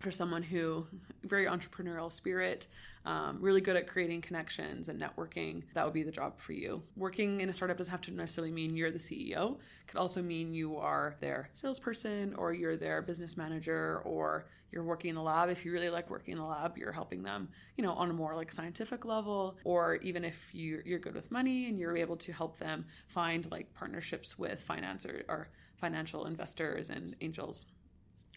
for 0.00 0.10
someone 0.10 0.42
who 0.42 0.86
very 1.22 1.46
entrepreneurial 1.46 2.12
spirit 2.12 2.66
um, 3.06 3.38
really 3.40 3.60
good 3.60 3.76
at 3.76 3.86
creating 3.86 4.20
connections 4.22 4.88
and 4.88 5.00
networking 5.00 5.62
that 5.74 5.84
would 5.84 5.94
be 5.94 6.02
the 6.02 6.10
job 6.10 6.38
for 6.38 6.52
you. 6.52 6.82
Working 6.96 7.40
in 7.40 7.48
a 7.48 7.52
startup 7.52 7.76
doesn't 7.76 7.90
have 7.90 8.00
to 8.02 8.10
necessarily 8.10 8.52
mean 8.52 8.76
you're 8.76 8.90
the 8.90 8.98
ceo 8.98 9.54
it 9.54 9.86
could 9.86 9.98
also 9.98 10.22
mean 10.22 10.52
you 10.52 10.76
are 10.76 11.16
their 11.20 11.48
salesperson 11.54 12.34
or 12.36 12.52
you're 12.52 12.76
their 12.76 13.02
business 13.02 13.36
manager 13.36 14.00
or 14.04 14.46
you're 14.72 14.82
working 14.82 15.10
in 15.10 15.14
the 15.14 15.22
lab. 15.22 15.50
If 15.50 15.64
you 15.64 15.72
really 15.72 15.90
like 15.90 16.10
working 16.10 16.32
in 16.32 16.38
the 16.38 16.46
lab 16.46 16.76
you're 16.76 16.92
helping 16.92 17.22
them 17.22 17.48
you 17.76 17.84
know 17.84 17.92
on 17.92 18.10
a 18.10 18.14
more 18.14 18.34
like 18.34 18.52
scientific 18.52 19.04
level. 19.04 19.56
Or 19.64 19.96
even 19.96 20.24
if 20.24 20.54
you, 20.54 20.82
you're 20.84 20.98
good 20.98 21.14
with 21.14 21.30
money 21.30 21.68
and 21.68 21.78
you're 21.78 21.96
able 21.96 22.16
to 22.16 22.32
help 22.32 22.56
them 22.56 22.86
find 23.06 23.50
like 23.50 23.72
partnerships 23.74 24.38
with 24.38 24.60
finance 24.60 25.06
or, 25.06 25.24
or 25.28 25.48
financial 25.76 26.26
investors 26.26 26.90
and 26.90 27.14
angels 27.20 27.66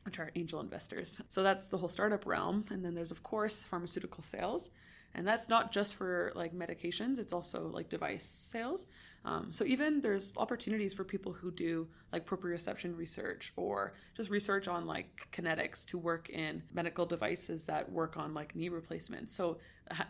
which 0.08 0.20
are 0.20 0.32
angel 0.36 0.62
investors. 0.62 1.20
So 1.28 1.44
that's 1.44 1.68
the 1.68 1.78
whole 1.78 1.90
startup 1.90 2.26
realm. 2.26 2.64
And 2.70 2.84
then 2.84 2.96
there's, 2.96 3.12
of 3.12 3.24
course, 3.24 3.62
pharmaceutical 3.62 4.24
sales. 4.24 4.70
And 5.14 5.28
that's 5.28 5.50
not 5.50 5.74
just 5.74 5.96
for 5.96 6.32
like 6.34 6.54
medications, 6.56 7.20
it's 7.20 7.34
also 7.34 7.68
like 7.68 7.90
device 7.90 8.24
sales. 8.24 8.86
Um, 9.26 9.52
so 9.52 9.66
even 9.66 10.00
there's 10.00 10.34
opportunities 10.38 10.94
for 10.94 11.04
people 11.04 11.34
who 11.34 11.52
do 11.52 11.90
like 12.14 12.26
proprioception 12.26 12.96
research 12.96 13.52
or 13.58 13.96
just 14.16 14.30
research 14.30 14.70
on 14.70 14.86
like 14.86 15.28
kinetics 15.34 15.84
to 15.88 15.98
work 15.98 16.30
in 16.30 16.64
medical 16.74 17.06
devices 17.06 17.66
that 17.66 17.92
work 17.92 18.16
on 18.16 18.34
like 18.34 18.56
knee 18.56 18.70
replacements. 18.70 19.36
So 19.36 19.58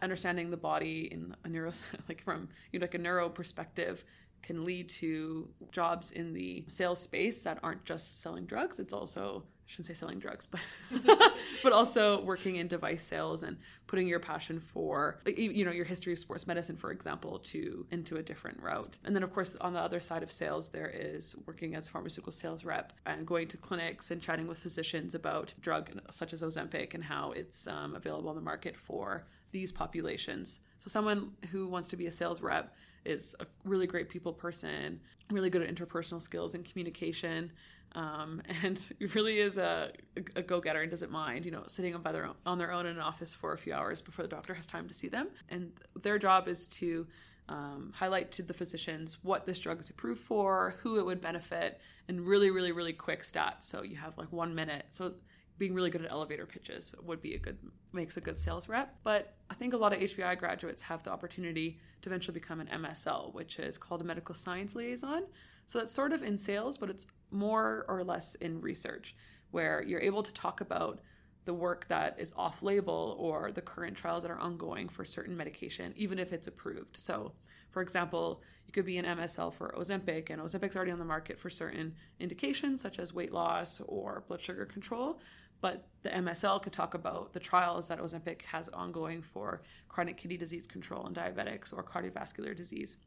understanding 0.04 0.52
the 0.52 0.58
body 0.58 1.10
in 1.12 1.36
a 1.44 1.50
neuro, 1.50 1.72
like 2.08 2.22
from 2.24 2.50
you 2.72 2.78
know, 2.78 2.84
like 2.84 2.94
a 2.94 3.00
neuro 3.00 3.30
perspective 3.30 4.06
can 4.44 4.64
lead 4.64 4.90
to 4.90 5.50
jobs 5.72 6.12
in 6.12 6.34
the 6.34 6.64
sales 6.68 7.02
space 7.02 7.42
that 7.42 7.60
aren't 7.64 7.84
just 7.86 8.22
selling 8.22 8.46
drugs. 8.46 8.78
It's 8.78 8.94
also 8.94 9.44
I 9.68 9.70
shouldn't 9.70 9.88
say 9.88 9.94
selling 9.96 10.20
drugs, 10.20 10.46
but 10.46 10.62
but 11.64 11.74
also 11.74 12.22
working 12.22 12.56
in 12.56 12.70
device 12.70 13.04
sales 13.04 13.44
and 13.44 13.58
putting 13.86 14.08
your 14.08 14.20
passion 14.20 14.62
for 14.62 15.20
you 15.26 15.66
know 15.66 15.72
your 15.72 15.84
history 15.84 16.14
of 16.14 16.20
sports 16.20 16.48
medicine, 16.48 16.78
for 16.78 16.92
example, 16.92 17.40
to 17.40 17.86
into 17.92 18.16
a 18.16 18.24
different 18.24 18.62
route. 18.62 18.98
And 19.04 19.14
then 19.14 19.24
of 19.24 19.34
course 19.34 19.58
on 19.60 19.74
the 19.74 19.80
other 19.80 20.00
side 20.00 20.24
of 20.24 20.32
sales, 20.32 20.70
there 20.70 20.90
is 20.90 21.36
working 21.46 21.76
as 21.76 21.88
a 21.88 21.92
pharmaceutical 21.92 22.32
sales 22.32 22.64
rep 22.64 22.94
and 23.06 23.28
going 23.28 23.50
to 23.50 23.58
clinics 23.58 24.10
and 24.10 24.22
chatting 24.22 24.48
with 24.48 24.58
physicians 24.58 25.14
about 25.14 25.54
drug 25.60 25.92
such 26.12 26.32
as 26.32 26.42
Ozempic 26.42 26.94
and 26.94 27.04
how 27.04 27.32
it's 27.32 27.68
um, 27.68 27.94
available 27.94 28.30
on 28.30 28.36
the 28.36 28.42
market 28.42 28.78
for 28.78 29.26
these 29.52 29.72
populations. 29.72 30.60
So 30.80 30.90
someone 30.90 31.32
who 31.52 31.68
wants 31.68 31.88
to 31.90 31.98
be 31.98 32.08
a 32.08 32.12
sales 32.12 32.42
rep 32.42 32.74
is 33.06 33.36
a 33.40 33.46
really 33.64 33.88
great 33.88 34.10
people 34.10 34.34
person, 34.34 35.00
really 35.32 35.50
good 35.50 35.62
at 35.62 35.74
interpersonal 35.74 36.22
skills 36.22 36.54
and 36.54 36.66
communication, 36.66 37.52
um, 37.94 38.42
and 38.64 38.82
really 39.14 39.40
is 39.40 39.58
a, 39.58 39.92
a 40.36 40.42
go-getter 40.42 40.82
and 40.82 40.92
doesn't 40.92 41.12
mind, 41.12 41.46
you 41.46 41.52
know, 41.52 41.64
sitting 41.68 41.96
on, 41.96 42.02
by 42.02 42.12
their 42.12 42.26
own, 42.26 42.36
on 42.46 42.58
their 42.58 42.72
own 42.72 42.86
in 42.86 42.96
an 42.96 43.02
office 43.02 43.34
for 43.34 43.54
a 43.54 43.58
few 43.58 43.74
hours 43.74 44.02
before 44.02 44.24
the 44.24 44.30
doctor 44.30 44.54
has 44.54 44.68
time 44.68 44.88
to 44.88 44.94
see 44.94 45.08
them. 45.08 45.28
And 45.50 45.72
their 46.04 46.20
job 46.20 46.48
is 46.48 46.68
to 46.68 47.08
um, 47.50 47.94
highlight 47.96 48.32
to 48.34 48.44
the 48.44 48.54
physicians 48.54 49.18
what 49.24 49.46
this 49.46 49.60
drug 49.60 49.80
is 49.80 49.90
approved 49.90 50.22
for, 50.22 50.76
who 50.80 51.00
it 51.00 51.06
would 51.06 51.22
benefit, 51.22 51.80
and 52.08 52.22
really, 52.22 52.52
really, 52.52 52.72
really 52.72 52.94
quick 52.94 53.24
stats. 53.24 53.64
So 53.64 53.84
you 53.84 53.96
have 53.96 54.18
like 54.18 54.32
one 54.32 54.54
minute. 54.54 54.86
So 54.92 55.14
being 55.58 55.74
really 55.74 55.90
good 55.90 56.04
at 56.04 56.12
elevator 56.12 56.46
pitches 56.46 56.94
would 57.02 57.22
be 57.22 57.34
a 57.34 57.40
good 57.40 57.58
makes 57.92 58.18
a 58.18 58.22
good 58.22 58.38
sales 58.38 58.70
rep. 58.70 58.96
But 59.04 59.36
I 59.50 59.56
think 59.56 59.74
a 59.74 59.78
lot 59.78 59.94
of 59.94 60.00
HBI 60.00 60.38
graduates 60.38 60.82
have 60.84 61.04
the 61.04 61.12
opportunity 61.12 61.80
to 62.02 62.10
eventually 62.10 62.34
become 62.34 62.60
an 62.60 62.68
MSL, 62.68 63.34
which 63.34 63.60
is 63.60 63.78
called 63.78 64.02
a 64.02 64.04
medical 64.04 64.36
science 64.36 64.76
liaison. 64.76 65.24
So 65.66 65.80
that's 65.80 65.92
sort 65.92 66.14
of 66.14 66.24
in 66.24 66.38
sales, 66.38 66.78
but 66.78 66.90
it's 66.90 67.08
more 67.32 67.86
or 67.88 68.04
less 68.04 68.36
in 68.36 68.62
research, 68.62 69.16
where 69.52 69.82
you're 69.82 70.02
able 70.02 70.24
to 70.24 70.34
talk 70.34 70.62
about 70.62 71.00
the 71.46 71.54
work 71.54 71.88
that 71.88 72.20
is 72.20 72.34
off 72.36 72.62
label 72.62 73.16
or 73.18 73.52
the 73.52 73.62
current 73.62 73.96
trials 73.96 74.22
that 74.24 74.32
are 74.32 74.40
ongoing 74.40 74.90
for 74.90 75.06
certain 75.06 75.36
medication, 75.36 75.94
even 75.96 76.20
if 76.20 76.34
it's 76.34 76.48
approved. 76.48 76.98
So, 76.98 77.32
for 77.72 77.82
example, 77.82 78.42
you 78.66 78.74
could 78.74 78.86
be 78.86 78.98
an 78.98 79.06
MSL 79.06 79.54
for 79.54 79.74
Ozempic, 79.78 80.30
and 80.30 80.42
Ozempic's 80.42 80.76
already 80.76 80.92
on 80.92 81.00
the 81.00 81.06
market 81.06 81.40
for 81.40 81.50
certain 81.50 81.96
indications 82.20 82.82
such 82.82 83.00
as 83.00 83.14
weight 83.14 83.32
loss 83.32 83.82
or 83.88 84.26
blood 84.28 84.42
sugar 84.42 84.66
control. 84.66 85.20
But 85.62 85.88
the 86.04 86.10
MSL 86.10 86.62
could 86.62 86.74
talk 86.74 86.94
about 86.94 87.34
the 87.34 87.40
trials 87.40 87.88
that 87.88 88.00
Ozempic 88.00 88.44
has 88.44 88.70
ongoing 88.70 89.22
for 89.22 89.62
chronic 89.90 90.18
kidney 90.18 90.38
disease 90.38 90.68
control 90.68 91.06
and 91.06 91.16
diabetics 91.16 91.74
or 91.74 91.84
cardiovascular 91.84 92.56
disease. 92.56 92.98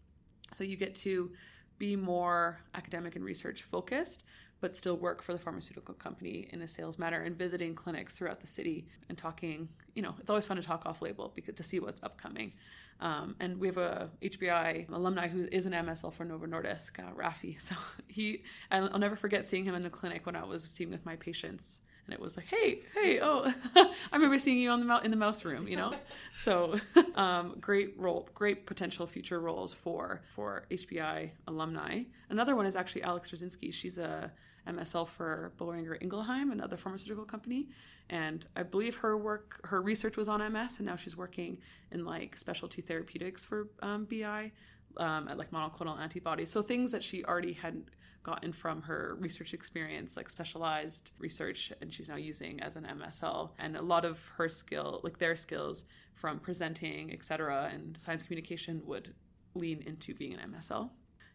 So 0.53 0.65
you 0.65 0.77
get 0.77 0.95
to 0.97 1.31
be 1.79 1.97
more 1.97 2.61
academic 2.75 3.17
and 3.17 3.25
research 3.25 3.63
focused, 3.63 4.25
but 4.61 4.77
still 4.77 4.97
work 4.97 5.23
for 5.23 5.33
the 5.33 5.39
pharmaceutical 5.39 5.95
company 5.95 6.49
in 6.53 6.61
a 6.61 6.69
sales 6.69 6.99
manner 6.99 7.23
and 7.23 7.37
visiting 7.37 7.75
clinics 7.75 8.15
throughout 8.15 8.41
the 8.41 8.47
city 8.47 8.87
and 9.09 9.17
talking. 9.17 9.69
You 9.95 10.03
know, 10.03 10.15
it's 10.19 10.29
always 10.29 10.45
fun 10.45 10.59
to 10.59 10.63
talk 10.63 10.85
off 10.85 11.01
label 11.01 11.33
because 11.35 11.55
to 11.55 11.63
see 11.63 11.81
what's 11.81 12.03
upcoming. 12.03 12.53
Um, 13.01 13.35
and 13.41 13.59
we 13.59 13.67
have 13.67 13.79
a 13.79 14.11
HBI 14.21 14.91
alumni 14.91 15.27
who 15.27 15.49
is 15.51 15.65
an 15.65 15.73
MSL 15.73 16.13
for 16.13 16.25
Novo 16.27 16.47
Nordisk, 16.47 16.99
uh, 16.99 17.13
Rafi. 17.15 17.59
So 17.61 17.75
he, 18.09 18.43
I'll 18.71 18.99
never 18.99 19.17
forget 19.17 19.49
seeing 19.49 19.65
him 19.65 19.75
in 19.75 19.83
the 19.83 19.91
clinic 19.91 20.27
when 20.27 20.37
I 20.37 20.45
was 20.45 20.63
seeing 20.65 20.91
with 20.91 21.07
my 21.07 21.17
patients 21.17 21.81
and 22.11 22.19
it 22.19 22.21
was 22.21 22.37
like, 22.37 22.47
hey, 22.47 22.81
hey, 22.93 23.21
oh, 23.23 23.53
I 23.77 23.93
remember 24.13 24.41
seeing 24.41 24.59
you 24.59 24.71
on 24.71 24.85
the 24.85 25.01
in 25.05 25.13
the 25.13 25.17
mouse 25.17 25.45
room, 25.45 25.69
you 25.69 25.77
know. 25.77 25.95
so, 26.35 26.77
um, 27.15 27.57
great 27.61 27.95
role, 27.97 28.29
great 28.35 28.67
potential 28.67 29.07
future 29.07 29.39
roles 29.39 29.73
for 29.73 30.21
for 30.29 30.65
HBI 30.73 31.31
alumni. 31.47 32.03
Another 32.29 32.57
one 32.57 32.67
is 32.67 32.75
actually 32.75 33.05
Alex 33.05 33.31
Rosinski. 33.31 33.73
She's 33.73 33.97
a 33.97 34.33
MSL 34.67 35.07
for 35.07 35.53
Boehringer 35.57 36.03
Ingelheim, 36.03 36.51
another 36.51 36.77
pharmaceutical 36.77 37.25
company, 37.25 37.69
and 38.09 38.45
I 38.57 38.65
believe 38.65 38.97
her 38.97 39.17
work, 39.17 39.61
her 39.65 39.81
research 39.81 40.17
was 40.17 40.29
on 40.29 40.41
MS, 40.53 40.79
and 40.79 40.87
now 40.87 40.97
she's 40.97 41.17
working 41.17 41.59
in 41.93 42.05
like 42.05 42.37
specialty 42.37 42.83
therapeutics 42.83 43.45
for 43.45 43.69
um, 43.83 44.07
BI. 44.11 44.51
Um, 44.97 45.29
at 45.29 45.39
like 45.39 45.53
monoclonal 45.53 46.01
antibodies, 46.01 46.51
so 46.51 46.63
things 46.63 46.91
that 46.91 47.05
she 47.05 47.25
already 47.25 47.53
had 47.53 47.85
gotten 48.23 48.53
from 48.53 48.83
her 48.83 49.17
research 49.19 49.55
experience, 49.55 50.17
like 50.17 50.29
specialized 50.29 51.13
research, 51.19 51.73
and 51.81 51.93
she's 51.93 52.09
now 52.09 52.17
using 52.17 52.61
as 52.61 52.77
an 52.77 52.85
MSL. 52.85 53.51
And 53.59 53.77
a 53.77 53.83
lot 53.83 54.05
of 54.05 54.27
her 54.37 54.49
skill, 54.49 55.01
like 55.03 55.19
their 55.19 55.37
skills 55.37 55.85
from 56.15 56.39
presenting, 56.39 57.13
etc., 57.13 57.71
and 57.73 57.97
science 57.99 58.23
communication 58.23 58.83
would 58.85 59.15
lean 59.55 59.83
into 59.87 60.15
being 60.15 60.35
an 60.35 60.53
MSL. 60.53 60.91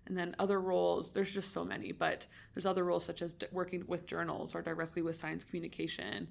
And 0.07 0.17
then 0.17 0.35
other 0.37 0.61
roles, 0.61 1.11
there's 1.11 1.31
just 1.31 1.51
so 1.51 1.65
many, 1.65 1.91
but 1.91 2.27
there's 2.53 2.65
other 2.65 2.83
roles 2.83 3.03
such 3.03 3.21
as 3.21 3.35
working 3.51 3.83
with 3.87 4.05
journals 4.05 4.53
or 4.53 4.61
directly 4.61 5.01
with 5.01 5.15
science 5.15 5.43
communication, 5.43 6.27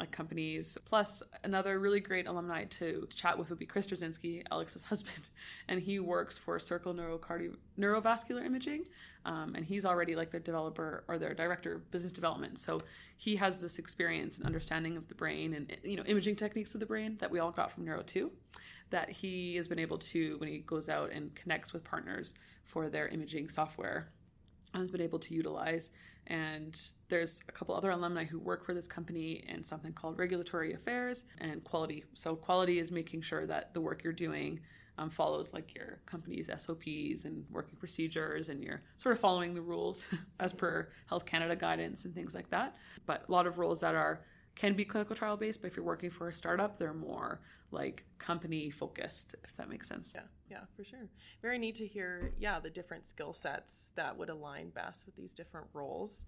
like 0.00 0.10
companies. 0.10 0.76
Plus, 0.84 1.22
another 1.42 1.78
really 1.78 2.00
great 2.00 2.26
alumni 2.26 2.64
to 2.64 3.06
chat 3.14 3.38
with 3.38 3.50
would 3.50 3.58
be 3.58 3.66
Chris 3.66 3.86
Drzinski, 3.86 4.42
Alex's 4.50 4.84
husband, 4.92 5.30
and 5.68 5.80
he 5.80 6.00
works 6.00 6.36
for 6.36 6.58
Circle 6.58 6.94
Neurocardio- 6.94 7.56
Neurovascular 7.78 8.44
Imaging, 8.44 8.84
um, 9.24 9.54
and 9.54 9.64
he's 9.64 9.86
already 9.86 10.16
like 10.16 10.30
their 10.30 10.40
developer 10.40 11.04
or 11.08 11.18
their 11.18 11.32
director 11.34 11.74
of 11.74 11.90
business 11.90 12.12
development. 12.12 12.58
So 12.58 12.80
he 13.16 13.36
has 13.36 13.58
this 13.58 13.78
experience 13.78 14.36
and 14.36 14.46
understanding 14.46 14.96
of 14.96 15.08
the 15.08 15.14
brain 15.14 15.54
and 15.54 15.74
you 15.82 15.96
know 15.96 16.04
imaging 16.04 16.36
techniques 16.36 16.74
of 16.74 16.80
the 16.80 16.86
brain 16.86 17.16
that 17.20 17.30
we 17.30 17.38
all 17.38 17.52
got 17.52 17.72
from 17.72 17.84
Neuro 17.84 18.02
Two 18.02 18.32
that 18.94 19.10
he 19.10 19.56
has 19.56 19.66
been 19.66 19.80
able 19.80 19.98
to, 19.98 20.38
when 20.38 20.48
he 20.48 20.58
goes 20.58 20.88
out 20.88 21.10
and 21.10 21.34
connects 21.34 21.72
with 21.72 21.82
partners 21.82 22.32
for 22.62 22.88
their 22.88 23.08
imaging 23.08 23.48
software, 23.48 24.06
has 24.72 24.88
been 24.88 25.00
able 25.00 25.18
to 25.18 25.34
utilize. 25.34 25.90
And 26.28 26.80
there's 27.08 27.42
a 27.48 27.52
couple 27.52 27.74
other 27.74 27.90
alumni 27.90 28.24
who 28.24 28.38
work 28.38 28.64
for 28.64 28.72
this 28.72 28.86
company 28.86 29.44
in 29.48 29.64
something 29.64 29.92
called 29.92 30.16
regulatory 30.16 30.74
affairs 30.74 31.24
and 31.38 31.64
quality. 31.64 32.04
So, 32.14 32.36
quality 32.36 32.78
is 32.78 32.92
making 32.92 33.22
sure 33.22 33.46
that 33.46 33.74
the 33.74 33.80
work 33.80 34.04
you're 34.04 34.12
doing 34.12 34.60
um, 34.96 35.10
follows 35.10 35.52
like 35.52 35.74
your 35.74 35.98
company's 36.06 36.48
SOPs 36.56 37.24
and 37.24 37.44
working 37.50 37.76
procedures, 37.76 38.48
and 38.48 38.62
you're 38.62 38.82
sort 38.98 39.16
of 39.16 39.20
following 39.20 39.54
the 39.54 39.60
rules 39.60 40.04
as 40.38 40.52
per 40.52 40.88
Health 41.06 41.26
Canada 41.26 41.56
guidance 41.56 42.04
and 42.04 42.14
things 42.14 42.32
like 42.32 42.48
that. 42.50 42.76
But 43.06 43.24
a 43.28 43.32
lot 43.32 43.48
of 43.48 43.58
roles 43.58 43.80
that 43.80 43.96
are 43.96 44.22
can 44.54 44.74
be 44.74 44.84
clinical 44.84 45.16
trial 45.16 45.36
based, 45.36 45.60
but 45.60 45.68
if 45.68 45.76
you're 45.76 45.84
working 45.84 46.10
for 46.10 46.28
a 46.28 46.32
startup, 46.32 46.78
they're 46.78 46.94
more 46.94 47.40
like 47.70 48.04
company 48.18 48.70
focused, 48.70 49.34
if 49.44 49.56
that 49.56 49.68
makes 49.68 49.88
sense. 49.88 50.12
Yeah, 50.14 50.22
yeah, 50.48 50.60
for 50.76 50.84
sure. 50.84 51.08
Very 51.42 51.58
neat 51.58 51.74
to 51.76 51.86
hear, 51.86 52.32
yeah, 52.38 52.60
the 52.60 52.70
different 52.70 53.04
skill 53.04 53.32
sets 53.32 53.92
that 53.96 54.16
would 54.16 54.30
align 54.30 54.70
best 54.70 55.06
with 55.06 55.16
these 55.16 55.34
different 55.34 55.66
roles. 55.72 56.26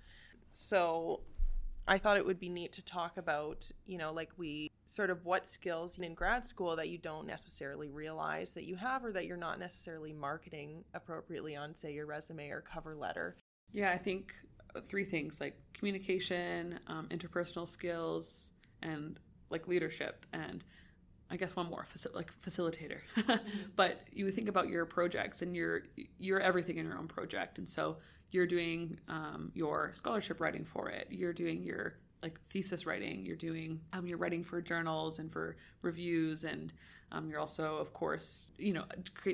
So 0.50 1.20
I 1.86 1.98
thought 1.98 2.16
it 2.16 2.26
would 2.26 2.40
be 2.40 2.48
neat 2.48 2.72
to 2.72 2.84
talk 2.84 3.16
about, 3.16 3.70
you 3.86 3.96
know, 3.96 4.12
like 4.12 4.30
we 4.36 4.70
sort 4.86 5.10
of 5.10 5.24
what 5.24 5.46
skills 5.46 5.98
in 5.98 6.14
grad 6.14 6.44
school 6.44 6.74
that 6.76 6.88
you 6.88 6.98
don't 6.98 7.26
necessarily 7.26 7.90
realize 7.90 8.52
that 8.52 8.64
you 8.64 8.76
have 8.76 9.04
or 9.04 9.12
that 9.12 9.26
you're 9.26 9.36
not 9.36 9.58
necessarily 9.58 10.12
marketing 10.12 10.84
appropriately 10.94 11.54
on, 11.54 11.74
say, 11.74 11.92
your 11.92 12.06
resume 12.06 12.50
or 12.50 12.60
cover 12.60 12.96
letter. 12.96 13.36
Yeah, 13.72 13.90
I 13.90 13.98
think 13.98 14.34
three 14.80 15.04
things 15.04 15.40
like 15.40 15.56
communication, 15.72 16.80
um, 16.86 17.08
interpersonal 17.10 17.68
skills, 17.68 18.50
and 18.82 19.18
like 19.50 19.68
leadership. 19.68 20.26
And 20.32 20.64
I 21.30 21.36
guess 21.36 21.56
one 21.56 21.68
more, 21.68 21.86
faci- 21.92 22.14
like 22.14 22.30
facilitator. 22.40 23.00
mm-hmm. 23.16 23.46
But 23.74 24.00
you 24.12 24.30
think 24.30 24.48
about 24.48 24.68
your 24.68 24.86
projects, 24.86 25.42
and 25.42 25.56
you're 25.56 25.82
you're 26.18 26.40
everything 26.40 26.78
in 26.78 26.86
your 26.86 26.98
own 26.98 27.08
project, 27.08 27.58
and 27.58 27.68
so 27.68 27.96
you're 28.30 28.46
doing 28.46 28.98
um, 29.08 29.50
your 29.54 29.92
scholarship 29.94 30.40
writing 30.40 30.64
for 30.64 30.88
it. 30.88 31.08
You're 31.10 31.32
doing 31.32 31.62
your 31.62 31.94
like 32.26 32.40
thesis 32.48 32.86
writing. 32.86 33.24
You're 33.24 33.36
doing 33.36 33.80
um, 33.92 34.06
you're 34.06 34.18
writing 34.18 34.42
for 34.42 34.60
journals 34.60 35.20
and 35.20 35.30
for 35.30 35.56
reviews, 35.82 36.42
and 36.42 36.72
um, 37.12 37.30
you're 37.30 37.38
also, 37.38 37.76
of 37.76 37.92
course, 37.92 38.48
you 38.58 38.72
know, 38.72 38.84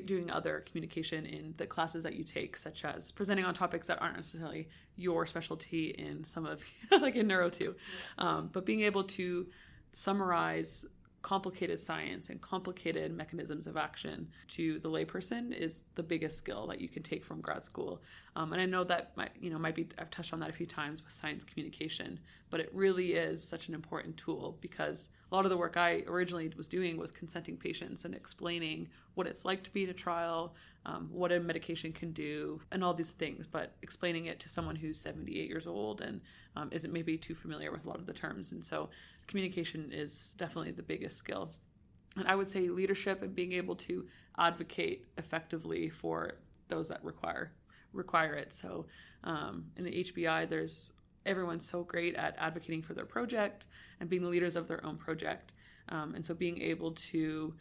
doing 0.04 0.30
other 0.30 0.62
communication 0.66 1.24
in 1.24 1.54
the 1.56 1.66
classes 1.66 2.02
that 2.02 2.14
you 2.14 2.22
take, 2.22 2.56
such 2.56 2.84
as 2.84 3.10
presenting 3.10 3.46
on 3.46 3.54
topics 3.54 3.86
that 3.86 4.00
aren't 4.02 4.16
necessarily 4.16 4.68
your 4.96 5.26
specialty 5.26 5.90
in 5.90 6.24
some 6.26 6.44
of 6.44 6.62
like 7.00 7.16
in 7.16 7.26
neuro 7.26 7.48
two, 7.48 7.74
um, 8.18 8.50
but 8.52 8.66
being 8.66 8.82
able 8.82 9.04
to 9.04 9.46
summarize 9.94 10.84
complicated 11.22 11.78
science 11.78 12.28
and 12.28 12.40
complicated 12.40 13.16
mechanisms 13.16 13.66
of 13.66 13.76
action 13.76 14.28
to 14.48 14.78
the 14.80 14.90
layperson 14.90 15.52
is 15.56 15.84
the 15.94 16.02
biggest 16.02 16.36
skill 16.36 16.66
that 16.66 16.80
you 16.80 16.88
can 16.88 17.02
take 17.02 17.24
from 17.24 17.40
grad 17.40 17.64
school. 17.64 18.02
Um, 18.36 18.52
and 18.52 18.60
I 18.60 18.66
know 18.66 18.84
that 18.84 19.16
might, 19.16 19.30
you 19.40 19.50
know, 19.50 19.58
might 19.58 19.74
be, 19.74 19.88
I've 19.98 20.10
touched 20.10 20.32
on 20.32 20.40
that 20.40 20.50
a 20.50 20.52
few 20.52 20.66
times 20.66 21.02
with 21.02 21.12
science 21.12 21.44
communication, 21.44 22.18
but 22.50 22.60
it 22.60 22.70
really 22.74 23.14
is 23.14 23.42
such 23.42 23.68
an 23.68 23.74
important 23.74 24.16
tool 24.16 24.58
because 24.60 25.10
a 25.32 25.34
lot 25.34 25.46
of 25.46 25.50
the 25.50 25.56
work 25.56 25.78
I 25.78 26.02
originally 26.06 26.52
was 26.58 26.68
doing 26.68 26.98
was 26.98 27.10
consenting 27.10 27.56
patients 27.56 28.04
and 28.04 28.14
explaining 28.14 28.88
what 29.14 29.26
it's 29.26 29.46
like 29.46 29.62
to 29.62 29.70
be 29.70 29.84
in 29.84 29.88
a 29.88 29.94
trial, 29.94 30.54
um, 30.84 31.08
what 31.10 31.32
a 31.32 31.40
medication 31.40 31.90
can 31.90 32.12
do, 32.12 32.60
and 32.70 32.84
all 32.84 32.92
these 32.92 33.12
things, 33.12 33.46
but 33.46 33.72
explaining 33.80 34.26
it 34.26 34.38
to 34.40 34.50
someone 34.50 34.76
who's 34.76 35.00
78 35.00 35.48
years 35.48 35.66
old 35.66 36.02
and 36.02 36.20
um, 36.54 36.68
isn't 36.70 36.92
maybe 36.92 37.16
too 37.16 37.34
familiar 37.34 37.72
with 37.72 37.86
a 37.86 37.88
lot 37.88 37.98
of 37.98 38.04
the 38.04 38.12
terms. 38.12 38.52
And 38.52 38.62
so 38.62 38.90
communication 39.26 39.90
is 39.90 40.34
definitely 40.36 40.72
the 40.72 40.82
biggest 40.82 41.16
skill. 41.16 41.50
And 42.18 42.28
I 42.28 42.34
would 42.34 42.50
say 42.50 42.68
leadership 42.68 43.22
and 43.22 43.34
being 43.34 43.52
able 43.52 43.76
to 43.76 44.06
advocate 44.36 45.06
effectively 45.16 45.88
for 45.88 46.34
those 46.68 46.88
that 46.88 47.02
require 47.02 47.52
require 47.94 48.34
it. 48.34 48.52
So 48.52 48.86
um, 49.24 49.66
in 49.76 49.84
the 49.84 50.04
HBI, 50.04 50.48
there's 50.48 50.92
everyone's 51.26 51.68
so 51.68 51.82
great 51.82 52.14
at 52.14 52.34
advocating 52.38 52.82
for 52.82 52.94
their 52.94 53.04
project 53.04 53.66
and 54.00 54.08
being 54.08 54.22
the 54.22 54.28
leaders 54.28 54.56
of 54.56 54.68
their 54.68 54.84
own 54.84 54.96
project. 54.96 55.52
Um, 55.88 56.14
and 56.14 56.24
so 56.24 56.34
being 56.34 56.60
able 56.62 56.92
to 57.10 57.54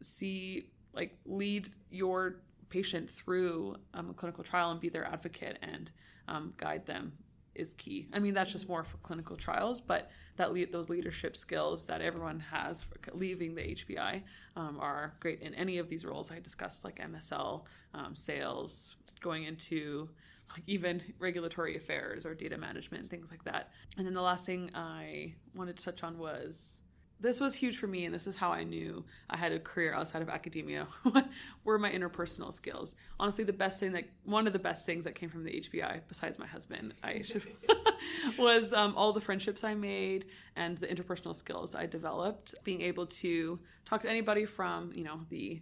see 0.00 0.70
like 0.92 1.16
lead 1.24 1.68
your 1.90 2.36
patient 2.68 3.10
through 3.10 3.76
um, 3.94 4.10
a 4.10 4.14
clinical 4.14 4.44
trial 4.44 4.70
and 4.70 4.80
be 4.80 4.88
their 4.88 5.04
advocate 5.04 5.58
and 5.62 5.90
um, 6.28 6.52
guide 6.56 6.86
them 6.86 7.12
is 7.54 7.74
key. 7.74 8.06
I 8.12 8.20
mean, 8.20 8.32
that's 8.32 8.52
just 8.52 8.68
more 8.68 8.84
for 8.84 8.96
clinical 8.98 9.36
trials, 9.36 9.80
but 9.80 10.10
that 10.36 10.52
lead, 10.52 10.72
those 10.72 10.88
leadership 10.88 11.36
skills 11.36 11.86
that 11.86 12.00
everyone 12.00 12.40
has 12.40 12.84
for 12.84 12.96
leaving 13.12 13.54
the 13.54 13.62
HBI 13.62 14.22
um, 14.56 14.78
are 14.80 15.14
great 15.20 15.40
in 15.42 15.54
any 15.54 15.78
of 15.78 15.88
these 15.88 16.04
roles 16.04 16.30
I 16.30 16.38
discussed, 16.38 16.84
like 16.84 17.00
MSL, 17.00 17.64
um, 17.92 18.14
sales, 18.14 18.96
going 19.20 19.44
into 19.44 20.08
like 20.52 20.62
even 20.66 21.02
regulatory 21.18 21.76
affairs 21.76 22.26
or 22.26 22.34
data 22.34 22.58
management, 22.58 23.08
things 23.08 23.30
like 23.30 23.44
that. 23.44 23.70
And 23.96 24.06
then 24.06 24.14
the 24.14 24.22
last 24.22 24.44
thing 24.44 24.70
I 24.74 25.34
wanted 25.54 25.76
to 25.76 25.84
touch 25.84 26.02
on 26.02 26.18
was 26.18 26.80
this 27.20 27.38
was 27.38 27.54
huge 27.54 27.76
for 27.76 27.86
me 27.86 28.06
and 28.06 28.14
this 28.14 28.26
is 28.26 28.34
how 28.34 28.50
i 28.50 28.64
knew 28.64 29.04
i 29.28 29.36
had 29.36 29.52
a 29.52 29.60
career 29.60 29.92
outside 29.94 30.22
of 30.22 30.28
academia 30.28 30.86
were 31.64 31.78
my 31.78 31.90
interpersonal 31.90 32.52
skills 32.52 32.96
honestly 33.18 33.44
the 33.44 33.52
best 33.52 33.78
thing 33.78 33.92
that 33.92 34.04
one 34.24 34.46
of 34.46 34.52
the 34.52 34.58
best 34.58 34.86
things 34.86 35.04
that 35.04 35.14
came 35.14 35.28
from 35.28 35.44
the 35.44 35.50
hbi 35.50 36.00
besides 36.08 36.38
my 36.38 36.46
husband 36.46 36.94
i 37.02 37.22
should 37.22 37.46
was 38.38 38.72
um, 38.72 38.94
all 38.96 39.12
the 39.12 39.20
friendships 39.20 39.62
i 39.62 39.74
made 39.74 40.26
and 40.56 40.78
the 40.78 40.86
interpersonal 40.86 41.36
skills 41.36 41.74
i 41.74 41.86
developed 41.86 42.54
being 42.64 42.80
able 42.80 43.06
to 43.06 43.58
talk 43.84 44.00
to 44.00 44.08
anybody 44.08 44.44
from 44.44 44.90
you 44.94 45.04
know 45.04 45.20
the 45.28 45.60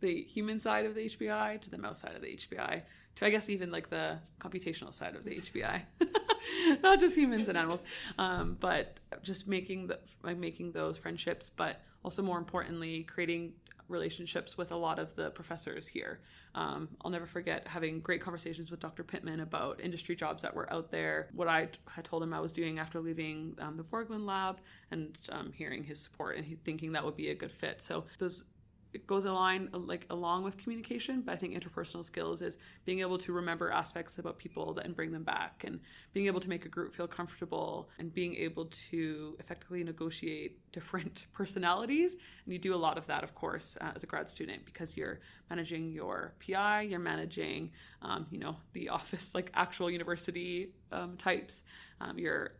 the 0.00 0.22
human 0.22 0.58
side 0.58 0.86
of 0.86 0.94
the 0.94 1.06
hbi 1.08 1.60
to 1.60 1.70
the 1.70 1.78
mouse 1.78 2.00
side 2.00 2.16
of 2.16 2.22
the 2.22 2.28
hbi 2.28 2.82
to 3.16 3.26
I 3.26 3.30
guess 3.30 3.48
even 3.48 3.70
like 3.70 3.90
the 3.90 4.18
computational 4.40 4.92
side 4.92 5.14
of 5.14 5.24
the 5.24 5.32
HBI, 5.32 5.82
not 6.82 7.00
just 7.00 7.16
humans 7.16 7.48
and 7.48 7.56
animals, 7.56 7.80
um, 8.18 8.56
but 8.60 8.98
just 9.22 9.48
making 9.48 9.88
the 9.88 9.98
like 10.22 10.38
making 10.38 10.72
those 10.72 10.98
friendships, 10.98 11.50
but 11.50 11.80
also 12.04 12.22
more 12.22 12.38
importantly, 12.38 13.04
creating 13.04 13.52
relationships 13.88 14.56
with 14.56 14.72
a 14.72 14.76
lot 14.76 14.98
of 14.98 15.14
the 15.14 15.30
professors 15.30 15.86
here. 15.86 16.20
Um, 16.54 16.88
I'll 17.02 17.10
never 17.10 17.26
forget 17.26 17.68
having 17.68 18.00
great 18.00 18.20
conversations 18.20 18.70
with 18.70 18.80
Dr. 18.80 19.04
Pittman 19.04 19.40
about 19.40 19.80
industry 19.80 20.16
jobs 20.16 20.42
that 20.42 20.54
were 20.54 20.72
out 20.72 20.90
there, 20.90 21.28
what 21.34 21.48
I 21.48 21.68
had 21.88 22.04
told 22.04 22.22
him 22.22 22.34
I 22.34 22.40
was 22.40 22.52
doing 22.52 22.78
after 22.78 23.00
leaving 23.00 23.56
um, 23.60 23.76
the 23.76 23.84
Borgland 23.84 24.26
lab, 24.26 24.58
and 24.90 25.16
um, 25.30 25.52
hearing 25.52 25.84
his 25.84 26.00
support 26.00 26.36
and 26.36 26.44
he, 26.44 26.56
thinking 26.56 26.92
that 26.92 27.04
would 27.04 27.16
be 27.16 27.28
a 27.28 27.34
good 27.34 27.52
fit. 27.52 27.80
So 27.80 28.04
those 28.18 28.44
it 28.92 29.06
goes 29.06 29.24
along 29.24 29.68
like 29.72 30.06
along 30.10 30.42
with 30.42 30.56
communication 30.56 31.22
but 31.22 31.32
i 31.32 31.36
think 31.36 31.54
interpersonal 31.54 32.04
skills 32.04 32.42
is 32.42 32.58
being 32.84 33.00
able 33.00 33.18
to 33.18 33.32
remember 33.32 33.70
aspects 33.70 34.18
about 34.18 34.38
people 34.38 34.78
and 34.84 34.94
bring 34.94 35.12
them 35.12 35.22
back 35.22 35.64
and 35.66 35.80
being 36.12 36.26
able 36.26 36.40
to 36.40 36.48
make 36.48 36.64
a 36.64 36.68
group 36.68 36.94
feel 36.94 37.06
comfortable 37.06 37.88
and 37.98 38.12
being 38.12 38.34
able 38.36 38.66
to 38.66 39.36
effectively 39.38 39.82
negotiate 39.84 40.58
different 40.72 41.26
personalities. 41.32 42.16
And 42.44 42.52
you 42.52 42.58
do 42.58 42.74
a 42.74 42.76
lot 42.76 42.98
of 42.98 43.06
that 43.06 43.24
of 43.24 43.34
course 43.34 43.76
uh, 43.80 43.92
as 43.94 44.02
a 44.02 44.06
grad 44.06 44.30
student 44.30 44.64
because 44.64 44.96
you're 44.96 45.20
managing 45.50 45.92
your 45.92 46.34
pi 46.44 46.82
you're 46.82 47.00
managing 47.00 47.70
um, 48.02 48.26
you 48.30 48.38
know 48.38 48.56
the 48.72 48.88
office 48.88 49.34
like 49.34 49.50
actual 49.54 49.90
university 49.90 50.72
um, 50.90 51.16
types. 51.16 51.62
Um, 52.00 52.18
you're 52.18 52.52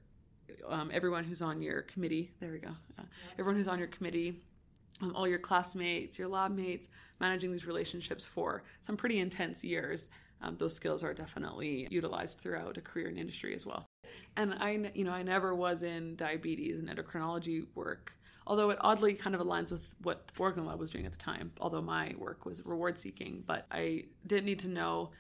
um, 0.68 0.91
everyone 0.93 1.24
who's 1.24 1.43
on 1.43 1.62
your 1.62 1.83
committee 1.83 2.33
there 2.41 2.53
we 2.53 2.59
go 2.59 2.70
uh, 2.99 3.03
everyone 3.39 3.57
who's 3.57 3.68
on 3.68 3.78
your 3.78 3.89
committee 3.89 4.43
um, 5.03 5.13
all 5.15 5.27
your 5.27 5.39
classmates, 5.39 6.19
your 6.19 6.29
lab 6.29 6.55
mates, 6.55 6.89
managing 7.21 7.53
these 7.53 7.67
relationships 7.67 8.25
for 8.25 8.63
some 8.81 8.97
pretty 8.97 9.19
intense 9.19 9.63
years. 9.65 10.09
Um, 10.41 10.57
those 10.57 10.75
skills 10.75 11.05
are 11.05 11.15
definitely 11.15 11.87
utilized 11.91 12.39
throughout 12.39 12.77
a 12.77 12.81
career 12.81 13.09
in 13.09 13.19
industry 13.19 13.55
as 13.55 13.67
well. 13.67 13.87
And 14.37 14.55
I, 14.55 14.91
you 14.95 15.05
know, 15.05 15.13
I 15.13 15.23
never 15.23 15.55
was 15.55 15.83
in 15.83 16.17
diabetes 16.17 16.79
and 16.79 16.89
endocrinology 16.89 17.67
work, 17.75 18.15
although 18.47 18.71
it 18.71 18.79
oddly 18.81 19.15
kind 19.15 19.35
of 19.35 19.41
aligns 19.41 19.71
with 19.71 19.95
what 20.03 20.27
the 20.27 20.33
Borgland 20.33 20.67
Lab 20.69 20.81
was 20.81 20.91
doing 20.91 21.07
at 21.07 21.13
the 21.13 21.19
time. 21.19 21.53
Although 21.61 21.83
my 21.83 22.15
work 22.19 22.45
was 22.45 22.65
reward 22.67 22.99
seeking, 22.99 23.45
but 23.47 23.67
I 23.71 24.05
didn't 24.27 24.47
need 24.47 24.59
to 24.61 24.69
know 24.69 25.11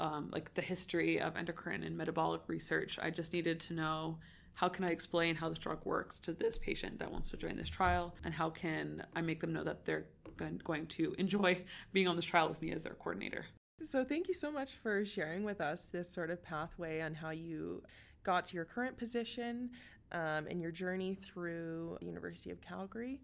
um, 0.00 0.30
like 0.32 0.52
the 0.54 0.62
history 0.62 1.20
of 1.20 1.36
endocrine 1.36 1.84
and 1.84 1.96
metabolic 1.96 2.42
research. 2.48 2.98
I 3.00 3.10
just 3.10 3.32
needed 3.32 3.60
to 3.60 3.74
know 3.74 4.18
how 4.54 4.68
can 4.68 4.84
I 4.84 4.90
explain 4.90 5.34
how 5.34 5.48
this 5.48 5.58
drug 5.58 5.84
works 5.84 6.20
to 6.20 6.32
this 6.32 6.58
patient 6.58 6.98
that 6.98 7.10
wants 7.10 7.30
to 7.30 7.36
join 7.36 7.56
this 7.56 7.68
trial? 7.68 8.14
And 8.24 8.32
how 8.34 8.50
can 8.50 9.04
I 9.14 9.20
make 9.20 9.40
them 9.40 9.52
know 9.52 9.64
that 9.64 9.84
they're 9.84 10.06
going 10.36 10.86
to 10.86 11.14
enjoy 11.18 11.62
being 11.92 12.08
on 12.08 12.16
this 12.16 12.24
trial 12.24 12.48
with 12.48 12.60
me 12.62 12.72
as 12.72 12.84
their 12.84 12.94
coordinator? 12.94 13.46
So, 13.82 14.04
thank 14.04 14.28
you 14.28 14.34
so 14.34 14.52
much 14.52 14.74
for 14.82 15.04
sharing 15.04 15.42
with 15.42 15.60
us 15.60 15.88
this 15.90 16.08
sort 16.08 16.30
of 16.30 16.42
pathway 16.42 17.00
on 17.00 17.14
how 17.14 17.30
you 17.30 17.82
got 18.22 18.46
to 18.46 18.54
your 18.54 18.64
current 18.64 18.96
position 18.96 19.70
um, 20.12 20.46
and 20.48 20.60
your 20.60 20.70
journey 20.70 21.16
through 21.20 21.98
University 22.00 22.50
of 22.50 22.60
Calgary. 22.60 23.20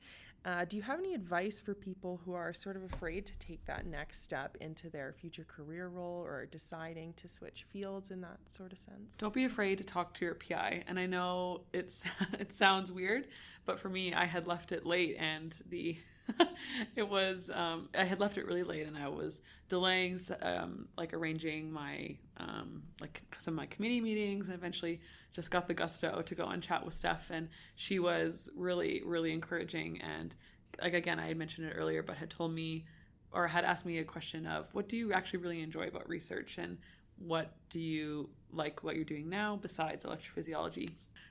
Uh, 0.49 0.65
do 0.65 0.79
you 0.79 0.83
have 0.83 0.99
any 0.99 1.13
advice 1.13 1.61
for 1.61 1.75
people 1.75 2.23
who 2.25 2.33
are 2.33 2.55
sort 2.55 2.75
of 2.75 2.83
afraid 2.83 3.27
to 3.27 3.39
take 3.39 3.63
that 3.67 3.85
next 3.85 4.23
step 4.23 4.57
into 4.63 4.89
their 4.89 5.13
future 5.13 5.45
career 5.45 5.89
role 5.89 6.25
or 6.25 6.47
deciding 6.47 7.13
to 7.13 7.29
switch 7.29 7.67
fields 7.71 8.11
in 8.11 8.23
that 8.23 8.39
sort 8.47 8.73
of 8.73 8.79
sense? 8.79 9.15
Don't 9.19 9.35
be 9.35 9.45
afraid 9.45 9.77
to 9.77 9.85
talk 9.85 10.15
to 10.15 10.25
your 10.25 10.35
PI. 10.35 10.85
And 10.89 10.99
I 10.99 11.05
know 11.05 11.65
it's 11.75 12.03
it 12.39 12.55
sounds 12.55 12.91
weird, 12.91 13.27
but 13.67 13.79
for 13.79 13.91
me, 13.91 14.15
I 14.15 14.25
had 14.25 14.47
left 14.47 14.73
it 14.73 14.87
late, 14.87 15.17
and 15.19 15.55
the 15.69 15.99
it 16.97 17.07
was 17.07 17.51
um, 17.53 17.91
I 17.95 18.05
had 18.05 18.19
left 18.19 18.39
it 18.39 18.47
really 18.47 18.63
late, 18.63 18.87
and 18.87 18.97
I 18.97 19.09
was 19.09 19.43
delaying 19.69 20.19
um, 20.41 20.89
like 20.97 21.13
arranging 21.13 21.71
my 21.71 22.17
um, 22.39 22.85
like 23.03 23.37
some 23.39 23.53
of 23.53 23.57
my 23.57 23.67
committee 23.67 24.01
meetings, 24.01 24.49
and 24.49 24.57
eventually 24.57 25.03
just 25.33 25.51
got 25.51 25.69
the 25.69 25.75
gusto 25.75 26.23
to 26.23 26.35
go 26.35 26.47
and 26.47 26.63
chat 26.63 26.85
with 26.85 26.95
Steph, 26.95 27.31
and 27.31 27.49
she 27.77 27.99
was 27.99 28.49
really 28.57 29.03
really 29.05 29.33
encouraging, 29.33 30.01
and 30.01 30.35
like 30.83 30.95
again 30.95 31.19
I 31.19 31.29
had 31.29 31.37
mentioned 31.37 31.67
it 31.69 31.75
earlier, 31.77 32.03
but 32.03 32.17
had 32.17 32.31
told 32.31 32.53
me 32.53 32.85
or 33.33 33.47
had 33.47 33.65
asked 33.65 33.85
me 33.85 33.99
a 33.99 34.05
question 34.05 34.47
of 34.47 34.69
what 34.73 34.89
do 34.89 34.97
you 34.97 35.13
actually 35.13 35.41
really 35.41 35.61
enjoy 35.61 35.87
about 35.87 36.09
research 36.09 36.59
and 36.59 36.79
what 37.19 37.53
do 37.69 37.81
you 37.81 38.31
like 38.53 38.83
what 38.83 38.95
you're 38.95 39.05
doing 39.05 39.29
now 39.29 39.59
besides 39.61 40.05
electrophysiology? 40.05 40.91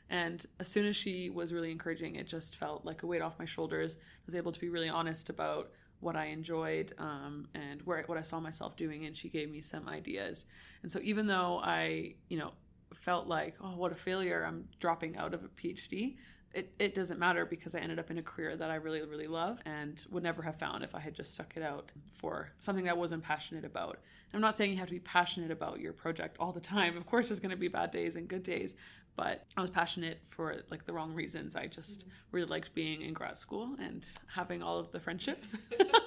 And 0.09 0.45
as 0.59 0.67
soon 0.67 0.85
as 0.85 0.95
she 0.95 1.29
was 1.29 1.53
really 1.53 1.71
encouraging 1.71 2.15
it 2.15 2.27
just 2.27 2.57
felt 2.57 2.85
like 2.85 3.03
a 3.03 3.07
weight 3.07 3.21
off 3.21 3.39
my 3.39 3.45
shoulders. 3.45 3.97
I 3.99 4.23
was 4.25 4.35
able 4.35 4.51
to 4.51 4.59
be 4.59 4.69
really 4.69 4.89
honest 4.89 5.29
about 5.29 5.71
what 5.99 6.15
I 6.15 6.25
enjoyed 6.25 6.93
um, 6.99 7.47
and 7.55 7.81
where 7.81 8.03
what 8.03 8.17
I 8.17 8.21
saw 8.21 8.39
myself 8.39 8.75
doing 8.75 9.05
and 9.05 9.17
she 9.17 9.29
gave 9.29 9.49
me 9.49 9.61
some 9.61 9.89
ideas. 9.89 10.45
And 10.83 10.91
so 10.91 10.99
even 11.01 11.25
though 11.25 11.59
I 11.63 12.15
you 12.29 12.37
know 12.37 12.51
felt 12.95 13.27
like 13.27 13.55
oh 13.61 13.75
what 13.75 13.91
a 13.91 13.95
failure 13.95 14.45
I'm 14.47 14.67
dropping 14.79 15.17
out 15.17 15.33
of 15.33 15.43
a 15.43 15.47
PhD 15.47 16.15
it, 16.53 16.73
it 16.79 16.95
doesn't 16.95 17.19
matter 17.19 17.45
because 17.45 17.75
I 17.75 17.79
ended 17.79 17.99
up 17.99 18.09
in 18.09 18.17
a 18.17 18.23
career 18.23 18.55
that 18.55 18.71
I 18.71 18.75
really, 18.75 19.01
really 19.01 19.27
love 19.27 19.59
and 19.65 20.03
would 20.09 20.23
never 20.23 20.41
have 20.41 20.57
found 20.57 20.83
if 20.83 20.95
I 20.95 20.99
had 20.99 21.13
just 21.13 21.33
stuck 21.33 21.55
it 21.55 21.61
out 21.63 21.91
for 22.11 22.49
something 22.59 22.89
I 22.89 22.93
wasn't 22.93 23.23
passionate 23.23 23.65
about. 23.65 23.99
I'm 24.33 24.41
not 24.41 24.57
saying 24.57 24.71
you 24.71 24.77
have 24.77 24.87
to 24.87 24.93
be 24.93 24.99
passionate 24.99 25.51
about 25.51 25.79
your 25.79 25.93
project 25.93 26.37
all 26.39 26.51
the 26.51 26.59
time. 26.59 26.97
Of 26.97 27.05
course, 27.05 27.27
there's 27.27 27.39
going 27.39 27.51
to 27.51 27.57
be 27.57 27.67
bad 27.67 27.91
days 27.91 28.15
and 28.15 28.27
good 28.27 28.43
days, 28.43 28.75
but 29.15 29.45
I 29.55 29.61
was 29.61 29.69
passionate 29.69 30.19
for 30.27 30.55
like 30.69 30.85
the 30.85 30.93
wrong 30.93 31.13
reasons. 31.13 31.55
I 31.55 31.67
just 31.67 32.01
mm-hmm. 32.01 32.09
really 32.31 32.47
liked 32.47 32.73
being 32.73 33.01
in 33.03 33.13
grad 33.13 33.37
school 33.37 33.75
and 33.79 34.05
having 34.33 34.63
all 34.63 34.79
of 34.79 34.91
the 34.91 34.99
friendships. 34.99 35.55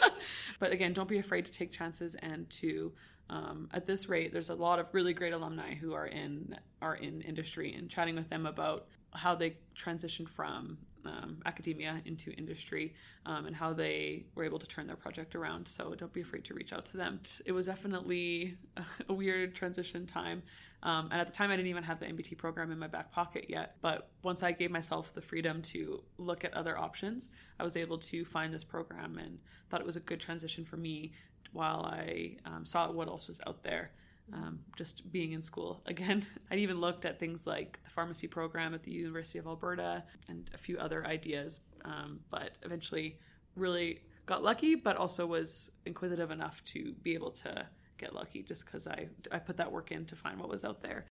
but 0.58 0.72
again, 0.72 0.92
don't 0.92 1.08
be 1.08 1.18
afraid 1.18 1.44
to 1.46 1.52
take 1.52 1.70
chances 1.70 2.14
and 2.16 2.48
to 2.50 2.92
um, 3.30 3.68
at 3.72 3.86
this 3.86 4.08
rate, 4.08 4.32
there's 4.32 4.50
a 4.50 4.54
lot 4.54 4.80
of 4.80 4.86
really 4.92 5.14
great 5.14 5.32
alumni 5.32 5.74
who 5.74 5.94
are 5.94 6.06
in 6.06 6.56
are 6.82 6.96
in 6.96 7.22
industry, 7.22 7.72
and 7.72 7.88
chatting 7.88 8.16
with 8.16 8.28
them 8.28 8.44
about 8.44 8.88
how 9.12 9.34
they 9.34 9.56
transitioned 9.76 10.28
from 10.28 10.78
um, 11.04 11.38
academia 11.46 12.00
into 12.04 12.30
industry 12.32 12.94
um, 13.26 13.46
and 13.46 13.56
how 13.56 13.72
they 13.72 14.24
were 14.34 14.44
able 14.44 14.58
to 14.58 14.66
turn 14.66 14.86
their 14.86 14.96
project 14.96 15.34
around. 15.34 15.66
So 15.66 15.94
don't 15.94 16.12
be 16.12 16.20
afraid 16.20 16.44
to 16.44 16.54
reach 16.54 16.72
out 16.72 16.84
to 16.86 16.96
them. 16.96 17.20
It 17.44 17.52
was 17.52 17.66
definitely 17.66 18.56
a, 19.08 19.12
weird 19.12 19.54
transition 19.54 20.06
time. 20.06 20.42
Um, 20.82 21.08
and 21.10 21.20
at 21.20 21.26
the 21.26 21.32
time, 21.32 21.50
I 21.50 21.56
didn't 21.56 21.68
even 21.68 21.84
have 21.84 22.00
the 22.00 22.06
MBT 22.06 22.38
program 22.38 22.70
in 22.72 22.78
my 22.78 22.86
back 22.86 23.12
pocket 23.12 23.46
yet. 23.48 23.76
But 23.80 24.10
once 24.22 24.42
I 24.42 24.52
gave 24.52 24.70
myself 24.70 25.12
the 25.12 25.20
freedom 25.20 25.62
to 25.62 26.02
look 26.18 26.44
at 26.44 26.54
other 26.54 26.78
options, 26.78 27.28
I 27.58 27.64
was 27.64 27.76
able 27.76 27.98
to 27.98 28.24
find 28.24 28.52
this 28.52 28.64
program 28.64 29.18
and 29.18 29.38
thought 29.68 29.80
it 29.80 29.86
was 29.86 29.96
a 29.96 30.00
good 30.00 30.20
transition 30.20 30.64
for 30.64 30.76
me 30.76 31.12
while 31.52 31.84
I 31.84 32.36
um, 32.44 32.64
saw 32.64 32.90
what 32.90 33.08
else 33.08 33.28
was 33.28 33.40
out 33.46 33.62
there 33.62 33.90
um, 34.32 34.60
just 34.76 35.10
being 35.10 35.32
in 35.32 35.42
school 35.42 35.82
again. 35.86 36.26
I 36.50 36.56
even 36.56 36.80
looked 36.80 37.04
at 37.04 37.18
things 37.18 37.46
like 37.46 37.80
the 37.82 37.90
pharmacy 37.90 38.26
program 38.26 38.74
at 38.74 38.82
the 38.82 38.92
University 38.92 39.38
of 39.38 39.46
Alberta 39.46 40.04
and 40.28 40.50
a 40.54 40.58
few 40.58 40.78
other 40.78 41.06
ideas, 41.06 41.60
um, 41.84 42.20
but 42.30 42.52
eventually 42.62 43.18
really 43.56 44.00
got 44.26 44.42
lucky, 44.42 44.74
but 44.74 44.96
also 44.96 45.26
was 45.26 45.70
inquisitive 45.86 46.30
enough 46.30 46.62
to 46.66 46.94
be 47.02 47.14
able 47.14 47.30
to 47.32 47.66
get 47.98 48.14
lucky 48.14 48.42
just 48.42 48.64
because 48.64 48.86
I, 48.86 49.08
I 49.30 49.38
put 49.38 49.56
that 49.58 49.70
work 49.70 49.90
in 49.90 50.06
to 50.06 50.16
find 50.16 50.38
what 50.38 50.48
was 50.48 50.64
out 50.64 50.82
there. 50.82 51.06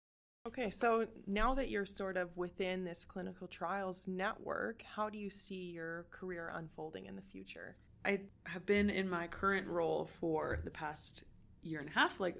Okay, 0.47 0.71
so 0.71 1.09
now 1.27 1.55
that 1.55 1.71
you're 1.71 1.87
sort 1.87 2.17
of 2.17 2.37
within 2.37 2.85
this 2.85 3.05
clinical 3.05 3.49
trials 3.49 4.07
network, 4.07 4.83
how 4.95 5.11
do 5.11 5.19
you 5.19 5.29
see 5.29 5.73
your 5.73 6.07
career 6.13 6.53
unfolding 6.55 7.07
in 7.07 7.17
the 7.17 7.23
future? 7.23 7.77
I 8.07 8.21
have 8.45 8.65
been 8.65 8.89
in 8.89 9.11
my 9.11 9.27
current 9.27 9.67
role 9.67 10.07
for 10.07 10.61
the 10.65 10.71
past 10.71 11.25
year 11.67 11.81
and 11.81 11.89
a 11.89 11.93
half 11.93 12.21
like 12.21 12.37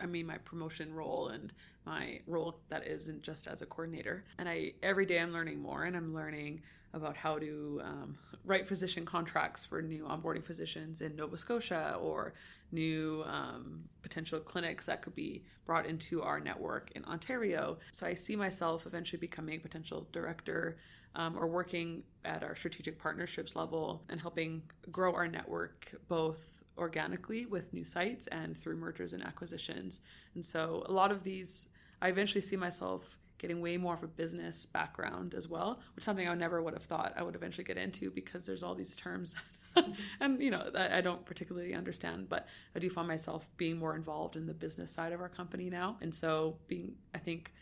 i 0.00 0.06
mean 0.06 0.26
my 0.26 0.38
promotion 0.38 0.94
role 0.94 1.28
and 1.28 1.52
my 1.84 2.20
role 2.26 2.58
that 2.70 2.86
isn't 2.86 3.22
just 3.22 3.46
as 3.46 3.62
a 3.62 3.66
coordinator. 3.66 4.24
And 4.38 4.48
i 4.48 4.72
every 4.82 5.06
day 5.06 5.20
i'm 5.20 5.32
learning 5.32 5.60
more 5.60 5.84
and 5.84 5.96
i'm 5.96 6.14
learning 6.14 6.62
about 6.94 7.16
how 7.16 7.38
to 7.38 7.82
um, 7.84 8.16
write 8.44 8.66
physician 8.66 9.04
contracts 9.04 9.66
for 9.66 9.82
new 9.82 10.04
onboarding 10.04 10.42
physicians 10.42 11.02
in 11.02 11.14
nova 11.14 11.36
scotia 11.36 11.98
or 12.00 12.32
new 12.72 13.22
um, 13.26 13.84
potential 14.02 14.40
clinics 14.40 14.86
that 14.86 15.02
could 15.02 15.14
be 15.14 15.44
brought 15.66 15.86
into 15.86 16.22
our 16.22 16.40
network 16.40 16.90
in 16.94 17.04
ontario. 17.04 17.76
So 17.92 18.06
i 18.06 18.14
see 18.14 18.36
myself 18.36 18.86
eventually 18.86 19.20
becoming 19.20 19.58
a 19.58 19.60
potential 19.60 20.08
director 20.12 20.78
um, 21.16 21.36
or 21.36 21.46
working 21.48 22.02
at 22.24 22.44
our 22.44 22.54
strategic 22.54 22.98
partnerships 22.98 23.56
level 23.56 24.04
and 24.08 24.20
helping 24.20 24.62
grow 24.92 25.12
our 25.14 25.26
network 25.26 25.94
both 26.08 26.62
organically 26.78 27.46
with 27.46 27.72
new 27.72 27.84
sites 27.84 28.26
and 28.28 28.56
through 28.56 28.76
mergers 28.76 29.14
and 29.14 29.24
acquisitions. 29.24 30.00
And 30.34 30.44
so 30.44 30.84
a 30.86 30.92
lot 30.92 31.10
of 31.10 31.22
these, 31.24 31.66
I 32.02 32.08
eventually 32.08 32.42
see 32.42 32.56
myself 32.56 33.16
getting 33.38 33.60
way 33.60 33.76
more 33.76 33.94
of 33.94 34.02
a 34.02 34.08
business 34.08 34.66
background 34.66 35.34
as 35.34 35.48
well, 35.48 35.80
which 35.94 36.02
is 36.02 36.04
something 36.04 36.28
I 36.28 36.34
never 36.34 36.62
would 36.62 36.74
have 36.74 36.84
thought 36.84 37.14
I 37.16 37.22
would 37.22 37.34
eventually 37.34 37.64
get 37.64 37.78
into 37.78 38.10
because 38.10 38.44
there's 38.44 38.62
all 38.62 38.74
these 38.74 38.94
terms 38.94 39.34
that, 39.74 39.86
and 40.20 40.42
you 40.42 40.50
know, 40.50 40.70
I 40.74 41.00
don't 41.00 41.24
particularly 41.24 41.74
understand, 41.74 42.28
but 42.28 42.46
I 42.74 42.78
do 42.78 42.90
find 42.90 43.08
myself 43.08 43.48
being 43.56 43.78
more 43.78 43.94
involved 43.94 44.36
in 44.36 44.46
the 44.46 44.54
business 44.54 44.90
side 44.90 45.12
of 45.12 45.20
our 45.20 45.28
company 45.28 45.70
now. 45.70 45.96
And 46.00 46.14
so 46.14 46.56
being, 46.66 46.94
I 47.14 47.18
think, 47.18 47.52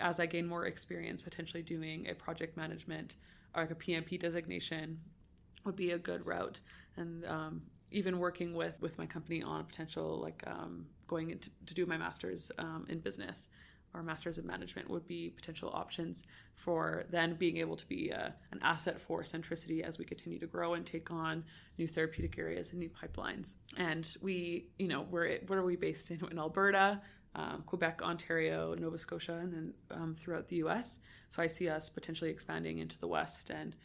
as 0.00 0.20
I 0.20 0.26
gain 0.26 0.46
more 0.46 0.66
experience, 0.66 1.22
potentially 1.22 1.62
doing 1.62 2.08
a 2.08 2.14
project 2.14 2.56
management 2.56 3.16
or 3.54 3.62
like 3.62 3.70
a 3.70 3.74
PMP 3.74 4.18
designation 4.18 5.00
would 5.64 5.76
be 5.76 5.90
a 5.90 5.98
good 5.98 6.26
route. 6.26 6.60
And 6.96 7.24
um, 7.26 7.62
even 7.90 8.18
working 8.18 8.54
with 8.54 8.80
with 8.80 8.98
my 8.98 9.06
company 9.06 9.42
on 9.42 9.64
potential 9.64 10.20
like 10.20 10.42
um, 10.46 10.86
going 11.06 11.30
into 11.30 11.50
to 11.66 11.74
do 11.74 11.86
my 11.86 11.96
master's 11.96 12.50
um, 12.58 12.86
in 12.88 12.98
business 12.98 13.48
or 13.94 14.02
master's 14.02 14.36
of 14.36 14.44
management 14.44 14.90
would 14.90 15.06
be 15.06 15.30
potential 15.30 15.70
options 15.72 16.24
for 16.54 17.04
then 17.10 17.34
being 17.34 17.56
able 17.56 17.76
to 17.76 17.86
be 17.86 18.10
a, 18.10 18.34
an 18.52 18.58
asset 18.62 19.00
for 19.00 19.22
centricity 19.22 19.82
as 19.82 19.98
we 19.98 20.04
continue 20.04 20.38
to 20.38 20.46
grow 20.46 20.74
and 20.74 20.84
take 20.84 21.10
on 21.10 21.42
new 21.78 21.88
therapeutic 21.88 22.38
areas 22.38 22.70
and 22.70 22.78
new 22.78 22.90
pipelines 22.90 23.54
and 23.76 24.16
we 24.20 24.68
you 24.78 24.88
know 24.88 25.06
we're 25.10 25.38
where 25.46 25.60
are 25.60 25.64
we 25.64 25.76
based 25.76 26.10
in 26.10 26.22
in 26.30 26.38
alberta 26.38 27.00
um, 27.36 27.62
Quebec, 27.66 28.00
Ontario, 28.02 28.74
Nova 28.74 28.98
Scotia, 28.98 29.34
and 29.34 29.52
then 29.52 29.74
um, 29.90 30.14
throughout 30.14 30.48
the 30.48 30.56
US. 30.56 30.98
So 31.28 31.42
I 31.42 31.46
see 31.46 31.68
us 31.68 31.88
potentially 31.88 32.30
expanding 32.30 32.78
into 32.78 32.98
the 32.98 33.06
West 33.06 33.50
and 33.50 33.76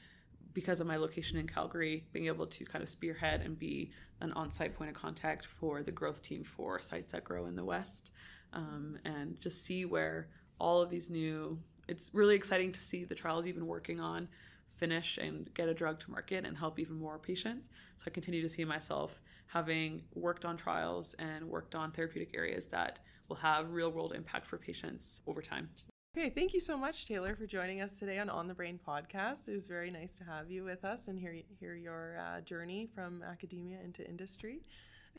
because 0.54 0.80
of 0.80 0.88
my 0.88 0.98
location 0.98 1.38
in 1.38 1.48
Calgary, 1.48 2.06
being 2.12 2.28
able 2.28 2.46
to 2.46 2.66
kind 2.66 2.82
of 2.82 2.90
spearhead 2.90 3.42
and 3.42 3.58
be 3.58 3.92
an 4.20 4.32
on 4.34 4.52
site 4.52 4.76
point 4.76 4.90
of 4.90 4.96
contact 4.96 5.46
for 5.46 5.84
the 5.84 5.92
growth 5.92 6.22
team 6.22 6.44
for 6.44 6.80
sites 6.80 7.12
that 7.12 7.24
grow 7.24 7.46
in 7.46 7.56
the 7.56 7.64
West 7.64 8.12
um, 8.54 8.98
and 9.06 9.40
just 9.40 9.64
see 9.64 9.86
where 9.86 10.28
all 10.60 10.82
of 10.82 10.90
these 10.90 11.10
new, 11.10 11.60
it's 11.88 12.10
really 12.14 12.36
exciting 12.36 12.72
to 12.72 12.80
see 12.80 13.04
the 13.04 13.16
trials 13.16 13.46
you've 13.46 13.56
been 13.56 13.68
working 13.68 14.00
on 14.00 14.28
finish 14.68 15.18
and 15.18 15.54
get 15.54 15.68
a 15.68 15.74
drug 15.74 16.00
to 16.00 16.12
market 16.12 16.46
and 16.46 16.58
help 16.58 16.80
even 16.80 16.98
more 16.98 17.18
patients. 17.20 17.70
So 17.98 18.06
I 18.08 18.10
continue 18.12 18.42
to 18.42 18.50
see 18.50 18.64
myself 18.64 19.20
having 19.48 20.04
worked 20.14 20.46
on 20.46 20.56
trials 20.56 21.14
and 21.20 21.46
worked 21.46 21.76
on 21.76 21.92
therapeutic 21.92 22.32
areas 22.36 22.68
that 22.68 23.00
will 23.32 23.38
have 23.38 23.72
real 23.72 23.90
world 23.90 24.12
impact 24.14 24.46
for 24.46 24.58
patients 24.58 25.22
over 25.26 25.42
time. 25.42 25.70
Okay, 26.18 26.30
thank 26.30 26.54
you 26.54 26.60
so 26.60 26.76
much, 26.76 27.08
Taylor, 27.08 27.34
for 27.34 27.48
joining 27.48 27.80
us 27.80 27.98
today 27.98 28.20
on 28.20 28.30
On 28.30 28.46
the 28.46 28.54
Brain 28.54 28.78
podcast. 28.86 29.48
It 29.48 29.54
was 29.54 29.70
very 29.70 29.90
nice 29.90 30.18
to 30.18 30.26
have 30.26 30.52
you 30.52 30.66
with 30.66 30.84
us 30.84 31.08
and 31.08 31.18
hear 31.18 31.34
hear 31.58 31.74
your 31.74 32.18
uh, 32.20 32.42
journey 32.42 32.90
from 32.94 33.24
academia 33.24 33.78
into 33.86 34.06
industry. 34.06 34.64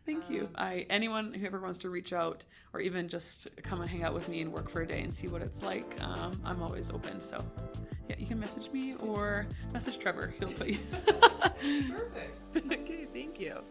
Thank 0.05 0.29
you. 0.29 0.43
Um, 0.43 0.51
I 0.57 0.87
anyone 0.91 1.33
who 1.33 1.47
ever 1.47 1.59
wants 1.59 1.79
to 1.79 1.89
reach 1.89 2.13
out 2.13 2.45
or 2.75 2.81
even 2.81 3.09
just 3.09 3.49
come 3.63 3.81
and 3.81 3.89
hang 3.89 4.03
out 4.03 4.13
with 4.13 4.29
me 4.29 4.43
and 4.43 4.53
work 4.53 4.69
for 4.69 4.83
a 4.83 4.87
day 4.87 5.01
and 5.01 5.15
see 5.15 5.29
what 5.29 5.41
it's 5.41 5.63
like, 5.63 5.97
um, 6.03 6.39
I'm 6.45 6.61
always 6.61 6.91
open. 6.91 7.19
So, 7.23 7.43
yeah, 8.11 8.17
you 8.19 8.27
can 8.27 8.39
message 8.39 8.71
me 8.73 8.95
or 8.97 9.47
message 9.73 9.99
Trevor. 9.99 10.35
He'll 10.39 10.53
put 10.53 10.67
you. 10.67 10.79
Perfect. 11.41 12.73
okay, 12.73 13.07
thank 13.15 13.41
you. 13.41 13.63